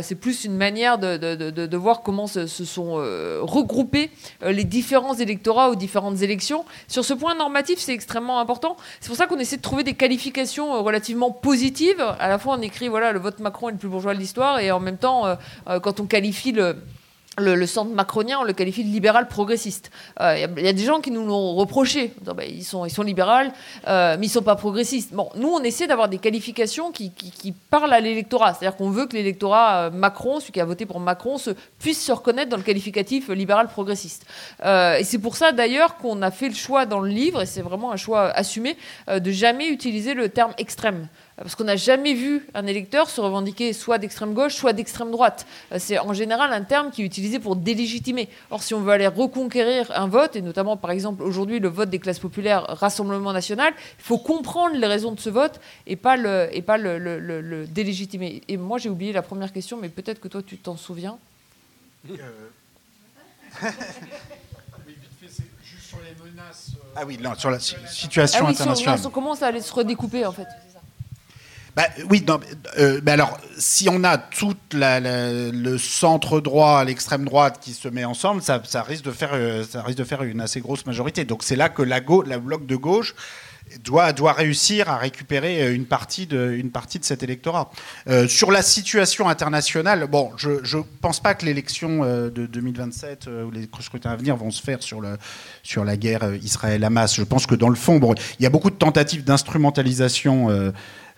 [0.03, 2.95] c'est plus une manière de, voir comment se sont
[3.43, 3.96] regroupés
[4.43, 6.65] euh, les différents électorats aux différentes élections.
[6.89, 8.77] Sur ce point normatif, c'est extrêmement important.
[9.01, 12.01] C'est pour ça qu'on essaie de trouver des qualifications euh, relativement positives.
[12.19, 14.61] À la fois, on écrit voilà, le vote Macron est le plus bourgeois de l'histoire,
[14.61, 16.77] et en même temps, euh, quand on qualifie le
[17.39, 19.91] le, centre macronien, on le qualifie de libéral progressiste.
[20.21, 22.15] Il euh, y, a des gens qui nous l'ont reproché.
[22.49, 23.27] Ils, sont, ils libéraux,
[23.87, 25.13] euh, mais ils ne sont pas progressistes.
[25.13, 28.55] Bon, nous, on essaie d'avoir des qualifications qui, qui, parlent à l'électorat.
[28.55, 32.03] C'est-à-dire qu'on veut que l'électorat euh, Macron, celui qui a voté pour Macron, se, puisse
[32.03, 34.27] se reconnaître dans le qualificatif libéral progressiste.
[34.65, 37.63] et c'est pour ça, d'ailleurs, qu'on a fait le choix dans le livre, et c'est
[37.63, 38.77] vraiment un choix assumé,
[39.09, 43.75] de jamais utiliser le terme extrême parce qu'on n'a jamais vu un électeur se revendiquer
[43.75, 45.47] soit d'extrême gauche, soit d'extrême droite.
[45.73, 48.29] Euh, c'est en général un terme qui est utilisé pour délégitimer.
[48.51, 51.91] Or, si on veut aller reconquérir un vote, et notamment par exemple aujourd'hui le vote
[51.91, 56.17] des classes populaires Rassemblement national, il faut comprendre les raisons de ce vote et pas
[56.17, 58.43] le, et pas le, le, délégitimer.
[58.49, 61.19] Et moi j'ai oublié la première question, mais peut-être que toi tu t'en souviens.
[62.11, 62.17] Euh...
[66.95, 69.01] Ah oui, non, sur la situation ah internationale.
[69.05, 70.47] on commence à aller se redécouper en fait.
[71.77, 72.25] Bah, oui,
[72.79, 78.41] euh, alors si on a tout le centre droit, l'extrême droite qui se met ensemble,
[78.41, 81.27] ça, risque de faire, euh, ça risque de faire une assez grosse majorité.
[81.27, 83.15] Donc c'est là que la, bloc de gauche
[83.85, 87.71] doit, réussir à récupérer euh, une partie de, une partie cet électorat.
[88.27, 93.69] sur la situation internationale, bon, je ne pense pas que l'élection de 2027 ou les
[93.81, 95.03] scrutins à venir vont se faire sur,
[95.85, 97.17] la guerre Israël-Hamas.
[97.17, 98.01] Je pense que dans le fond,
[98.41, 100.73] il y a beaucoup de tentatives d'instrumentalisation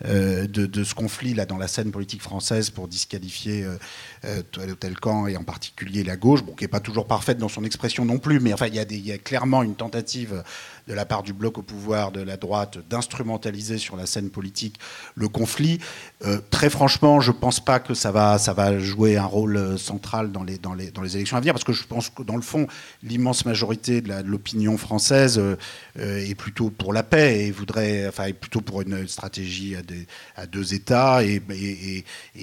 [0.05, 3.77] de, ce conflit là dans la scène politique française pour disqualifier euh,
[4.25, 7.05] euh, tel ou tel camp et en particulier la gauche, bon, qui n'est pas toujours
[7.05, 10.43] parfaite dans son expression non plus, mais enfin il y a clairement une tentative
[10.89, 14.79] de la part du bloc au pouvoir, de la droite, d'instrumentaliser sur la scène politique
[15.15, 15.79] le conflit.
[16.25, 19.55] Euh, très franchement, je ne pense pas que ça va, ça va jouer un rôle
[19.55, 22.09] euh, central dans les, dans, les, dans les élections à venir, parce que je pense
[22.09, 22.65] que dans le fond,
[23.03, 25.55] l'immense majorité de l'opinion française euh,
[25.95, 29.75] est plutôt pour la paix et voudrait, enfin, plutôt pour une stratégie
[30.35, 31.39] à, deux États et,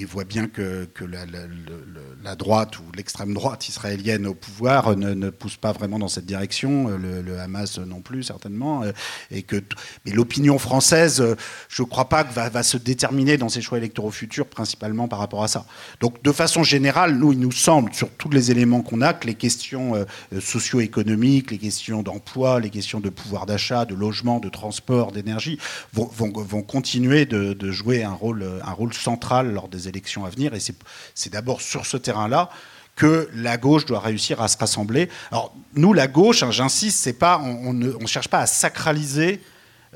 [0.07, 5.57] voit bien que, que la, droite ou l'extrême droite israélienne au pouvoir ne, ne, pousse
[5.57, 8.93] pas vraiment dans cette direction, le, le Hamas non plus certainement, euh,
[9.31, 9.57] et que
[10.05, 11.37] mais l'opinion française, euh,
[11.71, 15.43] je ne crois pas va, se déterminer dans ses choix électoraux futurs, principalement par rapport
[15.43, 15.65] à ça.
[16.01, 19.27] Donc, de façon générale, nous, il nous semble, sur tous les éléments qu'on a, que
[19.27, 20.05] les questions euh,
[20.41, 25.59] socio-économiques, les questions d'emploi, les questions de pouvoir d'achat, de logement, de transport, d'énergie,
[25.95, 30.55] vont, continuer de, jouer un rôle, un rôle central lors des élections à venir.
[30.55, 32.51] Et c'est d'abord sur ce terrain-là
[32.97, 35.09] que la gauche doit réussir à se rassembler.
[35.31, 39.41] Alors nous, la gauche, hein, j'insiste, c'est pas, on ne cherche pas à sacraliser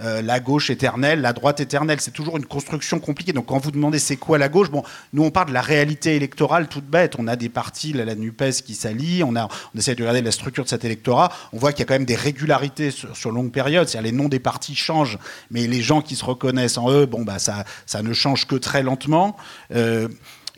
[0.02, 2.00] euh, la gauche éternelle, la droite éternelle.
[2.00, 3.32] C'est toujours une construction compliquée.
[3.32, 4.82] Donc quand vous demandez c'est quoi la gauche, bon,
[5.12, 7.16] nous on parle de la réalité électorale toute bête.
[7.18, 9.34] On a des partis, la, la NUPES qui s'allient, on,
[9.76, 11.30] essaie de regarder la structure de cet électorat.
[11.52, 13.88] On voit qu'il y a quand même des régularités sur, longue période.
[13.88, 15.18] C'est-à-dire les noms des partis changent,
[15.50, 18.56] mais les gens qui se reconnaissent en eux, bon, bah, ça, ça ne change que
[18.56, 19.36] très lentement.
[19.74, 20.08] Euh,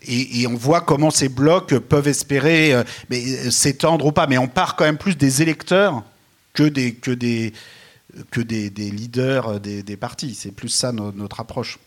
[0.07, 4.27] et, on voit comment ces blocs peuvent espérer euh, euh, s'étendre ou pas.
[4.27, 6.03] Mais on part quand même plus des électeurs
[6.53, 7.53] que des, que des,
[8.31, 10.35] que des, leaders des, partis.
[10.35, 11.79] C'est plus ça notre approche.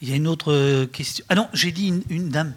[0.00, 1.24] Il y a une autre question.
[1.28, 2.54] Ah non, j'ai dit une, dame.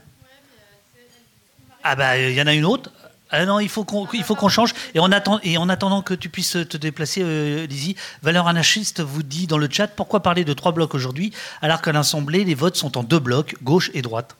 [1.84, 2.91] Ah bah il y en a une autre.
[3.32, 4.74] Ah non, il faut qu'on change.
[4.94, 9.02] Et en, attend, et en attendant que tu puisses te déplacer, euh, Lizzie, Valeur Anarchiste
[9.02, 11.32] vous dit dans le chat pourquoi parler de trois blocs aujourd'hui
[11.62, 14.36] alors qu'à l'Assemblée, les votes sont en deux blocs, gauche et droite?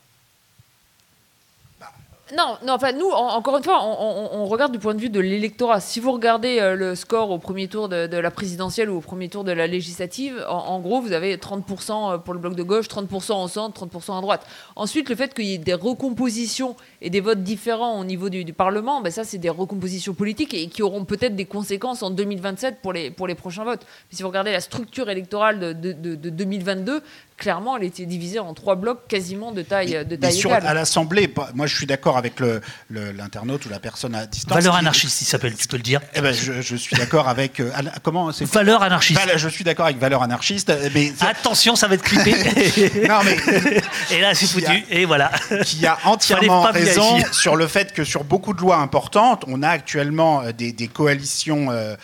[2.38, 5.80] Non, non, enfin, nous, encore une fois, on, regarde du point de vue de l'électorat.
[5.80, 9.30] Si vous regardez euh, le score au premier tour de, la présidentielle ou au premier
[9.30, 12.88] tour de la législative, en, gros, vous avez 30% euh, pour le bloc de gauche,
[12.88, 14.45] 30% au centre, 30% à droite.
[14.76, 18.41] Ensuite, le fait qu'il y ait des recompositions et des votes différents au niveau du,
[18.52, 22.80] Parlement, ben ça, c'est des recompositions politiques et qui auront peut-être des conséquences en 2027
[22.82, 23.86] pour les, pour les prochains votes.
[24.10, 27.02] Mais si vous regardez la structure électorale de, de, de 2022,
[27.41, 31.34] clairement, elle était divisée en trois blocs quasiment de taille, de taille sur, À l'Assemblée,
[31.56, 32.41] moi je suis d'accord avec
[32.89, 34.53] l'internaute ou la personne à distance.
[34.53, 36.02] Valeur anarchiste, il s'appelle, tu peux le dire.
[36.14, 37.60] Eh ben, je, suis d'accord avec.
[37.60, 37.72] Euh,
[38.03, 39.19] comment c'est Valeur anarchiste.
[39.35, 40.72] je suis d'accord avec valeur anarchiste.
[40.93, 42.31] Mais Attention, ça va être clippé.
[43.07, 43.38] non, mais.
[44.11, 44.85] Et là, c'est foutu.
[44.89, 45.31] et voilà.
[45.65, 49.69] Qui a entièrement raison sur le fait que sur beaucoup de lois importantes, on a
[49.69, 51.72] actuellement euh, des, coalitions.
[51.72, 51.95] Euh,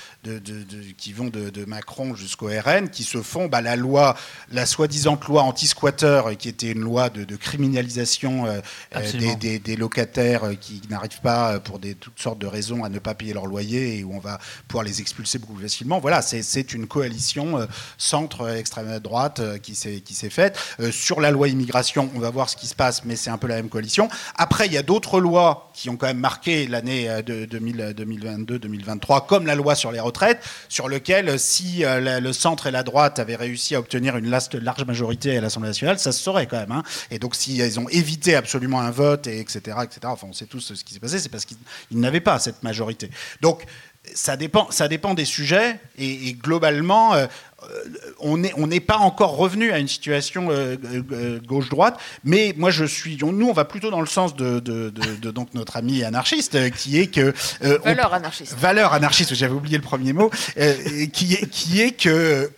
[0.98, 4.16] qui vont de, Macron jusqu'au RN, qui se font bah, la loi,
[4.52, 8.60] la soi-disant loi anti-squatter, qui était une loi de, criminalisation euh,
[8.96, 9.76] euh, des,
[10.18, 13.48] euh, qui n'arrivent pas, pour des, toutes sortes de raisons, à ne pas payer leur
[13.48, 16.00] loyer et où on va pouvoir les expulser beaucoup plus facilement.
[16.00, 17.68] Voilà, c'est une coalition
[17.98, 20.58] centre-extrême droite qui s'est faite.
[20.92, 23.48] sur la loi immigration, on va voir ce qui se passe, mais c'est un peu
[23.48, 24.10] la même coalition.
[24.36, 29.56] Après, il y a d'autres lois qui ont quand même marqué l'année 2022-2023, comme la
[29.56, 30.28] loi sur les retraites
[30.70, 34.30] sur lequel, euh, si euh, le centre et la droite avaient réussi à obtenir une
[34.30, 36.72] large majorité à l'Assemblée nationale, ça se saurait quand même.
[36.72, 36.84] Hein.
[37.12, 40.46] Et donc, si ils ont évité absolument un vote, et etc., etc., enfin, on sait
[40.46, 41.58] tous ce qui s'est passé, c'est parce qu'ils
[41.92, 43.10] n'avaient pas cette majorité.
[43.42, 43.66] Donc,
[44.14, 47.28] ça dépend, ça dépend des sujets et, globalement, euh,
[48.20, 50.78] on n'est pas encore revenu à une situation euh,
[51.12, 54.60] euh, gauche-droite, mais moi je suis, nous on va plutôt dans le sens de,
[55.32, 57.34] donc notre ami anarchiste, qui est que
[57.84, 60.30] valeur anarchiste, valeur anarchiste, j'avais oublié le premier mot,
[61.14, 62.50] qui est qui est que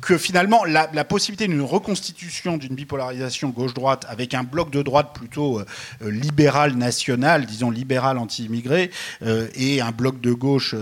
[0.00, 5.58] que finalement la, possibilité d'une reconstitution d'une bipolarisation gauche-droite avec un bloc de droite plutôt
[5.58, 5.66] euh,
[6.02, 8.90] euh, libéral national, disons libéral anti-immigré,
[9.22, 10.74] euh, et un bloc de gauche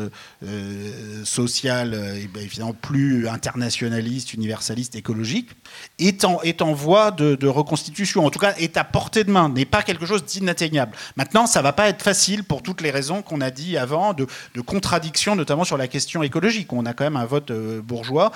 [1.25, 1.91] social
[2.33, 5.51] ben, évidemment plus internationaliste, universaliste, écologique,
[5.99, 8.27] est en, voie de, reconstitution.
[8.27, 10.93] En tout cas, est à portée de main, n'est pas quelque chose d'inatteignable.
[11.17, 14.27] Maintenant, ça va pas être facile pour toutes les raisons qu'on a dit avant, de,
[14.55, 16.73] de contradiction, notamment sur la question écologique.
[16.73, 18.33] On a quand même un vote bourgeois.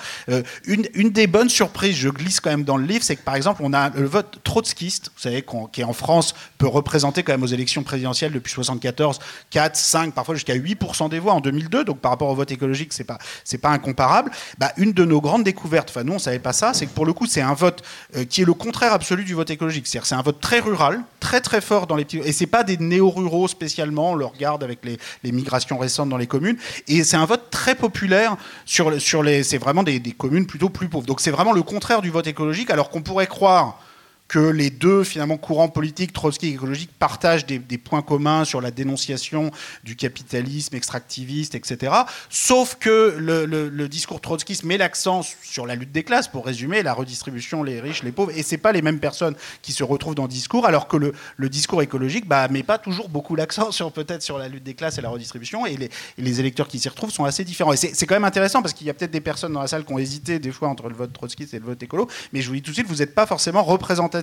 [0.65, 3.61] Une, des bonnes surprises, je glisse quand même dans le livre, c'est que par exemple,
[3.63, 7.47] on a le vote trotskiste, vous savez, qui en France peut représenter quand même aux
[7.47, 9.19] élections présidentielles depuis 74
[9.49, 11.83] 4, 5, parfois jusqu'à 8% des voix en 2002.
[11.83, 13.17] Donc par rapport au vote écologique, c'est pas
[13.61, 14.31] pas incomparable.
[14.57, 17.05] Bah, une de nos grandes découvertes, enfin nous on savait pas ça, c'est que pour
[17.05, 17.83] le coup c'est un vote
[18.15, 19.87] euh, qui est le contraire absolu du vote écologique.
[19.87, 22.63] C'est-à-dire c'est un vote très rural, très très fort dans les petits et c'est pas
[22.63, 24.11] des néo-ruraux spécialement.
[24.11, 24.97] On le regarde avec les,
[25.31, 26.57] migrations récentes dans les communes
[26.87, 30.89] et c'est un vote très populaire sur sur les c'est vraiment des communes plutôt plus
[30.89, 31.05] pauvres.
[31.05, 33.79] Donc c'est vraiment le contraire du vote écologique, alors qu'on pourrait croire
[34.27, 38.71] que les deux finalement courants politiques, Trotsky et écologique, partagent des, points communs sur la
[38.71, 39.51] dénonciation
[39.83, 41.93] du capitalisme extractiviste, etc.
[42.29, 46.93] Sauf que le, discours trotskiste met l'accent sur la lutte des classes, pour résumer, la
[46.93, 50.23] redistribution, les riches, les pauvres, et c'est pas les mêmes personnes qui se retrouvent dans
[50.23, 51.13] le discours, alors que le,
[51.49, 54.97] discours écologique bah, met pas toujours beaucoup l'accent sur peut-être sur la lutte des classes
[54.97, 55.77] et la redistribution, et
[56.17, 57.73] les, électeurs qui s'y retrouvent sont assez différents.
[57.73, 59.85] Et c'est quand même intéressant parce qu'il y a peut-être des personnes dans la salle
[59.85, 62.49] qui ont hésité des fois entre le vote trotskiste et le vote écolo, mais je
[62.49, 63.63] vous dis tout de suite, vous n'êtes pas forcément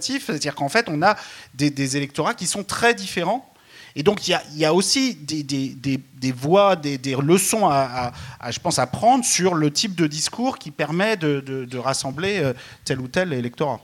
[0.00, 1.16] c'est-à-dire qu'en fait, on a
[1.54, 3.50] des, électorats qui sont très différents.
[3.96, 8.12] Et donc, il y a, aussi des, voies, des, leçons à,
[8.50, 12.52] je pense, à prendre sur le type de discours qui permet de, rassembler euh,
[12.84, 13.80] tel ou tel électorat.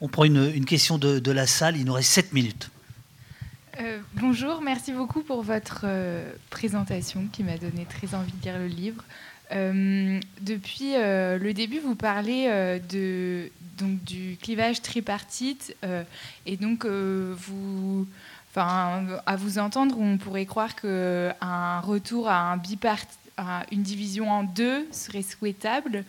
[0.00, 2.70] On prend une, question de, la salle, il nous reste 7 minutes.
[3.80, 8.58] Euh, bonjour, merci beaucoup pour votre euh, présentation qui m'a donné très envie de lire
[8.58, 9.02] le livre.
[9.50, 13.50] Depuis le début, vous parlez de,
[13.80, 15.76] donc du clivage tripartite.
[15.84, 16.02] Euh,
[16.46, 18.06] et donc, euh, vous,
[18.56, 23.04] à vous entendre, on pourrait croire qu'un retour à un bipart,
[23.36, 26.04] à une division en deux serait souhaitable.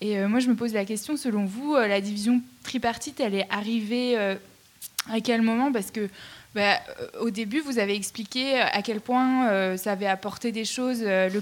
[0.00, 3.46] Et euh, moi, je me pose la question, selon vous, la division tripartite, elle est
[3.50, 5.72] arrivée à quel moment?
[5.72, 6.08] Parce que
[6.54, 6.78] bah,
[7.20, 11.40] au début, vous avez expliqué à quel point ça avait apporté des choses, le,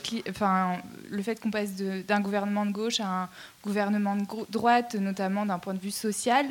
[1.22, 3.28] fait qu'on passe d'un gouvernement de gauche à un
[3.64, 6.46] gouvernement de droite, notamment d'un point de vue social.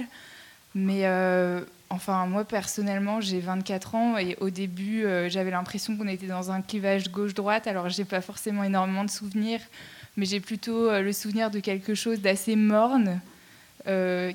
[0.78, 6.08] Mais euh, enfin, moi personnellement, j'ai 24 ans et au début, euh, j'avais l'impression qu'on
[6.08, 7.66] était dans un clivage gauche-droite.
[7.66, 9.60] Alors, j'ai pas forcément énormément de souvenirs,
[10.18, 13.20] mais j'ai plutôt euh, le souvenir de quelque chose d'assez morne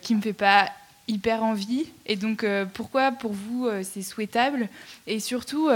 [0.01, 0.71] qui me fait pas
[1.09, 1.87] hyper envie.
[2.07, 4.69] Et donc, pourquoi pour vous c'est souhaitable?
[5.07, 5.69] Et surtout,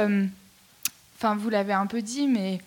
[1.18, 2.60] enfin, vous l'avez un peu dit, mais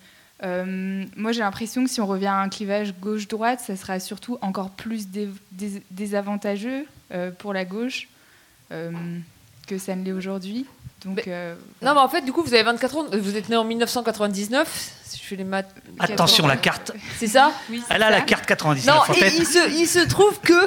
[0.43, 4.37] euh, moi, j'ai l'impression que si on revient à un clivage gauche-droite, ça sera surtout
[4.41, 5.07] encore plus
[5.91, 8.07] désavantageux euh, pour la gauche
[8.71, 8.91] euh,
[9.67, 10.65] que ça ne l'est aujourd'hui.
[11.03, 13.05] Donc, Mais- euh, Non, mais en fait, du coup, vous avez 24 ans.
[13.13, 14.95] Vous êtes né en 1999.
[15.05, 15.73] Si je fais les maths.
[15.97, 16.91] Attention, la carte.
[17.17, 17.51] C'est ça?
[17.69, 18.25] Oui, Elle a la ça.
[18.25, 20.65] carte 99 Non, en et il se, il se trouve que.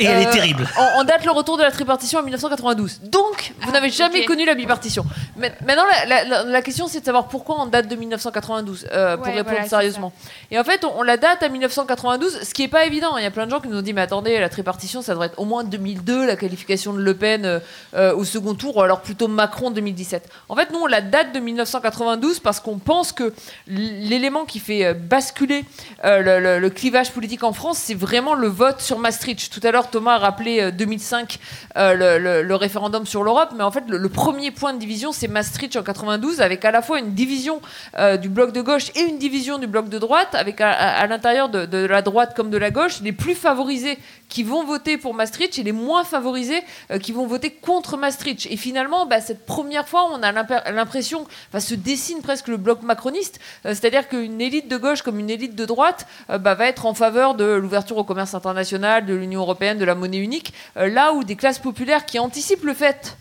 [0.00, 0.68] Et elle est euh, terrible.
[0.78, 3.00] On, on date le retour de la tripartition en 1992.
[3.02, 4.26] Donc, vous Ah, n'avez jamais ok.
[4.26, 5.04] connu la bipartition.
[5.36, 8.86] Mais- Maintenant, la, la- la- la question, c'est de savoir pourquoi on date de 1992,
[8.92, 10.12] euh, pour Ouais, répondre voilà, c'est sérieusement.
[10.50, 13.16] Et en fait, on, on la date à 1992, ce qui n'est pas évident.
[13.16, 15.12] Il y a plein de gens qui nous ont dit, mais attendez, la tripartition, ça
[15.12, 17.60] devrait être au moins 2002, la qualification de Le Pen euh,
[17.94, 20.28] euh, au second tour, ou alors plutôt Macron 2017.
[20.48, 23.32] En fait, nous, on la date de 1992 parce qu'on pense que
[23.68, 25.64] l'élément qui fait euh, basculer
[26.04, 29.50] euh, le, le- le clivage politique en France, c'est vraiment le vote sur Maastricht.
[29.52, 31.38] Tout à l'heure, Thomas a rappelé euh, 2005,
[31.76, 35.28] euh, le, le- référendum sur l'Europe, mais en fait, le, premier point de division, c'est
[35.28, 37.60] Maastricht en 92, avec à la fois une division
[37.98, 41.48] euh, du bloc de gauche et une division du bloc de droite, avec à, l'intérieur
[41.48, 43.98] de la droite comme de la gauche, les plus favorisés
[44.34, 48.48] qui vont voter pour Maastricht et les moins favorisés euh, qui vont voter contre Maastricht.
[48.50, 50.32] Et finalement, bah, cette première fois, on a
[50.72, 55.20] l'impression, enfin, se dessine presque le bloc macroniste, euh, c'est-à-dire qu'une élite de gauche comme
[55.20, 59.06] une élite de droite euh, bah, va être en faveur de l'ouverture au commerce international,
[59.06, 62.74] de l'Union européenne, de la monnaie unique, là où des classes populaires qui anticipent le
[62.74, 63.16] fait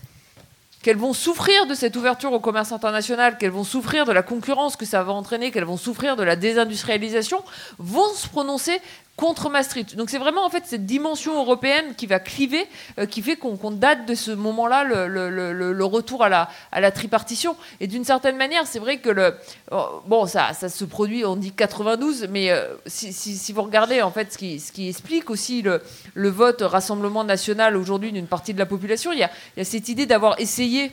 [0.83, 4.75] qu'elles vont souffrir de cette ouverture au commerce international, qu'elles vont souffrir de la concurrence
[4.75, 7.41] que ça va entraîner, qu'elles vont souffrir de la désindustrialisation,
[7.79, 8.79] vont se prononcer
[9.15, 9.95] contre Maastricht.
[9.95, 12.67] Donc c'est vraiment en fait cette dimension européenne qui va cliver,
[12.97, 17.55] euh, qui fait qu'on date de ce moment-là le, retour à la, tripartition.
[17.79, 19.35] Et d'une certaine manière, c'est vrai que le
[19.71, 24.33] oh, bon ça, se produit, on dit 92, mais euh, si, vous regardez en fait
[24.33, 25.81] ce qui, explique aussi le,
[26.29, 30.39] vote Rassemblement national aujourd'hui d'une partie de la population, il y a cette idée d'avoir
[30.39, 30.91] essayé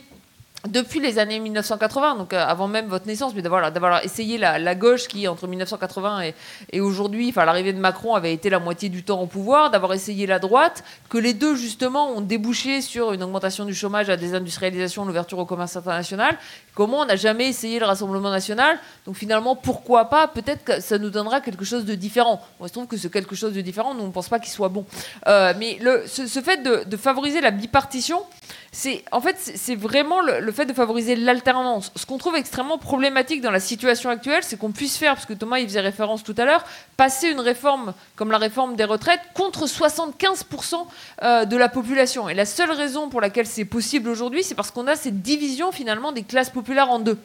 [0.67, 5.07] depuis les années 1980, donc euh, avant même votre naissance, mais d'avoir essayé la, gauche
[5.07, 6.33] qui, entre 1980
[6.71, 9.93] et, aujourd'hui, enfin l'arrivée de Macron avait été la moitié du temps au pouvoir, d'avoir
[9.93, 14.17] essayé la droite, que les deux justement ont débouché sur une augmentation du chômage, la
[14.17, 16.37] désindustrialisation, l'ouverture au commerce international.
[16.75, 18.77] Comment on n'a jamais essayé le Rassemblement national?
[19.05, 20.27] Donc finalement, pourquoi pas?
[20.27, 22.39] Peut-être que ça nous donnera quelque chose de différent.
[22.59, 24.51] Moi, je trouve que ce quelque chose de différent, nous on ne pense pas qu'il
[24.51, 24.85] soit bon.
[25.27, 28.21] Euh, mais ce, fait de favoriser la bipartition,
[28.71, 31.91] c'est en fait c'est vraiment le, le fait de favoriser l'alternance.
[31.95, 35.33] Ce qu'on trouve extrêmement problématique dans la situation actuelle, c'est qu'on puisse faire, parce que
[35.33, 36.63] Thomas y faisait référence tout à l'heure,
[36.95, 40.85] passer une réforme comme la réforme des retraites contre 75%
[41.23, 42.29] euh, de la population.
[42.29, 45.71] Et la seule raison pour laquelle c'est possible aujourd'hui, c'est parce qu'on a cette division
[45.71, 47.17] finalement des classes populaires en deux.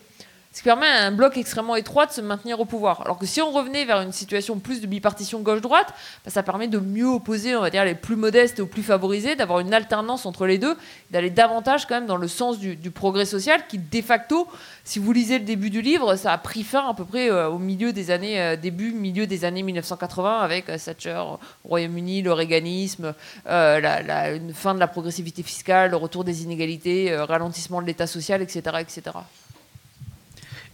[0.57, 3.03] Ce qui permet à un bloc extrêmement étroit de se maintenir au pouvoir.
[3.03, 5.93] Alors que si on revenait vers une situation plus de bipartition gauche-droite,
[6.25, 9.37] bah, ça permet de mieux opposer, on va dire, les plus modestes aux plus favorisés,
[9.37, 10.75] d'avoir une alternance entre les deux,
[11.11, 14.49] d'aller davantage quand même dans le sens du, progrès social qui, de facto,
[14.83, 17.51] si vous lisez le début du livre, ça a pris fin à peu près euh,
[17.51, 21.39] au milieu des années, euh, début, milieu des années 1980 avec euh, Thatcher au
[21.69, 23.13] Royaume-Uni, le réganisme,
[23.47, 28.07] euh, la, une fin de la progressivité fiscale, le retour des inégalités, ralentissement de l'État
[28.07, 29.19] social, etc., etc.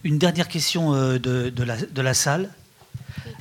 [0.03, 2.49] Une dernière question euh, de, de la, de la salle.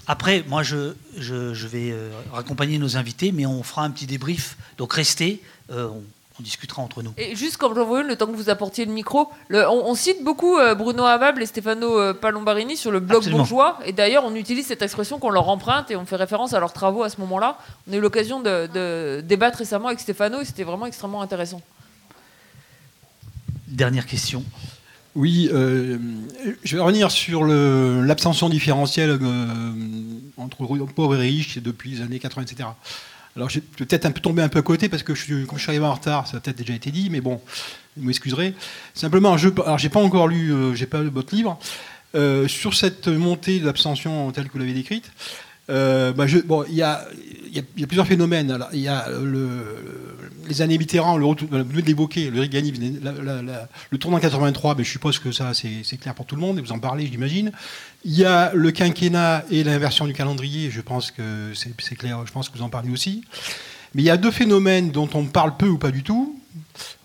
[0.06, 4.06] Après, moi, je, je, je vais euh, raccompagner nos invités, mais on fera un petit
[4.06, 4.56] débrief.
[4.78, 6.02] Donc restez, euh, on,
[6.38, 7.12] on discutera entre nous.
[7.18, 9.86] Et juste comme j'en vois une, le temps que vous apportiez le micro, le- on,
[9.90, 13.38] on cite beaucoup Bruno Amable et Stefano Palombarini sur le blog Absolument.
[13.38, 13.78] bourgeois.
[13.84, 16.72] Et d'ailleurs, on utilise cette expression qu'on leur emprunte et on fait référence à leurs
[16.72, 17.58] travaux à ce moment-là.
[17.88, 21.60] On a eu l'occasion de, de débattre récemment avec Stefano et c'était vraiment extrêmement intéressant.
[23.68, 24.44] Dernière question.
[25.14, 25.98] Oui, euh,
[26.64, 29.72] je vais revenir sur l'abstention différentielle euh,
[30.38, 32.68] entre pauvres et riches depuis les années 80, etc.
[33.36, 35.68] Alors, j'ai peut-être un peu tombé un peu à côté parce que je je suis
[35.68, 37.40] arrivé en retard, ça a peut-être déjà été dit, mais bon,
[37.96, 38.54] vous m'excuserez.
[38.94, 41.58] Simplement, je, alors j'ai pas encore lu, euh, j'ai pas votre livre
[42.46, 45.10] sur cette montée de l'abstention telle que vous l'avez décrite.
[45.68, 47.06] Il y a,
[47.86, 48.58] plusieurs phénomènes.
[48.72, 50.12] Il y a le,
[50.48, 53.00] les années Mitterrand, le retour, vous venez de l'évoquer, le réganisme,
[53.90, 56.62] le tournant 83, mais je suppose que ça c'est clair pour tout le monde, et
[56.62, 57.52] vous en parlez, j'imagine.
[58.04, 62.32] Il y a le quinquennat et l'inversion du calendrier, je pense que c'est clair, je
[62.32, 63.24] pense que vous en parlez aussi.
[63.94, 66.38] Mais il y a deux phénomènes dont on parle peu ou pas du tout,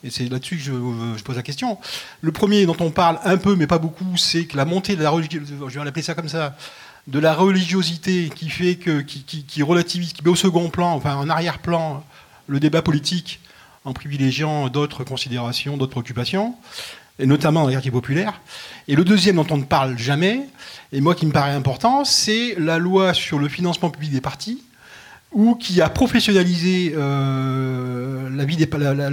[0.04, 1.78] et c'est là-dessus que je, pose la question.
[2.22, 5.04] Le premier dont on parle un peu mais pas beaucoup, c'est que la montée de
[5.04, 6.56] la religiosité, je vais l'appeler ça comme ça,
[7.08, 11.30] de la religiosité qui fait que, qui, relativise, qui met au second plan, enfin en
[11.30, 12.04] arrière-plan,
[12.48, 13.40] le débat politique
[13.86, 16.56] en privilégiant d'autres considérations, d'autres préoccupations,
[17.20, 18.42] et notamment dans les quartiers populaires.
[18.90, 20.42] Et le deuxième dont on ne parle jamais,
[20.92, 24.62] et moi qui me paraît important, c'est la loi sur le financement public des partis,
[25.32, 28.46] ou qui a professionnalisé euh, la,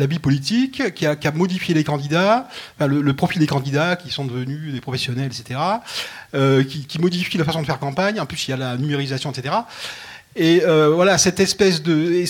[0.07, 2.49] vie politique, qui a, modifié les candidats,
[2.81, 5.61] le, profil des candidats qui sont devenus des professionnels, etc.,
[6.35, 8.20] euh, qui, modifie la façon de faire campagne.
[8.20, 9.55] En plus, il y a la numérisation, etc.
[10.36, 12.24] Et euh, voilà, cette espèce de.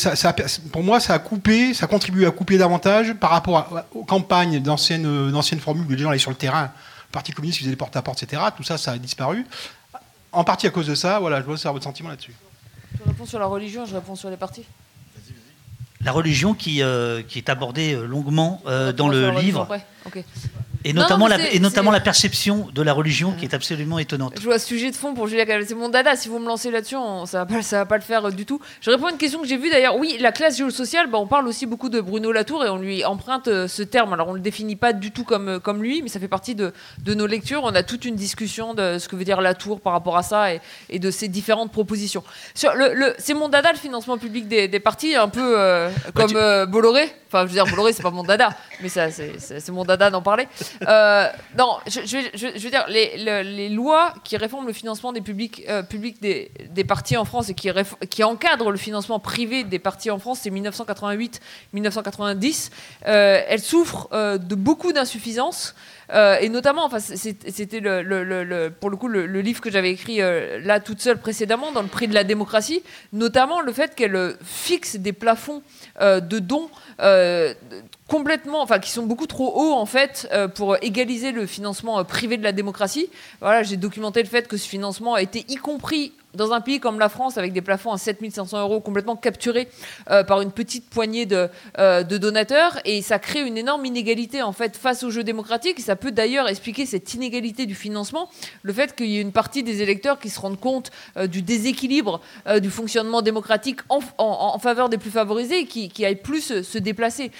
[0.70, 5.30] Pour moi, ça a coupé, ça contribue à couper davantage par rapport aux campagnes d'anciennes
[5.30, 8.22] d'anciennes formules où les gens allaient sur le terrain, le Parti communiste faisait des porte-à-porte,
[8.22, 8.42] etc.
[8.56, 9.46] Tout ça, ça a disparu.
[10.32, 12.34] En partie à cause de ça, voilà, je veux savoir votre sentiment là-dessus.
[12.98, 14.64] Je réponds sur la religion, je réponds sur les partis.
[16.02, 19.66] La religion qui, euh, qui est abordée euh, longuement euh, dans le livre.
[20.84, 23.54] Et notamment, non, la, c'est- et notamment c'est- la perception de la religion qui est
[23.54, 24.34] absolument étonnante.
[24.38, 25.44] Je vois sujet de fond pour Julia.
[25.66, 26.16] C'est mon dada.
[26.16, 28.44] Si vous me lancez là-dessus, on- ça va ça va pas le faire euh, du
[28.46, 28.60] tout.
[28.80, 29.96] Je réponds à une question que j'ai vue d'ailleurs.
[29.96, 31.08] Oui, la classe géosociale.
[31.08, 34.12] Bah, on parle aussi beaucoup de Bruno Latour et on lui emprunte euh, ce terme.
[34.12, 36.54] Alors on le définit pas du tout comme euh, comme lui, mais ça fait partie
[36.54, 37.62] de, de nos lectures.
[37.64, 40.52] On a toute une discussion de ce que veut dire Latour par rapport à ça
[40.52, 42.22] et, et de ses différentes propositions.
[42.54, 45.88] Sur le, le- c'est mon dada le financement public des, des partis, un peu euh,
[46.14, 47.10] comme tu- Bolloré.
[47.28, 48.50] Enfin, je veux dire Bolloré, c'est pas mon dada,
[48.80, 50.46] mais ça, c'est mon dada d'en parler.
[50.82, 51.28] Euh,
[51.58, 55.82] non, je, veux dire, les, le- les lois qui réforment le financement des publics, euh,
[56.20, 60.50] des, partis en France et qui, encadrent le financement privé des partis en France, c'est
[60.50, 62.70] 1988-1990.
[63.06, 65.74] Euh, elles souffrent de beaucoup d'insuffisances.
[66.12, 67.80] et notamment, enfin, c'était
[68.80, 72.08] pour le coup le, livre que j'avais écrit là toute seule précédemment, dans le prix
[72.08, 72.82] de la démocratie,
[73.12, 75.62] notamment le fait qu'elle fixe des plafonds
[76.00, 76.68] de dons
[78.08, 82.04] complètement, enfin qui sont beaucoup trop hauts en fait euh, pour égaliser le financement euh,
[82.04, 83.08] privé de la démocratie.
[83.40, 86.80] Voilà, j'ai documenté le fait que ce financement a été y compris dans un pays
[86.80, 89.68] comme la France avec des plafonds à 7500 euros complètement capturés
[90.10, 91.48] euh, par une petite poignée de,
[92.18, 95.78] donateurs et ça crée une énorme inégalité en fait face au jeu démocratique.
[95.78, 98.28] Et ça peut d'ailleurs expliquer cette inégalité du financement,
[98.62, 100.90] le fait qu'il y ait une partie des électeurs qui se rendent compte
[101.28, 102.20] du déséquilibre
[102.60, 107.30] du fonctionnement démocratique en, faveur des plus favorisés et qui, qui aillent plus se, déplacer.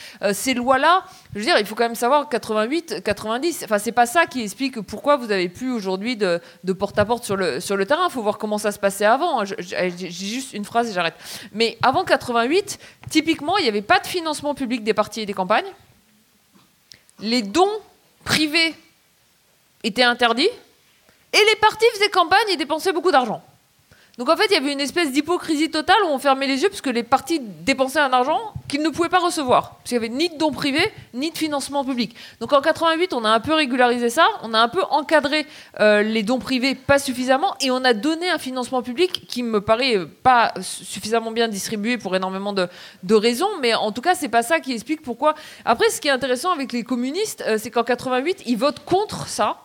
[0.55, 1.05] Ces lois-là,
[1.35, 3.65] je veux dire, il faut quand même savoir 88, 90.
[3.65, 6.41] Enfin, c'est pas ça qui explique pourquoi vous avez plus aujourd'hui de,
[6.79, 8.07] porte-à-porte sur le, sur le terrain.
[8.09, 9.45] Il faut voir comment ça se passait avant.
[9.45, 11.15] J'ai juste une phrase et j'arrête.
[11.53, 12.79] Mais avant 88,
[13.11, 15.71] typiquement, il n'y avait pas de financement public des partis et des campagnes.
[17.21, 17.81] Les dons
[18.25, 18.75] privés
[19.83, 20.51] étaient interdits.
[21.33, 23.43] Et les partis faisaient campagne et dépensaient beaucoup d'argent.
[24.17, 26.69] Donc en fait, il y avait une espèce d'hypocrisie totale où on fermait les yeux
[26.69, 29.75] parce que les partis dépensaient un argent qu'ils ne pouvaient pas recevoir.
[29.79, 32.15] Parce qu'il n'y avait ni de dons privés, ni de financement public.
[32.39, 35.47] Donc en 88, on a un peu régularisé ça, on a un peu encadré
[35.81, 39.61] euh, les dons privés pas suffisamment et on a donné un financement public qui me
[39.61, 42.69] paraît pas suffisamment bien distribué pour énormément de,
[43.03, 45.35] de raisons, mais en tout cas, c'est pas ça qui explique pourquoi.
[45.65, 49.27] Après, ce qui est intéressant avec les communistes, euh, c'est qu'en 88, ils votent contre
[49.27, 49.57] ça.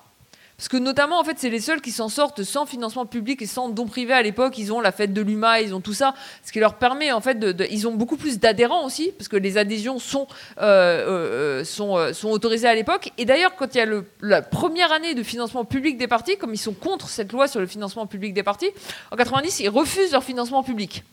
[0.60, 3.45] Parce que notamment, en fait, c'est les seuls qui s'en sortent sans financement public et
[3.45, 4.57] sans dons privés à l'époque.
[4.57, 6.14] Ils ont la fête de l'UMA, ils ont tout ça,
[6.44, 7.38] ce qui leur permet, en fait,
[7.72, 10.27] ils ont beaucoup plus d'adhérents aussi, parce que les adhésions sont,
[10.57, 13.10] euh, euh, euh, sont autorisées à l'époque.
[13.18, 13.88] Et d'ailleurs, quand il y a
[14.22, 17.61] la première année de financement public des partis, comme ils sont contre cette loi sur
[17.61, 18.69] le financement public des partis,
[19.11, 21.06] en 90, ils refusent leur financement public.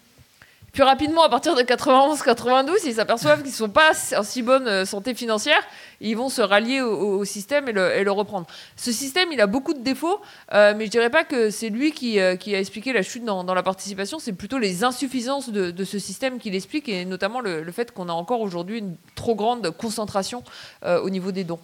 [0.76, 4.68] Puis rapidement, à partir de 91-92, ils s'aperçoivent qu'ils ne sont pas en si bonne
[4.68, 5.62] euh, santé financière.
[6.02, 8.46] ils vont se rallier au, système et le, reprendre.
[8.76, 10.20] Ce système, il a beaucoup de défauts,
[10.52, 13.54] euh, mais je dirais pas que c'est lui qui, euh, a expliqué la chute dans,
[13.54, 14.18] la participation.
[14.18, 18.12] C'est plutôt les insuffisances de, ce système qui l'explique, et notamment le, fait qu'on a
[18.12, 20.44] encore aujourd'hui une trop grande concentration
[20.84, 21.60] au niveau des dons.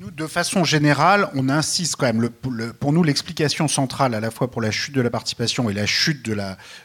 [0.00, 2.28] Nous, de façon générale, on insiste quand même.
[2.30, 5.86] Pour nous, l'explication centrale, à la fois pour la chute de la participation et la
[5.86, 6.22] chute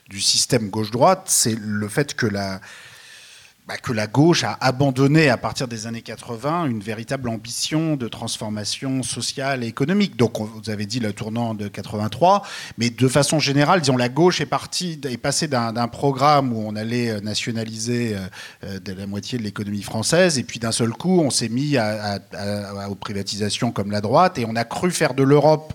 [0.09, 2.59] du système gauche-droite, c'est le fait que la,
[3.65, 8.09] bah, que la gauche a abandonné à partir des années 80 une véritable ambition de
[8.09, 10.17] transformation sociale et économique.
[10.17, 12.41] Donc, on- vous avez dit le tournant de 83,
[12.77, 16.75] mais de façon générale, disons, la gauche est partie, est passée d'un programme où on
[16.75, 18.19] allait euh, nationaliser euh,
[18.65, 21.77] euh, de la moitié de l'économie française, et puis d'un seul coup, on s'est mis
[22.89, 25.73] aux privatisations comme la droite, et on a cru faire de l'Europe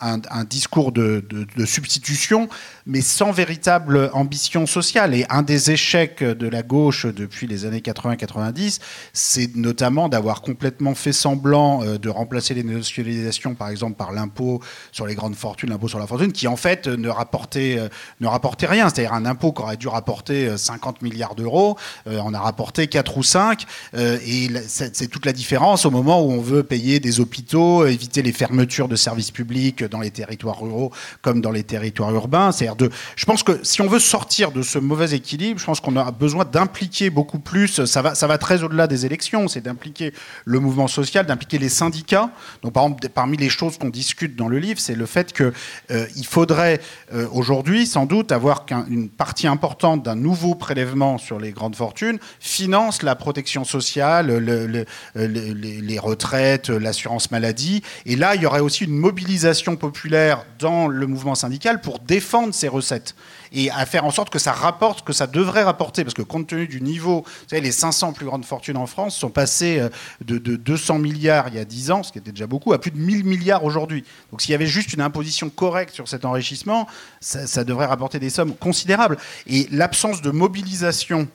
[0.00, 1.24] un, discours de,
[1.64, 2.48] substitution,
[2.86, 5.14] mais sans véritable ambition sociale.
[5.14, 8.80] Et un des échecs de la gauche depuis les années 80-90,
[9.12, 14.60] c'est notamment d'avoir complètement fait semblant euh, de remplacer les nationalisations, par exemple, par l'impôt
[14.92, 17.88] sur les grandes fortunes, l'impôt sur la fortune, qui en fait ne rapportait, euh,
[18.20, 18.88] ne rapportait rien.
[18.88, 22.86] C'est-à-dire un impôt qui aurait dû rapporter euh, 50 milliards d'euros, euh, on a rapporté
[22.86, 23.66] 4 ou 5.
[23.94, 28.22] euh, et c'est toute la différence au moment où on veut payer des hôpitaux, éviter
[28.22, 30.92] les fermetures de services publics dans les territoires ruraux
[31.22, 32.52] comme dans les territoires urbains.
[32.52, 35.80] C'est-à-dire de, je pense que si on veut sortir de ce mauvais équilibre, je pense
[35.80, 37.84] qu'on a besoin d'impliquer beaucoup plus.
[37.84, 39.48] Ça va, ça va très au-delà des élections.
[39.48, 40.12] C'est d'impliquer
[40.44, 42.30] le mouvement social, d'impliquer les syndicats.
[42.62, 45.52] Donc, par exemple, parmi les choses qu'on discute dans le livre, c'est le fait que
[45.90, 46.80] euh, faudrait
[47.12, 52.18] euh, aujourd'hui, sans doute, avoir qu'une partie importante d'un nouveau prélèvement sur les grandes fortunes
[52.38, 54.84] finance la protection sociale, le- le-
[55.14, 57.82] le- les, les retraites, l'assurance maladie.
[58.06, 62.54] Et là, il y aurait aussi une mobilisation populaires dans le mouvement syndical pour défendre
[62.54, 63.16] ces recettes
[63.52, 66.04] et à faire en sorte que ça rapporte que ça devrait rapporter.
[66.04, 69.16] Parce que compte tenu du niveau, vous savez, les 500 plus grandes fortunes en France
[69.16, 69.88] sont passées euh,
[70.24, 72.92] de, 200 milliards il y a 10 ans, ce qui était déjà beaucoup, à plus
[72.92, 74.04] de 1000 milliards aujourd'hui.
[74.30, 76.86] Donc s'il y avait juste une imposition correcte sur cet enrichissement,
[77.20, 79.16] ça, devrait rapporter des sommes considérables.
[79.46, 81.28] Et l'absence de mobilisation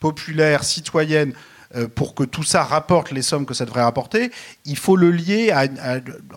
[0.00, 1.32] populaire, citoyenne,
[1.94, 4.30] pour que tout ça rapporte les sommes que ça devrait rapporter,
[4.64, 5.66] il faut le lier à,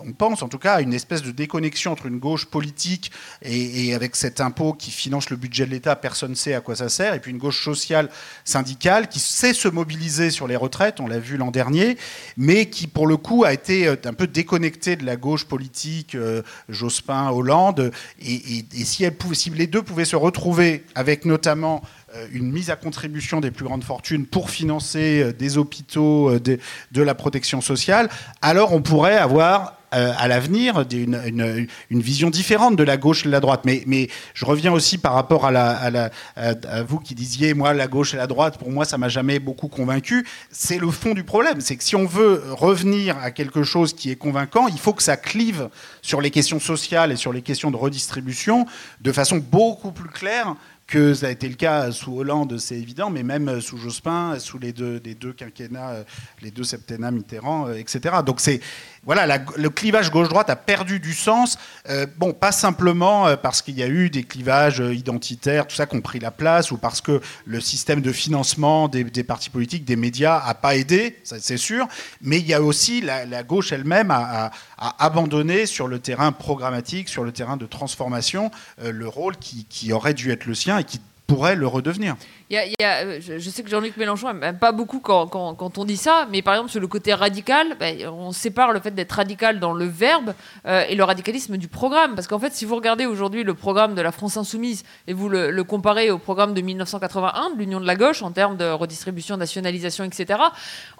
[0.04, 3.10] on pense en tout cas, à une espèce de déconnexion entre une gauche politique
[3.42, 6.76] et, avec cet impôt qui finance le budget de l'État, personne ne sait à quoi
[6.76, 8.08] ça sert, et puis une gauche sociale
[8.44, 11.96] syndicale qui sait se mobiliser sur les retraites, on l'a vu l'an dernier,
[12.36, 16.14] mais qui pour le coup a été euh, un peu déconnectée de la gauche politique,
[16.14, 22.50] euh, Jospin, Hollande, et, si, si les deux pouvaient se retrouver avec notamment euh, une
[22.50, 27.14] mise à contribution des plus grandes fortunes pour financer euh, des hôpitaux, euh, de, la
[27.14, 28.08] protection sociale,
[28.42, 33.40] alors on pourrait avoir à l'avenir une, vision différente de la gauche et de la
[33.40, 33.62] droite.
[33.64, 38.18] Mais, je reviens aussi par rapport à, à, vous qui disiez, moi, la gauche et
[38.18, 40.26] la droite, pour moi, ça m'a jamais beaucoup convaincu.
[40.50, 41.62] C'est le fond du problème.
[41.62, 45.02] C'est que si on veut revenir à quelque chose qui est convaincant, il faut que
[45.02, 45.70] ça clive
[46.02, 48.66] sur les questions sociales et sur les questions de redistribution
[49.00, 50.54] de façon beaucoup plus claire
[50.88, 54.58] que ça a été le cas sous Hollande, c'est évident, mais même sous Jospin, sous
[54.58, 56.04] les deux, les deux quinquennats, euh,
[56.40, 58.16] les deux septennats Mitterrand, euh, etc.
[58.24, 58.60] Donc c'est
[59.04, 61.58] voilà, le clivage gauche-droite a perdu du sens.
[61.88, 65.96] Euh, bon, pas simplement parce qu'il y a eu des clivages identitaires, tout ça, qui
[65.96, 69.96] ont pris la place, ou parce que le système de financement des, partis politiques, des
[69.96, 71.86] médias, a pas aidé, c'est sûr.
[72.20, 77.24] Mais il y a aussi la, gauche elle-même a, abandonné sur le terrain programmatique, sur
[77.24, 78.50] le terrain de transformation,
[78.82, 82.16] le rôle qui aurait dû être le sien et qui pourrait le redevenir.
[82.50, 86.54] Euh, je, sais que Jean-Luc Mélenchon n'aime pas beaucoup quand, on dit ça, mais par
[86.54, 90.32] exemple sur le côté radical, ben, on sépare le fait d'être radical dans le verbe
[90.66, 92.14] euh, et le radicalisme du programme.
[92.14, 95.28] Parce qu'en fait, si vous regardez aujourd'hui le programme de la France Insoumise et vous
[95.28, 99.36] le, comparez au programme de 1981 de l'Union de la gauche en termes de redistribution,
[99.36, 100.40] nationalisation, etc.,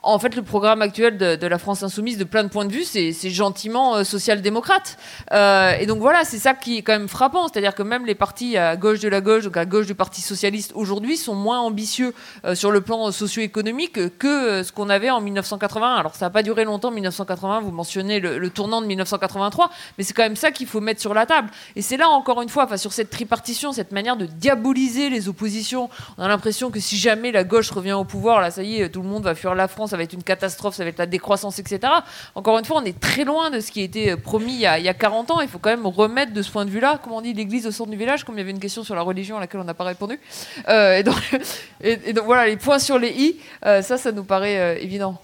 [0.02, 2.84] en fait, le programme actuel de, la France Insoumise, de plein de points de vue,
[2.84, 4.98] c'est gentiment euh, social-démocrate.
[5.32, 7.48] et donc voilà, c'est ça qui est quand même frappant.
[7.48, 10.20] C'est-à-dire que même les partis à gauche de la gauche, donc à gauche du Parti
[10.20, 15.10] socialiste aujourd'hui, sont moins ambitieux euh, sur le plan socio-économique que euh, ce qu'on avait
[15.10, 15.94] en 1980.
[15.96, 20.12] Alors ça n'a pas duré longtemps, 1980, vous mentionnez le, tournant de 1983, mais c'est
[20.12, 21.48] quand même ça qu'il faut mettre sur la table.
[21.76, 25.88] Et c'est là, encore une fois, sur cette tripartition, cette manière de diaboliser les oppositions,
[26.18, 28.88] on a l'impression que si jamais la gauche revient au pouvoir, là ça y est,
[28.90, 30.98] tout le monde va fuir la France, ça va être une catastrophe, ça va être
[30.98, 31.92] la décroissance, etc.
[32.34, 34.66] Encore une fois, on est très loin de ce qui a été promis il y
[34.66, 35.40] a, il y a 40 ans.
[35.40, 37.70] Il faut quand même remettre de ce point de vue-là, comment on dit, l'église au
[37.70, 39.64] centre du village, comme il y avait une question sur la religion à laquelle on
[39.64, 40.18] n'a pas répondu.
[40.68, 41.27] Euh, et donc,
[41.80, 45.20] et, donc voilà, les points sur les i, euh, ça, ça nous paraît euh, évident.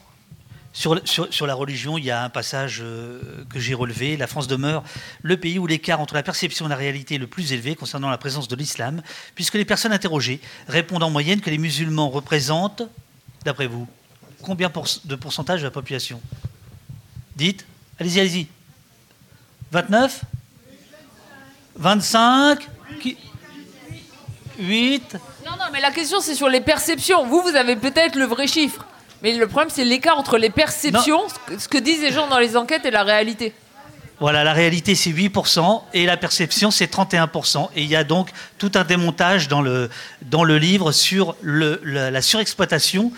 [0.72, 4.16] Sur, sur, la religion, il y a un passage euh, que j'ai relevé.
[4.16, 4.82] La France demeure
[5.22, 8.10] le pays où l'écart entre la perception et la réalité est le plus élevé concernant
[8.10, 9.01] la présence de l'islam,
[9.36, 12.82] puisque les personnes interrogées répondent en moyenne que les musulmans représentent,
[13.44, 13.86] d'après vous,
[14.43, 14.68] combien
[15.05, 16.20] de pourcentage de la population?
[17.36, 17.64] Dites,
[18.01, 18.48] allez-y, allez-y.
[19.70, 20.24] 29
[21.76, 22.68] 25
[24.59, 27.26] 8 non, non, mais la question, c'est sur les perceptions.
[27.26, 28.86] Vous, vous avez peut-être le vrai chiffre.
[29.22, 31.22] Mais le problème, c'est l'écart entre les perceptions,
[31.58, 33.52] ce que disent les gens dans les enquêtes, et la réalité.
[34.20, 37.68] Voilà, la réalité c'est 8% et la perception c'est 31%.
[37.74, 39.90] Et il y a donc tout un démontage dans le,
[40.22, 43.10] dans le livre sur le, la surexploitation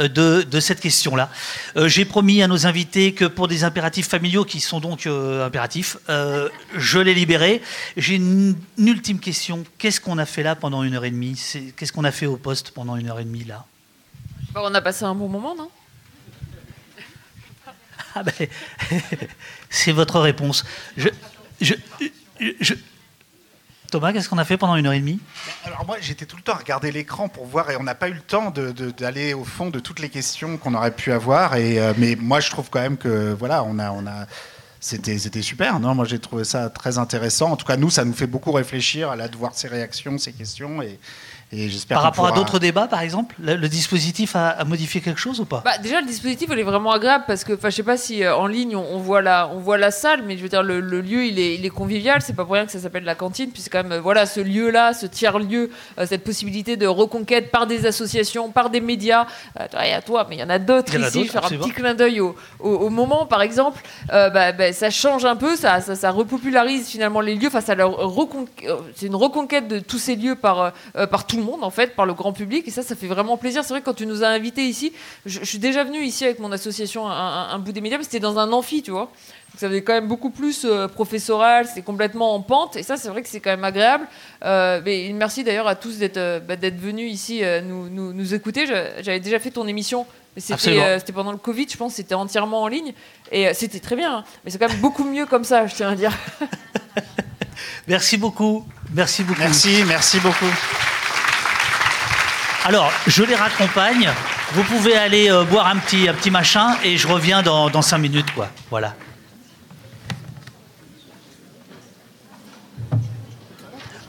[0.00, 1.30] euh, de, cette question-là.
[1.76, 5.46] Euh, j'ai promis à nos invités que pour des impératifs familiaux qui sont donc euh,
[5.46, 7.60] impératifs, je les libérais.
[7.96, 9.64] J'ai une, ultime question.
[9.78, 11.40] Qu'est-ce qu'on a fait là pendant une heure et demie?
[11.76, 13.64] Qu'est-ce qu'on a fait au poste pendant une heure et demie là?
[14.54, 15.70] On a passé un bon moment, non?
[18.14, 18.48] Ah ben,
[19.70, 20.64] C'est votre réponse.
[20.96, 21.08] je,
[21.60, 22.74] je
[23.90, 25.20] Thomas, qu'est-ce qu'on a fait pendant une heure et demie?
[25.64, 28.08] Alors moi, j'étais tout le temps à regarder l'écran pour voir, et on n'a pas
[28.08, 28.52] eu le temps
[28.96, 31.56] d'aller au fond de toutes les questions qu'on aurait pu avoir.
[31.56, 34.26] Et, euh, mais moi, je trouve quand même que voilà, on a, on a,
[34.80, 35.78] c'était, super.
[35.80, 37.50] Non, moi, j'ai trouvé ça très intéressant.
[37.50, 40.32] En tout cas, nous, ça nous fait beaucoup réfléchir à de voir ces réactions, ces
[40.32, 40.98] questions, et,
[41.88, 45.62] par rapport à d'autres débats, par exemple, le, dispositif a, modifié quelque chose ou pas?
[45.64, 48.36] Bah, Déjà, le dispositif, il est vraiment agréable parce que, je sais pas si euh,
[48.36, 51.24] en ligne on, voit la, on voit la salle, mais je veux dire, le, lieu,
[51.24, 52.22] il est, il est convivial.
[52.22, 54.40] C'est pas pour rien que ça s'appelle la cantine, puisque quand même, euh, voilà, ce
[54.40, 59.26] lieu-là, ce tiers-lieu, euh, cette possibilité de reconquête par des associations, par des médias.
[59.58, 61.10] Euh, à toi, mais il y en a d'autres ici.
[61.12, 63.82] Je vais faire un petit clin d'œil au, au, moment, par exemple.
[64.08, 67.48] Bah, bah, ça, change un peu, ça, ça, ça repopularise finalement les lieux.
[67.48, 68.46] Enfin, ça leur recon-
[68.94, 71.96] c'est une reconquête de tous ces lieux par, euh, par tout le monde, en fait,
[71.96, 72.66] par le grand public.
[72.68, 73.64] Et ça, ça fait vraiment plaisir.
[73.64, 74.92] C'est vrai que quand tu nous as invités ici,
[75.26, 77.98] je, je suis déjà venu ici avec mon association Un, un- un bout des médias,
[77.98, 79.10] mais c'était dans un amphi, tu vois.
[79.52, 82.76] Donc, ça faisait quand même beaucoup plus euh, professoral, c'était complètement en pente.
[82.76, 84.06] Et ça, c'est vrai que c'est quand même agréable.
[84.44, 88.12] Euh, mais merci d'ailleurs à tous d'être euh, bah, d'être venus ici euh, nous, nous,
[88.12, 88.66] nous écouter.
[89.00, 90.06] J'avais déjà fait ton émission.
[90.36, 90.54] mais C'était
[90.84, 92.92] euh, c'était pendant le Covid, je pense, c'était entièrement en ligne.
[93.32, 94.18] Et euh, c'était très bien.
[94.18, 94.24] hein.
[94.44, 96.12] Mais c'est quand même beaucoup mieux comme ça, je tiens à dire.
[97.88, 98.64] Merci beaucoup.
[98.94, 99.40] Merci beaucoup.
[99.40, 100.89] Merci, merci beaucoup.
[102.64, 104.10] Alors, je les raccompagne.
[104.52, 108.30] Vous pouvez aller euh, boire un petit, machin et je reviens dans, dans cinq minutes,
[108.34, 108.48] quoi.
[108.68, 108.94] Voilà.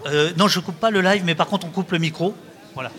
[0.07, 2.36] Euh, non, je coupe pas le live, mais par contre, on coupe le micro.
[2.73, 2.91] Voilà.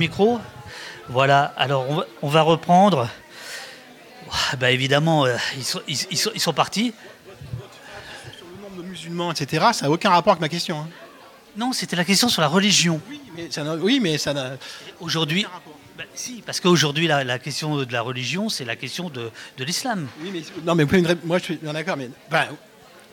[0.00, 0.40] Micro.
[1.08, 1.54] Voilà.
[1.56, 3.08] Alors, on va, on va reprendre.
[4.58, 6.92] Bah, évidemment, euh, ils, sont, ils, ils sont, ils sont partis.
[8.26, 10.80] Le nombre de musulmans, etc., ça n'a aucun rapport avec ma question.
[10.80, 10.88] hein.
[11.56, 13.00] Non, c'était la question sur la religion.
[13.08, 14.02] Oui, mais ça n'a- oui.
[14.98, 15.46] Aujourd'hui,
[15.96, 19.64] bah, si, parce qu'aujourd'hui, la, la question de la religion, c'est la question de, de
[19.64, 20.08] l'islam.
[20.20, 22.46] Oui, mais non, mais vous pouvez une moi je suis bien d'accord, mais enfin,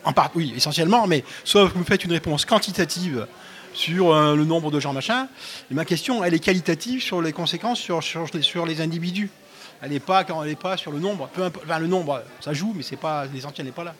[0.03, 3.27] en part, oui, essentiellement, mais soit vous me faites une réponse quantitative
[3.73, 5.27] sur euh, le nombre de gens machin,
[5.69, 9.29] et ma question, elle est qualitative sur les conséquences sur, sur, les- sur les individus.
[9.81, 11.29] Elle n'est pas quand elle n'est pas sur le nombre.
[11.33, 13.95] Peu importe- enfin, le nombre, ça joue, mais c'est pas l'essentiel n'est pas là.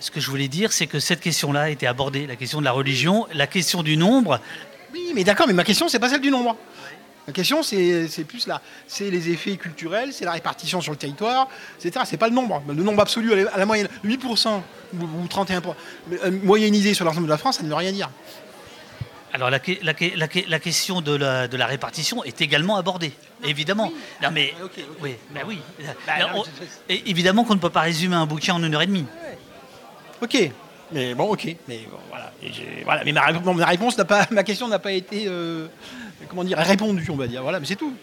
[0.00, 2.64] Ce que je voulais dire, c'est que cette question-là a été abordée, la question de
[2.64, 4.40] la religion, la question du nombre.
[4.92, 6.56] Oui, mais d'accord, mais ma question, c'est pas celle du nombre.
[7.26, 8.62] Ma question, c'est plus là.
[8.86, 11.48] C'est les effets culturels, c'est la répartition sur le territoire,
[11.82, 12.04] etc.
[12.08, 12.62] C'est pas le nombre.
[12.68, 14.62] Le nombre absolu, à la- la moyenne, 8%
[14.94, 15.74] ou, ou 31%.
[16.08, 18.10] Mais, euh, moyennisé sur l'ensemble de la France, ça ne veut rien dire.
[19.32, 22.40] Alors la, que- la que- la que- la question de la, de la répartition est
[22.40, 23.12] également abordée,
[23.44, 23.92] évidemment.
[24.22, 24.84] Non mais Ok, ok.
[25.02, 25.58] oui, bah oui.
[26.06, 28.54] Bah, Alors, non, on- mais c'est- et évidemment qu'on ne peut pas résumer un bouquin
[28.54, 29.04] en une heure et demie.
[30.22, 30.50] Ok.
[30.92, 31.54] Mais bon, ok.
[31.68, 32.32] Mais bon, voilà.
[32.42, 33.02] Et j'ai- voilà.
[33.04, 35.66] Mais ma, rép- bon, ma réponse n'a pas, ma question n'a pas été, euh,
[36.28, 37.42] comment dire, répondue, on va dire.
[37.42, 37.94] Voilà, mais c'est tout.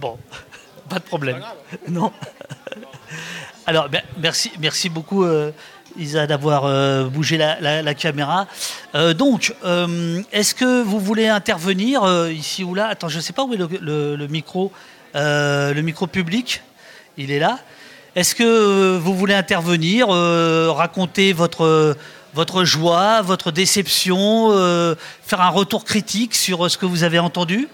[0.00, 0.18] Bon,
[0.88, 1.42] pas de problème.
[1.88, 2.12] Non.
[3.66, 5.50] Alors, ben, merci, merci beaucoup, euh,
[5.96, 8.46] Isa, d'avoir euh, bougé la, caméra.
[8.94, 12.88] Euh, donc, euh, est-ce que vous voulez intervenir ici ou là?
[12.88, 14.72] Attends, je ne sais pas où est le, micro.
[15.14, 16.62] le micro public,
[17.16, 17.58] il est là.
[18.16, 22.06] Est-ce que vous voulez intervenir, raconter votre,
[22.64, 24.50] joie, votre déception,
[25.22, 27.68] faire un retour critique sur ce que vous avez entendu?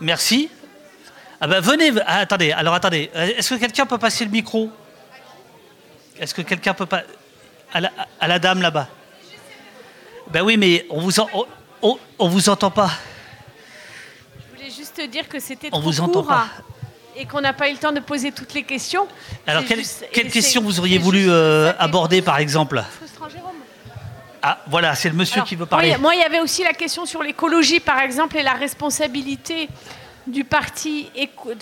[0.00, 0.48] Merci.
[1.42, 4.70] Ah ben venez, ah, attendez, alors attendez, est-ce que quelqu'un peut passer le micro?
[6.20, 7.02] Est-ce que quelqu'un peut pas.
[7.72, 8.88] À la, dame là-bas?
[10.28, 11.12] Ben oui, mais on vous,
[11.82, 12.90] on, vous entend pas.
[14.36, 16.48] Je voulais juste dire que c'était trop vous entend pas.
[17.16, 19.06] et qu'on n'a pas eu le temps de poser toutes les questions.
[19.46, 22.82] Alors, quelles quelle questions vous auriez voulu euh, aborder, par exemple?
[24.42, 25.96] ah, voilà, c'est le monsieur qui veut parler.
[25.98, 29.68] Moi, il y avait aussi la question sur l'écologie, par exemple, et la responsabilité
[30.26, 31.08] du parti,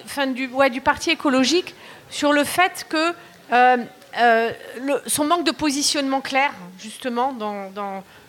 [0.05, 1.75] enfin, du, ouais, du parti écologique
[2.11, 3.15] sur le fait que
[3.53, 3.77] euh,
[4.17, 4.53] euh,
[5.07, 7.37] son manque de positionnement clair, justement,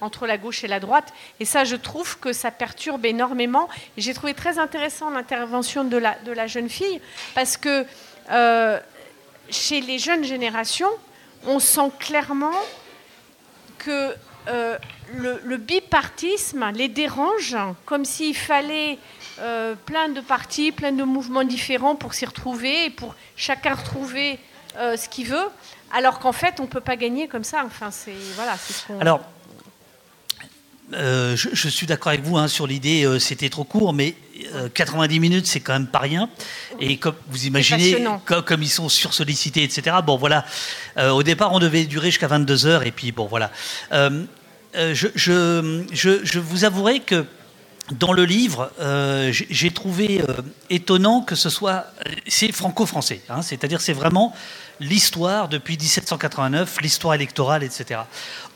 [0.01, 1.13] entre la gauche et la droite.
[1.39, 3.69] Et ça, je trouve que ça perturbe énormément.
[3.97, 6.99] Et j'ai trouvé très intéressant l'intervention de la, de la jeune fille,
[7.33, 7.85] parce que
[8.31, 8.79] euh,
[9.49, 10.91] chez les jeunes générations,
[11.45, 12.51] on sent clairement
[13.77, 14.13] que
[14.49, 14.77] euh,
[15.13, 18.99] le, bipartisme les dérange, comme s'il fallait
[19.85, 24.37] plein de partis, plein de mouvements différents pour s'y retrouver et pour chacun retrouver
[24.75, 25.47] ce qu'il veut.
[25.91, 27.63] Alors qu'en fait, on ne peut pas gagner comme ça.
[27.65, 28.99] Enfin, c'est voilà, ce qu'on.
[28.99, 29.21] Alors,
[30.93, 34.15] euh, je, suis d'accord avec vous hein, sur l'idée, euh, c'était trop court, mais
[34.73, 36.29] 90 euh, minutes, c'est quand même pas rien.
[36.79, 39.97] Et comme vous imaginez, comme, ils sont sursollicités, etc.
[40.03, 40.45] Bon, voilà.
[40.97, 43.51] au départ, on devait durer jusqu'à 22 heures, et puis bon, voilà.
[43.91, 47.25] Je, je, vous avouerai que
[47.91, 48.71] dans le livre,
[49.31, 50.21] j'ai trouvé
[50.69, 51.85] étonnant que ce soit.
[52.27, 54.33] C'est franco-français, hein, c'est-à-dire c'est vraiment
[54.79, 58.01] l'histoire depuis 1789, l'histoire électorale, etc.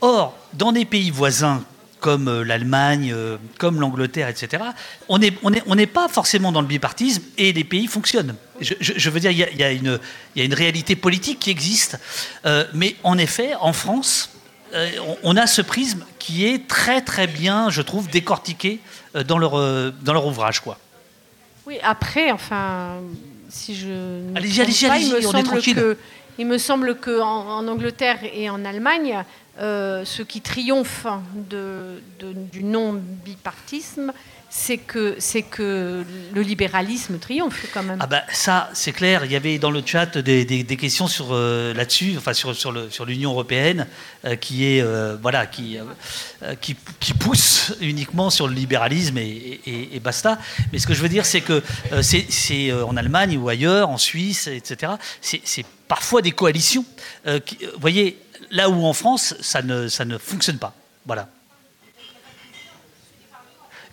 [0.01, 1.64] Or, dans des pays voisins
[2.03, 4.61] comme euh, l'Allemagne, euh, comme l'Angleterre, etc.,
[5.07, 8.35] on n'est pas forcément dans le bipartisme et les pays fonctionnent.
[8.60, 11.97] Je, veux dire, il y, a, une, réalité politique qui existe.
[12.45, 14.30] Euh, mais en effet, en France,
[15.23, 18.80] on, a ce prisme qui est très très bien, je trouve, décortiqué
[19.27, 19.52] dans leur,
[19.91, 20.60] dans leur ouvrage.
[20.60, 20.77] Quoi.
[21.65, 22.98] Oui, après, enfin,
[23.49, 24.35] si je.
[24.35, 25.95] Allez-y, allez-y, allez-y, on est tranquille.
[26.38, 29.23] il me semble qu'en en Angleterre et en Allemagne,
[29.60, 34.11] euh, ce qui triomphe de, du non-bipartisme,
[34.55, 37.97] c'est que, c'est que le libéralisme triomphe quand même.
[37.99, 39.25] Ah bah ça, c'est clair.
[39.25, 42.71] Il y avait dans le chat des, des, questions sur euh, là-dessus, enfin sur, sur,
[42.71, 43.88] le, sur l'Union européenne,
[44.25, 44.84] euh, qui est
[45.19, 45.80] voilà, qui,
[46.61, 50.38] qui, qui pousse uniquement sur le libéralisme et, et, basta.
[50.71, 51.63] Mais ce que je veux dire, c'est que
[52.03, 54.93] c'est, c'est en Allemagne ou ailleurs, en Suisse, etc.
[55.19, 56.85] C'est, c'est parfois des coalitions.
[57.25, 57.39] vous
[57.81, 58.19] voyez,
[58.51, 60.75] là où en France, ça ne, ça ne fonctionne pas.
[61.07, 61.27] Voilà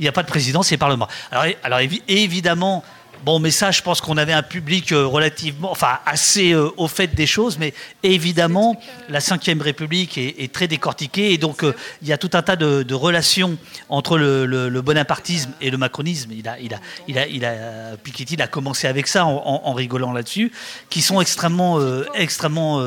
[0.00, 1.06] il n'y a pas de président, c'est Parlement.
[1.30, 1.78] Alors, alors
[2.08, 2.82] évidemment,
[3.24, 6.88] Bon, mais ça, je pense qu'on avait un public euh, relativement, enfin, assez euh, au
[6.88, 12.08] fait des choses, mais évidemment, la Ve République est, très décortiquée, et donc euh, il
[12.08, 13.58] y a tout un tas de, relations
[13.90, 16.30] entre le, bonapartisme et le macronisme.
[16.32, 16.78] Il a, il a,
[17.08, 20.50] il a, il a, Piketty il a commencé avec ça en, en rigolant là-dessus,
[20.88, 21.78] qui sont extrêmement,
[22.14, 22.80] extrêmement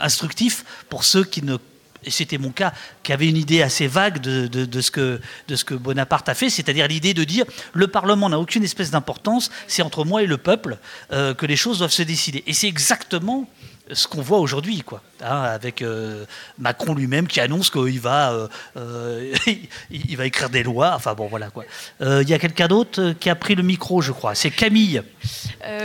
[0.00, 1.56] instructifs pour ceux qui ne
[2.04, 2.72] et c'était mon cas,
[3.02, 6.50] qui avait une idée assez vague de, ce, que, de ce que Bonaparte a fait,
[6.50, 10.38] c'est-à-dire l'idée de dire le Parlement n'a aucune espèce d'importance, c'est entre moi et le
[10.38, 10.78] peuple
[11.12, 12.44] euh, que les choses doivent se décider.
[12.46, 13.48] Et c'est exactement
[13.90, 16.26] ce qu'on voit aujourd'hui, quoi, hein, avec euh,
[16.58, 19.34] Macron lui-même qui annonce qu'il va, euh,
[19.90, 20.92] il va écrire des lois.
[20.94, 21.64] Enfin bon, voilà quoi.
[22.00, 24.34] Il y a quelqu'un d'autre qui a pris le micro, je crois.
[24.34, 25.02] C'est Camille.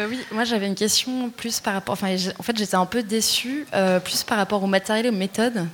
[0.09, 1.93] oui, moi j'avais une question plus par rapport.
[1.93, 3.65] Enfin, en fait, j'étais un peu déçue,
[4.03, 5.65] plus par rapport au matériel et aux méthodes.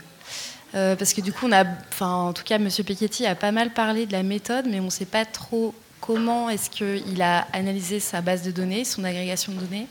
[0.76, 2.70] Euh, parce que du coup, on a, enfin, en tout cas, M.
[2.70, 6.50] Piketty a pas mal parlé de la méthode, mais on ne sait pas trop comment
[6.50, 9.88] est-ce qu'il a analysé sa base de données, son agrégation de données.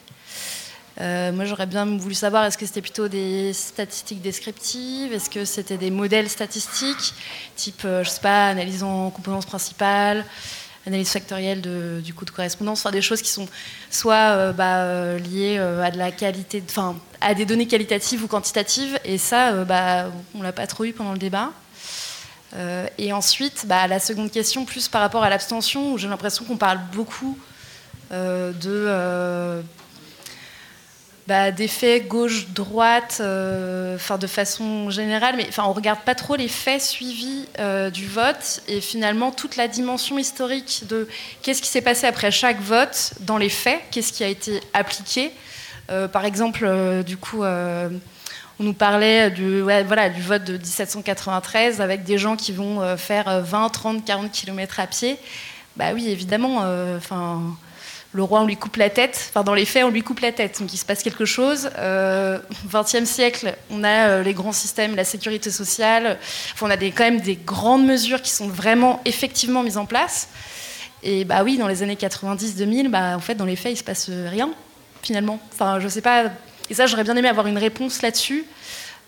[1.00, 5.44] Euh, moi, j'aurais bien voulu savoir, est-ce que c'était plutôt des statistiques descriptives Est-ce que
[5.44, 7.14] c'était des modèles statistiques,
[7.54, 10.24] type, euh, je sais pas, analyse en composants principales
[10.86, 11.60] analyse factorielle
[12.02, 13.46] du coût de correspondance, enfin, des choses qui sont
[13.90, 18.28] soit euh, bah, euh, liées euh, à la qualité, enfin à des données qualitatives ou
[18.28, 21.50] quantitatives, et ça, bah, on l'a pas trop eu pendant le débat.
[22.96, 26.56] et ensuite, bah, la seconde question, plus par rapport à l'abstention, où j'ai l'impression qu'on
[26.56, 27.36] parle beaucoup
[28.12, 29.62] de
[31.28, 36.48] bah, d'effets gauche-droite, euh, enfin de façon générale, mais enfin on regarde pas trop les
[36.48, 41.06] faits suivis euh, du vote et finalement toute la dimension historique de
[41.42, 45.30] qu'est-ce qui s'est passé après chaque vote dans les faits, qu'est-ce qui a été appliqué.
[45.90, 46.66] Euh, par exemple,
[47.04, 48.00] du coup, on
[48.60, 53.68] nous parlait du, voilà, du vote de 1793 avec des gens qui vont faire 20,
[53.68, 55.18] 30, 40 km à pied.
[55.76, 56.64] Bah oui, évidemment,
[58.12, 59.26] le roi, on lui coupe la tête.
[59.28, 60.60] Enfin, dans les faits, on lui coupe la tête.
[60.60, 61.70] Donc, il se passe quelque chose.
[61.76, 62.38] Euh,
[62.70, 66.18] 20e siècle, on a euh, les grands systèmes, la sécurité sociale.
[66.62, 70.28] on a des, quand même des grandes mesures qui sont vraiment effectivement mises en place.
[71.02, 73.84] Et bah oui, dans les années 90-2000, bah, en fait, dans les faits, il se
[73.84, 74.50] passe rien,
[75.02, 75.38] finalement.
[75.52, 76.24] Enfin, je sais pas.
[76.70, 78.44] Et ça, j'aurais bien aimé avoir une réponse là-dessus.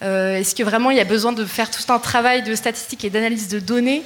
[0.02, 3.04] Euh, est-ce que vraiment il y a besoin de faire tout un travail de statistique
[3.04, 4.02] et d'analyse de données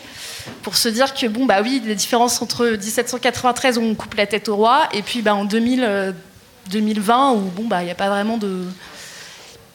[0.62, 4.26] pour se dire que, bon, bah oui, la différence entre 1793 où on coupe la
[4.26, 6.14] tête au roi et puis bah, en 2000,
[6.70, 8.64] 2020 euh, où, bon, bah, il n'y a pas vraiment de.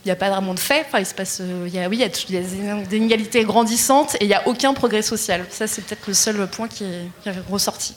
[0.05, 0.85] Il n'y a pas vraiment de fait.
[0.87, 4.15] Enfin, il se passe, euh, il y a, oui, il y a des inégalités grandissantes
[4.15, 5.45] et il n'y a aucun progrès social.
[5.49, 7.95] Ça, c'est peut-être le seul point qui est, ressorti.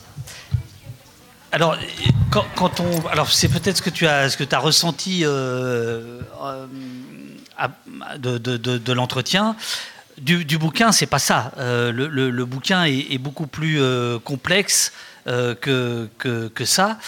[1.53, 1.77] Alors,
[2.31, 5.25] quand, on, alors c'est peut-être ce que tu as, ce que as ressenti
[8.19, 9.57] de, l'entretien.
[10.19, 11.53] Du, bouquin, c'est pas ça.
[11.59, 14.93] Euh, le, bouquin est, beaucoup plus euh, complexe
[15.27, 16.99] euh, que, que, ça.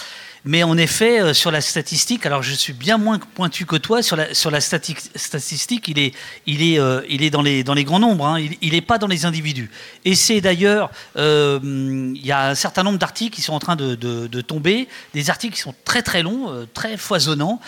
[0.47, 4.03] Mais en effet, euh, sur la statistique, alors je suis bien moins pointu que toi
[4.03, 5.87] sur la, sur la statistique.
[5.87, 6.13] Il est,
[6.45, 8.27] il est, euh, il est dans, les, dans les grands nombres.
[8.27, 8.39] Hein.
[8.61, 9.71] il n'est pas dans les individus.
[10.05, 13.75] Et c'est d'ailleurs, euh, il y a un certain nombre d'articles qui sont en train
[13.75, 17.59] de, de, tomber, des articles qui sont très très longs, très foisonnants,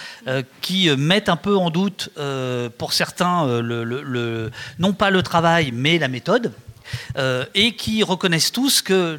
[0.61, 2.11] qui mettent un peu en doute
[2.77, 6.51] pour certains le, le, non pas le travail, mais la méthode.
[7.17, 9.17] Euh, et qui reconnaissent tous que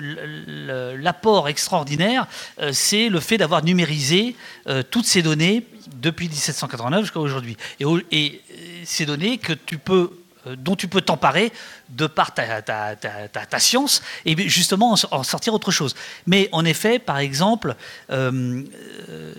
[0.97, 2.27] l'apport extraordinaire,
[2.61, 4.37] euh, c'est le fait d'avoir numérisé
[4.67, 5.67] euh, toutes ces données
[5.97, 7.57] depuis 1789 jusqu'à aujourd'hui.
[7.81, 8.43] Et,
[8.85, 10.11] ces données que tu peux
[10.57, 11.53] dont tu peux t'emparer
[11.91, 15.95] de par ta, ta, science et justement en, sortir autre chose.
[16.27, 17.75] Mais en effet, par exemple,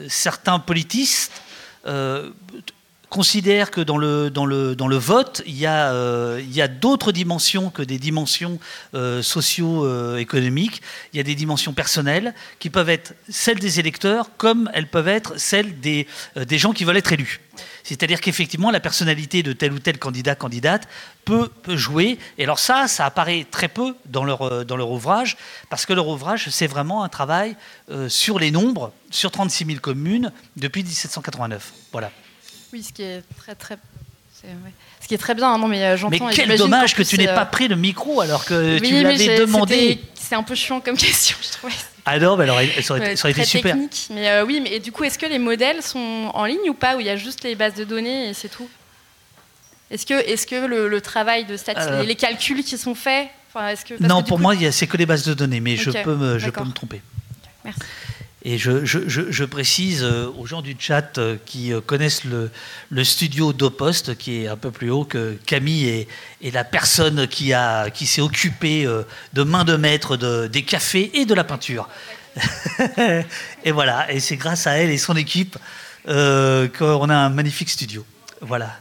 [0.08, 1.42] certains politistes
[3.10, 7.12] considère que dans le, dans le, dans le vote, il y a, euh, a d'autres
[7.12, 8.60] dimensions que des dimensions
[8.94, 10.82] euh, socio-économiques.
[11.14, 15.08] Il y a des dimensions personnelles qui peuvent être celles des électeurs comme elles peuvent
[15.08, 16.08] être celles des,
[16.38, 17.42] euh, des gens qui veulent être élus.
[17.84, 20.88] C'est-à-dire qu'effectivement, la personnalité de tel ou tel candidat, candidate
[21.26, 22.20] peut, peut, jouer.
[22.38, 25.36] Et alors ça, ça apparaît très peu dans leur, dans leur ouvrage,
[25.70, 27.56] parce que leur ouvrage, c'est vraiment un travail
[28.08, 31.74] sur les nombres, sur 36 000 communes, depuis 1789.
[31.92, 32.12] Voilà.
[32.74, 33.78] Oui, ce qui est très très.
[35.02, 36.28] Ce qui est très bien, hein, non mais euh, j'entends.
[36.28, 39.38] Mais quel dommage que tu n'aies pas euh, pris le micro alors que tu l'avais
[39.38, 40.00] demandé.
[40.14, 41.74] C'est un peu chiant comme question, je trouvais.
[42.06, 43.74] Ah non, mais alors ça aurait, ça aurait été super.
[43.74, 44.08] Technique.
[44.12, 46.96] Mais euh, oui, mais du coup, est-ce que les modèles sont en ligne ou pas
[46.96, 48.70] Ou il y a juste les bases de données et c'est tout?
[49.92, 53.74] Est-ce que, est -ce que le, travail de statistique, les calculs qui sont faits enfin,
[53.76, 56.50] que, Non, pour moi, c'est que les bases de données, mais je, peux me, je
[56.50, 57.02] peux me tromper.
[57.66, 57.82] Merci.
[58.44, 64.18] Et je, précise euh, aux gens du chat euh, qui euh, connaissent le, studio d'Opost,
[64.18, 66.08] qui est un peu plus haut, que Camille
[66.42, 68.88] est, la personne qui, a, qui s'est occupée
[69.34, 71.90] de main de maître de, des cafés et de la peinture.
[73.66, 75.58] et voilà, et c'est grâce à elle et son équipe
[76.06, 78.06] qu'on a un magnifique studio.
[78.42, 78.74] Voilà.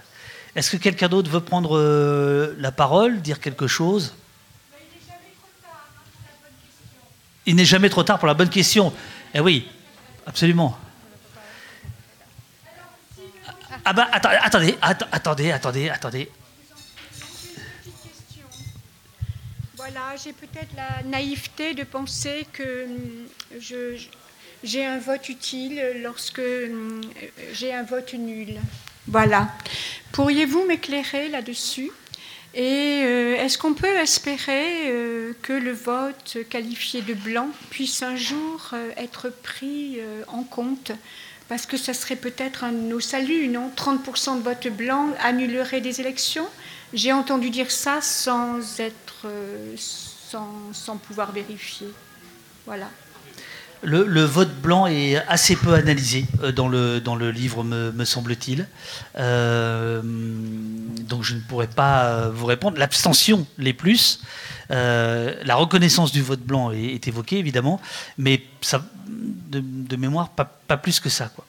[0.55, 4.15] Est-ce que quelqu'un d'autre veut prendre la parole, dire quelque chose?
[7.49, 8.93] Il n'est jamais trop tard pour la bonne question.
[9.35, 9.69] Eh oui,
[10.27, 10.79] absolument.
[13.85, 16.31] Ah bah attendez, attendez, attendez, attendez.
[19.77, 23.29] Voilà, j'ai peut-être la naïveté de penser que hum,
[24.63, 27.01] j'ai un vote utile lorsque hum,
[27.53, 28.59] j'ai un vote nul.
[29.07, 29.49] Voilà.
[30.13, 31.91] Pourriez-vous m'éclairer là-dessus?
[32.55, 38.17] Et euh, est-ce qu'on peut espérer euh, que le vote qualifié de blanc puisse un
[38.17, 39.99] jour euh, être pris
[40.29, 40.93] en compte?
[41.49, 43.71] Parce que ça serait peut-être un de nos saluts, non?
[43.75, 46.47] 30% de vote blanc annulerait des élections?
[46.93, 49.27] J'ai entendu dire ça sans être,
[49.77, 51.89] sans, sans pouvoir vérifier.
[52.67, 52.91] Voilà.
[53.83, 58.67] Le, vote blanc est assez peu analysé euh, dans le, dans le livre, me, semble-t-il.
[59.19, 62.79] Euh, donc je ne pourrais pas euh, vous répondre.
[62.79, 64.21] L'abstention, les plus.
[64.71, 67.81] la reconnaissance du vote blanc est, évoquée, évidemment,
[68.17, 71.31] mais ça, de, mémoire, pas, pas, plus que ça.
[71.35, 71.45] Quoi.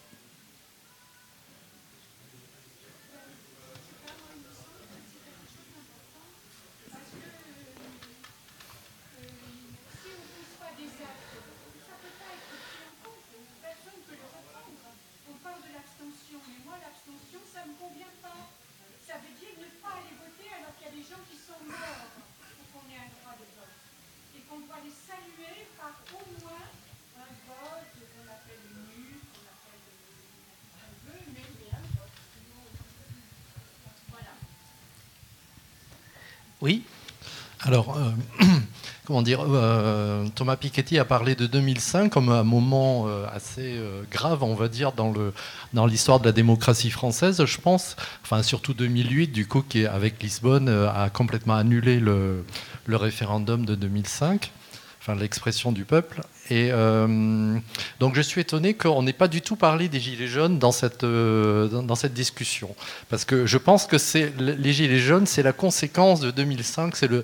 [37.70, 38.44] Alors, euh,
[39.06, 43.80] comment dire euh, Thomas Piketty a parlé de 2005 comme un moment euh, assez
[44.10, 45.34] grave, on va dire, dans le
[45.74, 47.96] dans l'histoire de la démocratie française, je pense.
[48.24, 52.44] Enfin, surtout 2008, du coup, qui avec Lisbonne a complètement annulé le,
[52.88, 54.52] le référendum de 2005
[55.00, 56.22] enfin l'expression du peuple.
[56.50, 57.58] Et euh,
[58.00, 61.04] donc je suis étonné qu'on n'ait pas du tout parlé des Gilets jaunes dans cette,
[61.04, 62.76] euh, dans, cette discussion.
[63.10, 63.98] Parce que je pense que
[64.40, 67.24] les Gilets jaunes, c'est la conséquence de 2005, c'est le,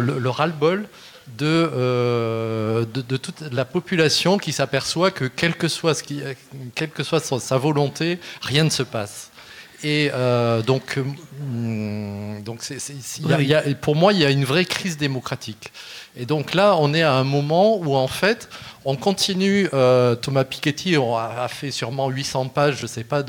[0.00, 0.88] le, le, ras-le-bol
[1.36, 6.22] de, euh, de, de, toute la population qui s'aperçoit que quelle que soit, ce qui,
[6.74, 9.30] quelle que soit sa volonté, rien ne se passe.
[9.82, 10.10] Et
[10.66, 10.98] donc,
[13.80, 15.72] pour moi, il y a une vraie crise démocratique.
[16.16, 18.48] Et donc là, on est à un moment où en fait,
[18.84, 19.68] on continue.
[19.72, 23.22] Euh, Thomas Piketty a, fait sûrement 800 pages, je ne sais pas,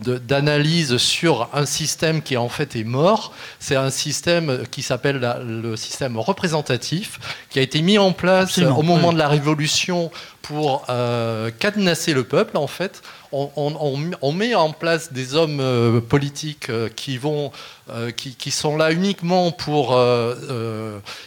[0.00, 3.32] d'analyse sur un système qui en fait est mort.
[3.58, 8.82] C'est un système qui s'appelle le système représentatif, qui a été mis en place au
[8.82, 10.10] moment de la Révolution
[10.42, 13.02] pour euh, cadenasser le peuple en fait
[13.32, 17.52] on, met en place des hommes euh, politiques euh, qui, vont,
[17.92, 19.98] euh, qui, sont là uniquement pour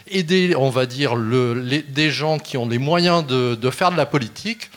[0.08, 4.70] aider, on va dire, des gens qui ont les moyens de faire de la politique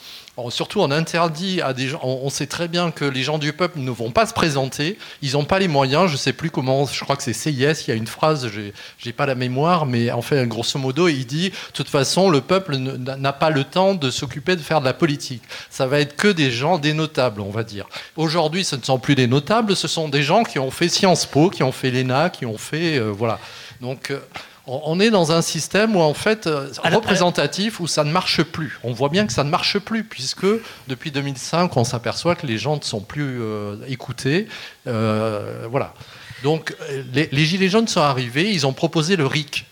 [0.51, 2.01] surtout, on interdit à des gens.
[2.03, 4.99] On, sait très bien que les gens du peuple ne vont pas se présenter.
[5.23, 6.09] Ils n'ont pas les moyens.
[6.09, 6.87] Je ne sais plus comment.
[6.87, 7.53] Je crois que c'est CIS.
[7.53, 8.49] Il y a une phrase.
[8.49, 8.61] Je
[9.05, 12.43] n'ai pas la mémoire, mais en fait, grosso modo, il dit de toute façon, le
[12.43, 15.43] peuple n'a pas le temps de s'occuper de faire de la politique.
[15.71, 17.89] Ça va être que des gens, des notables, on va dire.
[18.17, 19.75] Aujourd'hui, ce ne sont plus des notables.
[19.75, 22.59] Ce sont des gens qui ont fait Sciences Po, qui ont fait l'ENA, qui ont
[22.59, 23.39] fait euh, voilà.
[23.81, 24.21] Donc euh,
[24.67, 28.79] on est dans un système où en fait euh, représentatif où ça ne marche plus.
[28.83, 30.47] On voit bien que ça ne marche plus puisque
[30.89, 34.49] depuis 2005 on s'aperçoit que les gens ne sont plus euh, écoutés.
[34.87, 35.95] Euh, voilà.
[36.43, 36.75] Donc
[37.15, 39.65] les, les, gilets jaunes sont arrivés, ils ont proposé le RIC,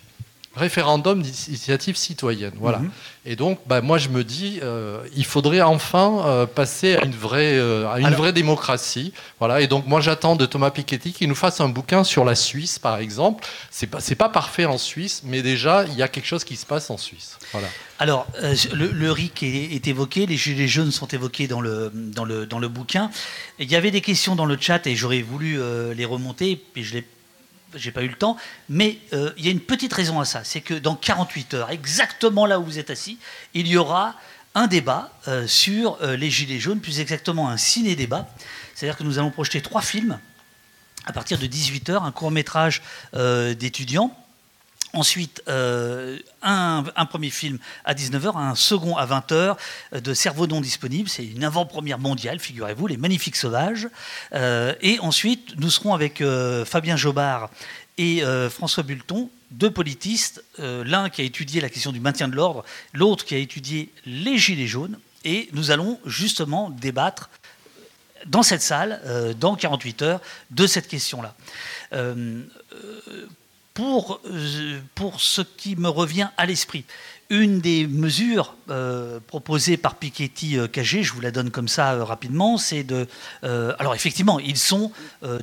[0.57, 2.53] référendum d'initiative citoyenne.
[2.59, 2.79] Voilà.
[2.79, 2.91] Mhm.
[3.27, 7.15] Et donc, bah, moi, je me dis, euh, il faudrait enfin euh, passer à une
[7.15, 9.15] vraie, euh, à une vraie démocratie.
[9.39, 9.63] Voilà.
[9.63, 12.79] Et donc, moi, j'attends de Thomas Piketty qu'il nous fasse un bouquin sur la Suisse,
[12.79, 13.47] par exemple.
[13.71, 16.57] C'est pas, c'est pas parfait en Suisse, mais déjà, il y a quelque chose qui
[16.57, 17.39] se passe en Suisse.
[17.53, 17.69] Voilà.
[17.99, 18.27] Alors,
[18.73, 22.69] le, RIC est, évoqué, les gilets jaunes sont évoqués dans le, dans le, dans le
[22.69, 23.11] bouquin.
[23.59, 25.59] Il y avait des questions dans le chat et j'aurais voulu
[25.95, 27.07] les remonter, puis je l'ai
[27.77, 28.37] j'ai pas eu le temps,
[28.69, 31.71] mais euh, il y a une petite raison à ça, c'est que dans 48 heures,
[31.71, 33.19] exactement là où vous êtes assis,
[33.55, 34.15] il y aura
[34.55, 38.29] un débat euh, sur euh, les Gilets jaunes, plus exactement un ciné-débat.
[38.75, 40.19] C'est-à-dire que nous allons projeter trois films
[41.07, 42.81] à partir de 18 heures, un court métrage
[43.13, 44.17] d'étudiants
[44.95, 49.57] Ensuite, euh, un, premier film à 19h, un second à 20h
[49.93, 51.09] de Cerveau non disponible.
[51.09, 53.89] C'est une avant-première mondiale, figurez-vous, Les Magnifiques Sauvages.
[54.35, 57.51] Euh, et ensuite, nous serons avec euh, Fabien Jobard
[57.99, 62.65] et François Bulton, deux politistes, l'un qui a étudié la question du maintien de l'ordre,
[62.93, 64.99] l'autre qui a étudié les Gilets jaunes.
[65.25, 67.31] Et nous allons justement débattre
[68.27, 69.01] dans cette salle,
[69.39, 71.37] dans 48 heures, de cette question-là
[73.75, 76.85] pour, euh, pour ce qui me revient à l'esprit.
[77.29, 82.05] Une des mesures euh, proposées par Piketty euh, KG, je vous la donne comme ça
[82.05, 83.09] rapidement, c'est de...
[83.43, 84.93] alors effectivement, ils sont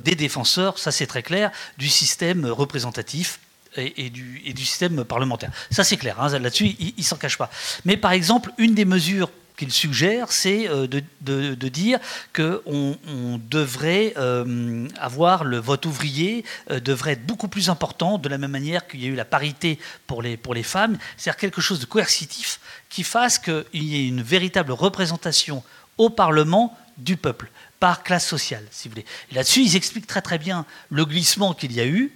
[0.02, 3.40] des défenseurs, ça c'est très clair, du système représentatif
[3.76, 5.50] et, du, et, du, système parlementaire.
[5.70, 7.50] Ça, c'est clair, hein, là-dessus, ils ne s'en cachent pas.
[7.84, 11.98] Mais par exemple, une des mesures qu'il suggère, c'est euh, de, dire
[12.34, 18.28] qu'on on devrait euh, avoir le vote ouvrier, euh, devrait être beaucoup plus important, de
[18.28, 21.38] la même manière qu'il y a eu la parité pour les, pour les femmes, c'est-à-dire
[21.38, 25.62] quelque chose de coercitif qui fasse qu'il y ait une véritable représentation
[25.98, 27.50] au Parlement du peuple,
[27.80, 29.06] par classe sociale, si vous voulez.
[29.32, 32.12] Là-dessus, ils expliquent très très bien le glissement qu'il y a eu.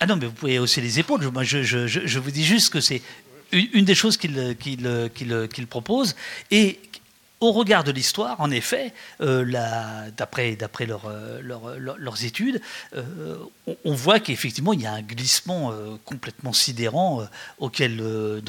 [0.00, 1.20] Ah non, mais vous pouvez hausser les épaules.
[1.30, 3.02] Moi, je, je vous dis juste que c'est
[3.52, 6.16] une des choses qu'il propose.
[6.50, 6.78] Et
[7.40, 8.92] au regard de l'histoire, en effet,
[9.22, 12.60] euh, d'après euh, leurs études,
[12.94, 13.36] euh,
[13.84, 15.72] on, voit qu'effectivement, il y a un glissement
[16.04, 17.26] complètement sidérant
[17.58, 17.68] dans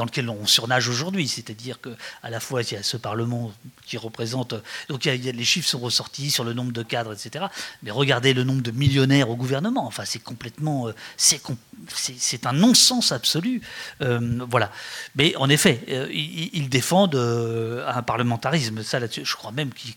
[0.05, 1.27] lequel on surnage aujourd'hui.
[1.27, 3.53] C'est-à-dire qu'à la fois, il y a ce Parlement
[3.85, 4.55] qui représente...
[4.89, 7.45] Donc, les chiffres sont ressortis sur le nombre de cadres, etc.
[7.84, 9.85] Mais regardez le nombre de millionnaires au gouvernement.
[9.85, 10.88] Enfin, c'est complètement...
[11.18, 13.61] c'est un non-sens absolu.
[13.99, 14.72] voilà.
[15.15, 19.26] Mais en effet, ils défendent un parlementarisme ça là-dessus.
[19.26, 19.95] Je crois même qu'ils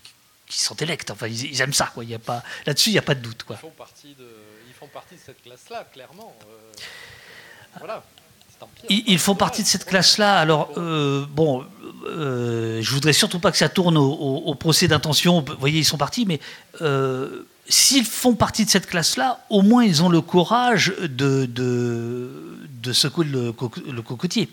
[0.49, 1.11] sont élects.
[1.11, 1.91] Enfin, ils, aiment ça.
[1.93, 2.05] Quoi.
[2.05, 3.43] Il y a pas, là-dessus, il n'y a pas de doute.
[3.45, 3.57] Quoi.
[3.57, 4.29] Ils, font partie de,
[4.69, 6.35] ils font partie de cette classe-là, clairement.
[6.49, 6.83] Euh,
[7.79, 8.05] voilà.
[8.89, 10.39] Ils, font partie de cette classe-là.
[10.39, 11.67] Alors, euh, bon,
[12.07, 15.43] euh, je voudrais surtout pas que ça tourne au, procès d'intention.
[15.43, 16.41] Vous voyez, ils sont partis, mais
[17.69, 23.27] s'ils font partie de cette classe-là, au moins ils ont le courage de, de, secouer
[23.27, 24.49] le, cocotier,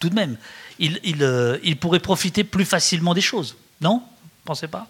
[0.00, 0.36] tout de même.
[0.78, 4.02] Ils, ils, pourraient profiter plus facilement des choses, non?
[4.44, 4.86] Pensez pas?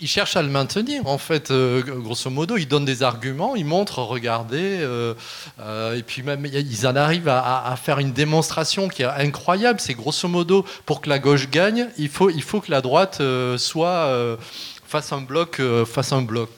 [0.00, 2.56] Il, cherche à le maintenir, en fait, euh, grosso modo.
[2.56, 5.14] Il donne des arguments, il montre, regardez, euh,
[5.58, 9.80] euh, et puis même, ils en arrivent à, faire une démonstration qui est incroyable.
[9.80, 13.20] C'est grosso modo, pour que la gauche gagne, il faut, il faut que la droite
[13.56, 14.38] soit
[14.86, 16.50] face un bloc, face un bloc.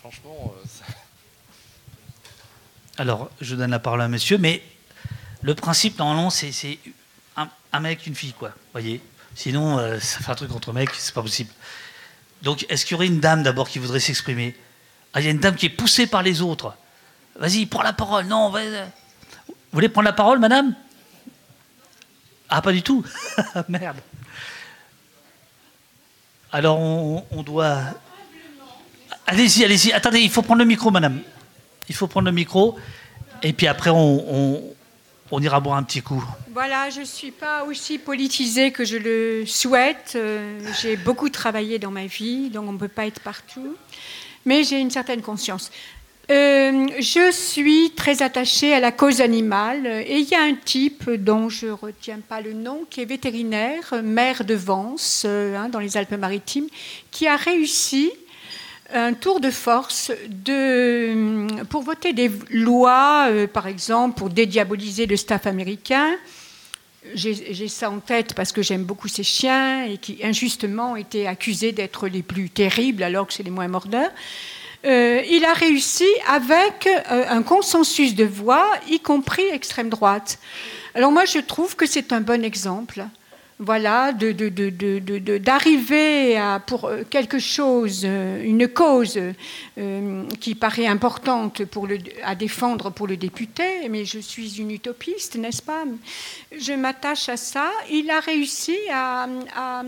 [0.00, 0.54] franchement.
[2.98, 4.62] Alors, je donne la parole à monsieur, mais
[5.42, 6.78] le principe, normalement, c'est
[7.76, 8.52] un, mec, une fille, quoi.
[8.72, 9.00] Voyez
[9.34, 11.50] Sinon, ça fait un truc entre mecs, c'est pas possible.
[12.42, 14.56] Donc, est-ce qu'il y aurait une dame d'abord qui voudrait s'exprimer?
[15.12, 16.74] Ah, il y a une dame qui est poussée par les autres.
[17.38, 18.26] Vas-y, prends la parole.
[18.26, 18.60] Non, va...
[18.62, 20.74] Vous voulez prendre la parole, madame?
[22.48, 23.04] Ah, pas du tout
[23.68, 23.98] Merde.
[26.52, 27.80] Alors, on, doit.
[29.26, 29.92] Allez-y, allez-y.
[29.92, 31.20] Attendez, il faut prendre le micro, madame.
[31.88, 32.78] Il faut prendre le micro.
[33.42, 34.75] Et puis après, on
[35.40, 36.22] ira boire un petit coup.
[36.52, 40.12] Voilà, je ne suis pas aussi politisée que je le souhaite.
[40.14, 43.76] Euh, j'ai beaucoup travaillé dans ma vie, donc on ne peut pas être partout.
[44.44, 45.70] Mais j'ai une certaine conscience.
[46.28, 51.08] Euh, je suis très attachée à la cause animale et il y a un type
[51.08, 55.68] dont je ne retiens pas le nom qui est vétérinaire, maire de Vence, euh, hein,
[55.68, 56.66] dans les Alpes-Maritimes,
[57.12, 58.10] qui a réussi
[58.92, 60.12] un tour de force
[61.68, 66.14] pour voter des lois, euh, par exemple, pour dédiaboliser le staff américain.
[67.14, 71.70] J'ai ça en tête parce que j'aime beaucoup ces chiens et qui injustement étaient accusés
[71.70, 74.10] d'être les plus terribles alors que c'est les moins mordeurs.
[74.84, 80.38] Euh, il a réussi avec euh, un consensus de voix, y compris extrême droite.
[80.94, 83.04] Alors moi, je trouve que c'est un bon exemple
[83.58, 84.12] voilà,
[85.40, 89.18] d'arriver à pour euh, quelque chose, euh, une cause
[89.78, 91.62] euh, qui paraît importante
[92.22, 95.84] à défendre pour le député, mais je suis une utopiste, n'est-ce pas?
[96.56, 97.70] Je m'attache à ça.
[97.90, 99.82] Il a réussi à, à,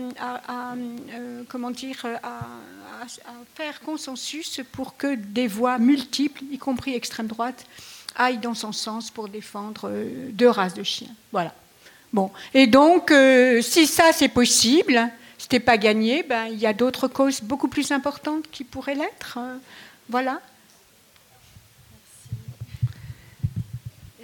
[3.55, 7.67] faire consensus pour que des voix multiples, y compris extrême droite,
[8.15, 9.91] aillent dans son sens pour défendre
[10.31, 11.13] deux races de chiens.
[11.31, 11.53] Voilà.
[12.13, 12.31] Bon.
[12.53, 17.07] Et donc, euh, si ça c'est possible, c'était pas gagné, ben, il y a d'autres
[17.07, 19.37] causes beaucoup plus importantes qui pourraient l'être.
[19.39, 19.57] Euh,
[20.09, 20.41] voilà.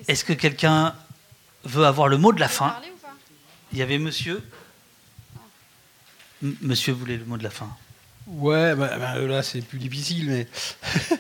[0.08, 0.96] Est-ce que quelqu'un
[1.64, 2.76] veut avoir le mot de la fin
[3.72, 4.44] Il y avait monsieur.
[6.42, 7.70] monsieur voulait le mot de la fin.
[8.28, 10.48] Ouais, bah, bah, là c'est plus difficile, mais.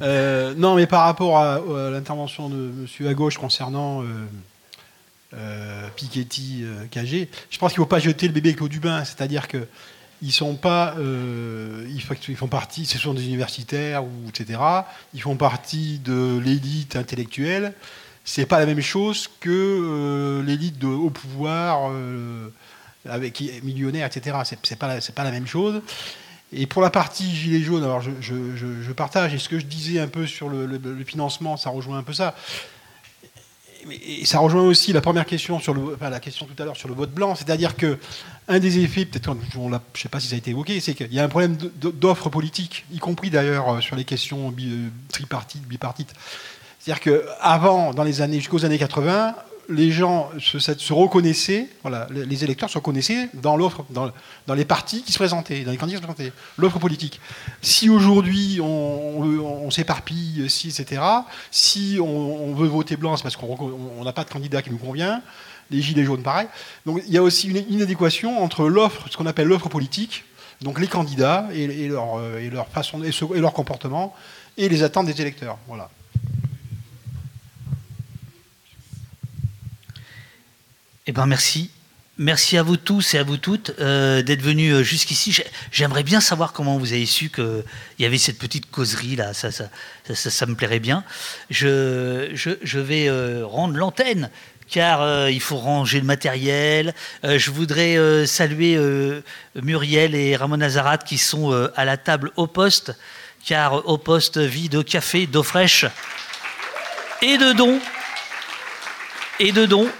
[0.00, 1.60] Euh, non, mais par rapport à,
[1.90, 4.06] l'intervention de monsieur à gauche concernant euh,
[5.96, 8.80] Piketty, euh, KG, je pense qu'il ne faut pas jeter le bébé avec l'eau du
[8.80, 9.04] bain.
[9.04, 9.66] C'est-à-dire que
[10.20, 14.60] ils sont pas, euh, ils, font partie, ce sont des universitaires ou etc.
[15.14, 17.72] Ils font partie de l'élite intellectuelle.
[18.24, 21.90] C'est pas la même chose que euh, l'élite au pouvoir,
[23.08, 24.36] avec millionnaire, etc.
[24.44, 25.82] C'est pas pas la même chose.
[26.52, 30.08] Et pour la partie gilet jaune, alors je, partage et ce que je disais un
[30.08, 32.36] peu sur le financement, ça rejoint un peu ça
[33.90, 36.88] et ça rejoint aussi la première question sur le, la question tout à l'heure sur
[36.88, 37.98] le vote blanc, c'est-à-dire que
[38.48, 41.12] un des effets, peut-être, je ne sais pas si ça a été évoqué, c'est qu'il
[41.12, 45.66] y a un problème d'offre politique, y compris d'ailleurs euh, sur les questions euh, tripartites,
[45.66, 46.12] bipartites.
[46.78, 49.34] C'est-à-dire qu'avant, dans les années jusqu'aux années 80,
[49.68, 53.56] les gens se, reconnaissaient, voilà, les électeurs se reconnaissaient dans
[53.90, 57.20] dans, les partis qui se présentaient, dans les candidats qui se présentaient, l'offre politique.
[57.60, 61.02] Si aujourd'hui on, s'éparpille, si, etc.,
[61.50, 65.22] si on, veut voter blanc, c'est parce qu'on n'a pas de candidat qui nous convient,
[65.70, 66.48] les gilets jaunes pareil.
[66.84, 70.24] Donc il y a aussi une inadéquation entre l'offre, ce qu'on appelle l'offre politique,
[70.60, 74.14] donc les candidats et, et leur façon et leur comportement,
[74.56, 75.58] et les attentes des électeurs.
[75.66, 75.88] Voilà.
[81.08, 81.70] Eh bien, merci.
[82.16, 85.36] Merci à vous tous et à vous toutes euh, d'être venus euh, jusqu'ici.
[85.72, 87.64] J'aimerais bien savoir comment vous avez su qu'il
[87.98, 89.34] y avait cette petite causerie là.
[89.34, 89.64] Ça, ça,
[90.14, 91.02] ça, me plairait bien.
[91.50, 94.30] Je, je, vais euh, rendre l'antenne
[94.70, 96.94] car il faut ranger le matériel.
[97.24, 98.78] je voudrais saluer
[99.60, 102.96] Muriel et Ramon Nazarat qui sont à la table au poste,
[103.44, 105.84] car au poste vit de café, d'eau fraîche
[107.20, 107.80] et de dons.
[109.40, 109.90] Et de dons.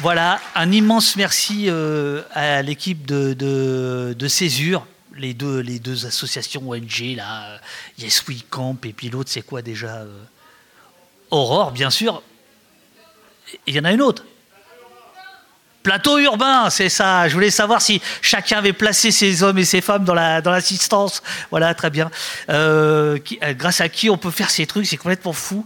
[0.00, 7.58] Voilà, un immense merci euh, à l'équipe de, Césure, les deux, associations ONG, là, euh,
[7.98, 10.22] Yes We Camp, et puis l'autre, c'est quoi déjà euh,
[11.32, 12.22] Aurore, bien sûr.
[13.66, 14.24] Il y en a une autre.
[15.82, 17.26] Plateau urbain, c'est ça.
[17.26, 20.50] Je voulais savoir si chacun avait placé ses hommes et ses femmes dans la dans
[20.50, 21.22] l'assistance.
[21.50, 22.10] Voilà, très bien.
[22.48, 25.64] Grâce à qui on peut faire ces trucs, c'est complètement fou.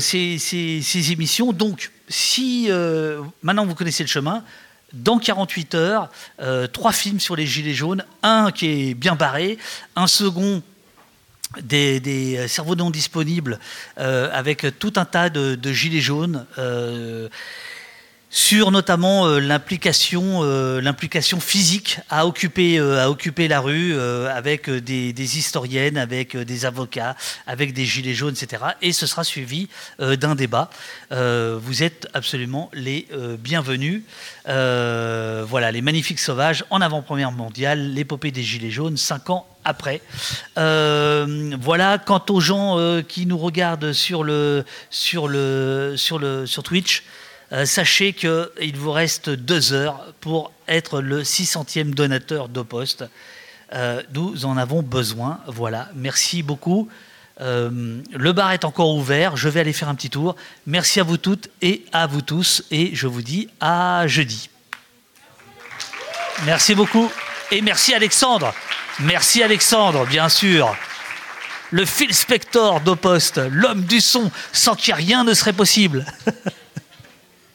[0.00, 1.52] ces émissions.
[1.52, 4.44] Donc, si euh, maintenant vous connaissez le chemin.
[4.94, 6.10] Dans 48 heures,
[6.40, 9.58] euh, trois films sur les gilets jaunes, un qui est bien barré,
[9.96, 10.62] un second
[11.60, 13.58] des, des cerveaux non disponibles
[13.98, 17.28] euh, avec tout un tas de, gilets jaunes euh,
[18.30, 23.14] sur notamment euh, l'implication euh, l'implication physique à occuper euh,
[23.48, 23.98] la rue
[24.28, 29.68] avec des, historiennes avec des avocats avec des gilets jaunes etc et ce sera suivi
[29.98, 30.70] d'un débat.
[31.10, 34.02] Vous êtes absolument les bienvenus.
[34.44, 40.00] Voilà les magnifiques sauvages en avant-première mondiale l'épopée des gilets jaunes cinq ans après.
[40.56, 44.24] Voilà, quant aux gens qui nous regardent sur
[46.64, 47.04] Twitch,
[47.52, 53.04] euh, sachez qu'il vous reste deux heures pour être le 600e donateur d'Opost.
[53.72, 55.40] Euh, nous en avons besoin.
[55.46, 56.88] Voilà, merci beaucoup.
[57.40, 59.36] Euh, le bar est encore ouvert.
[59.36, 60.36] Je vais aller faire un petit tour.
[60.66, 62.64] Merci à vous toutes et à vous tous.
[62.70, 64.50] Et je vous dis à jeudi.
[66.44, 67.10] Merci beaucoup.
[67.50, 68.52] Et merci Alexandre.
[69.00, 70.76] Merci Alexandre, bien sûr.
[71.70, 76.04] Le Phil Spector d'Opost, l'homme du son, sans qui rien ne serait possible.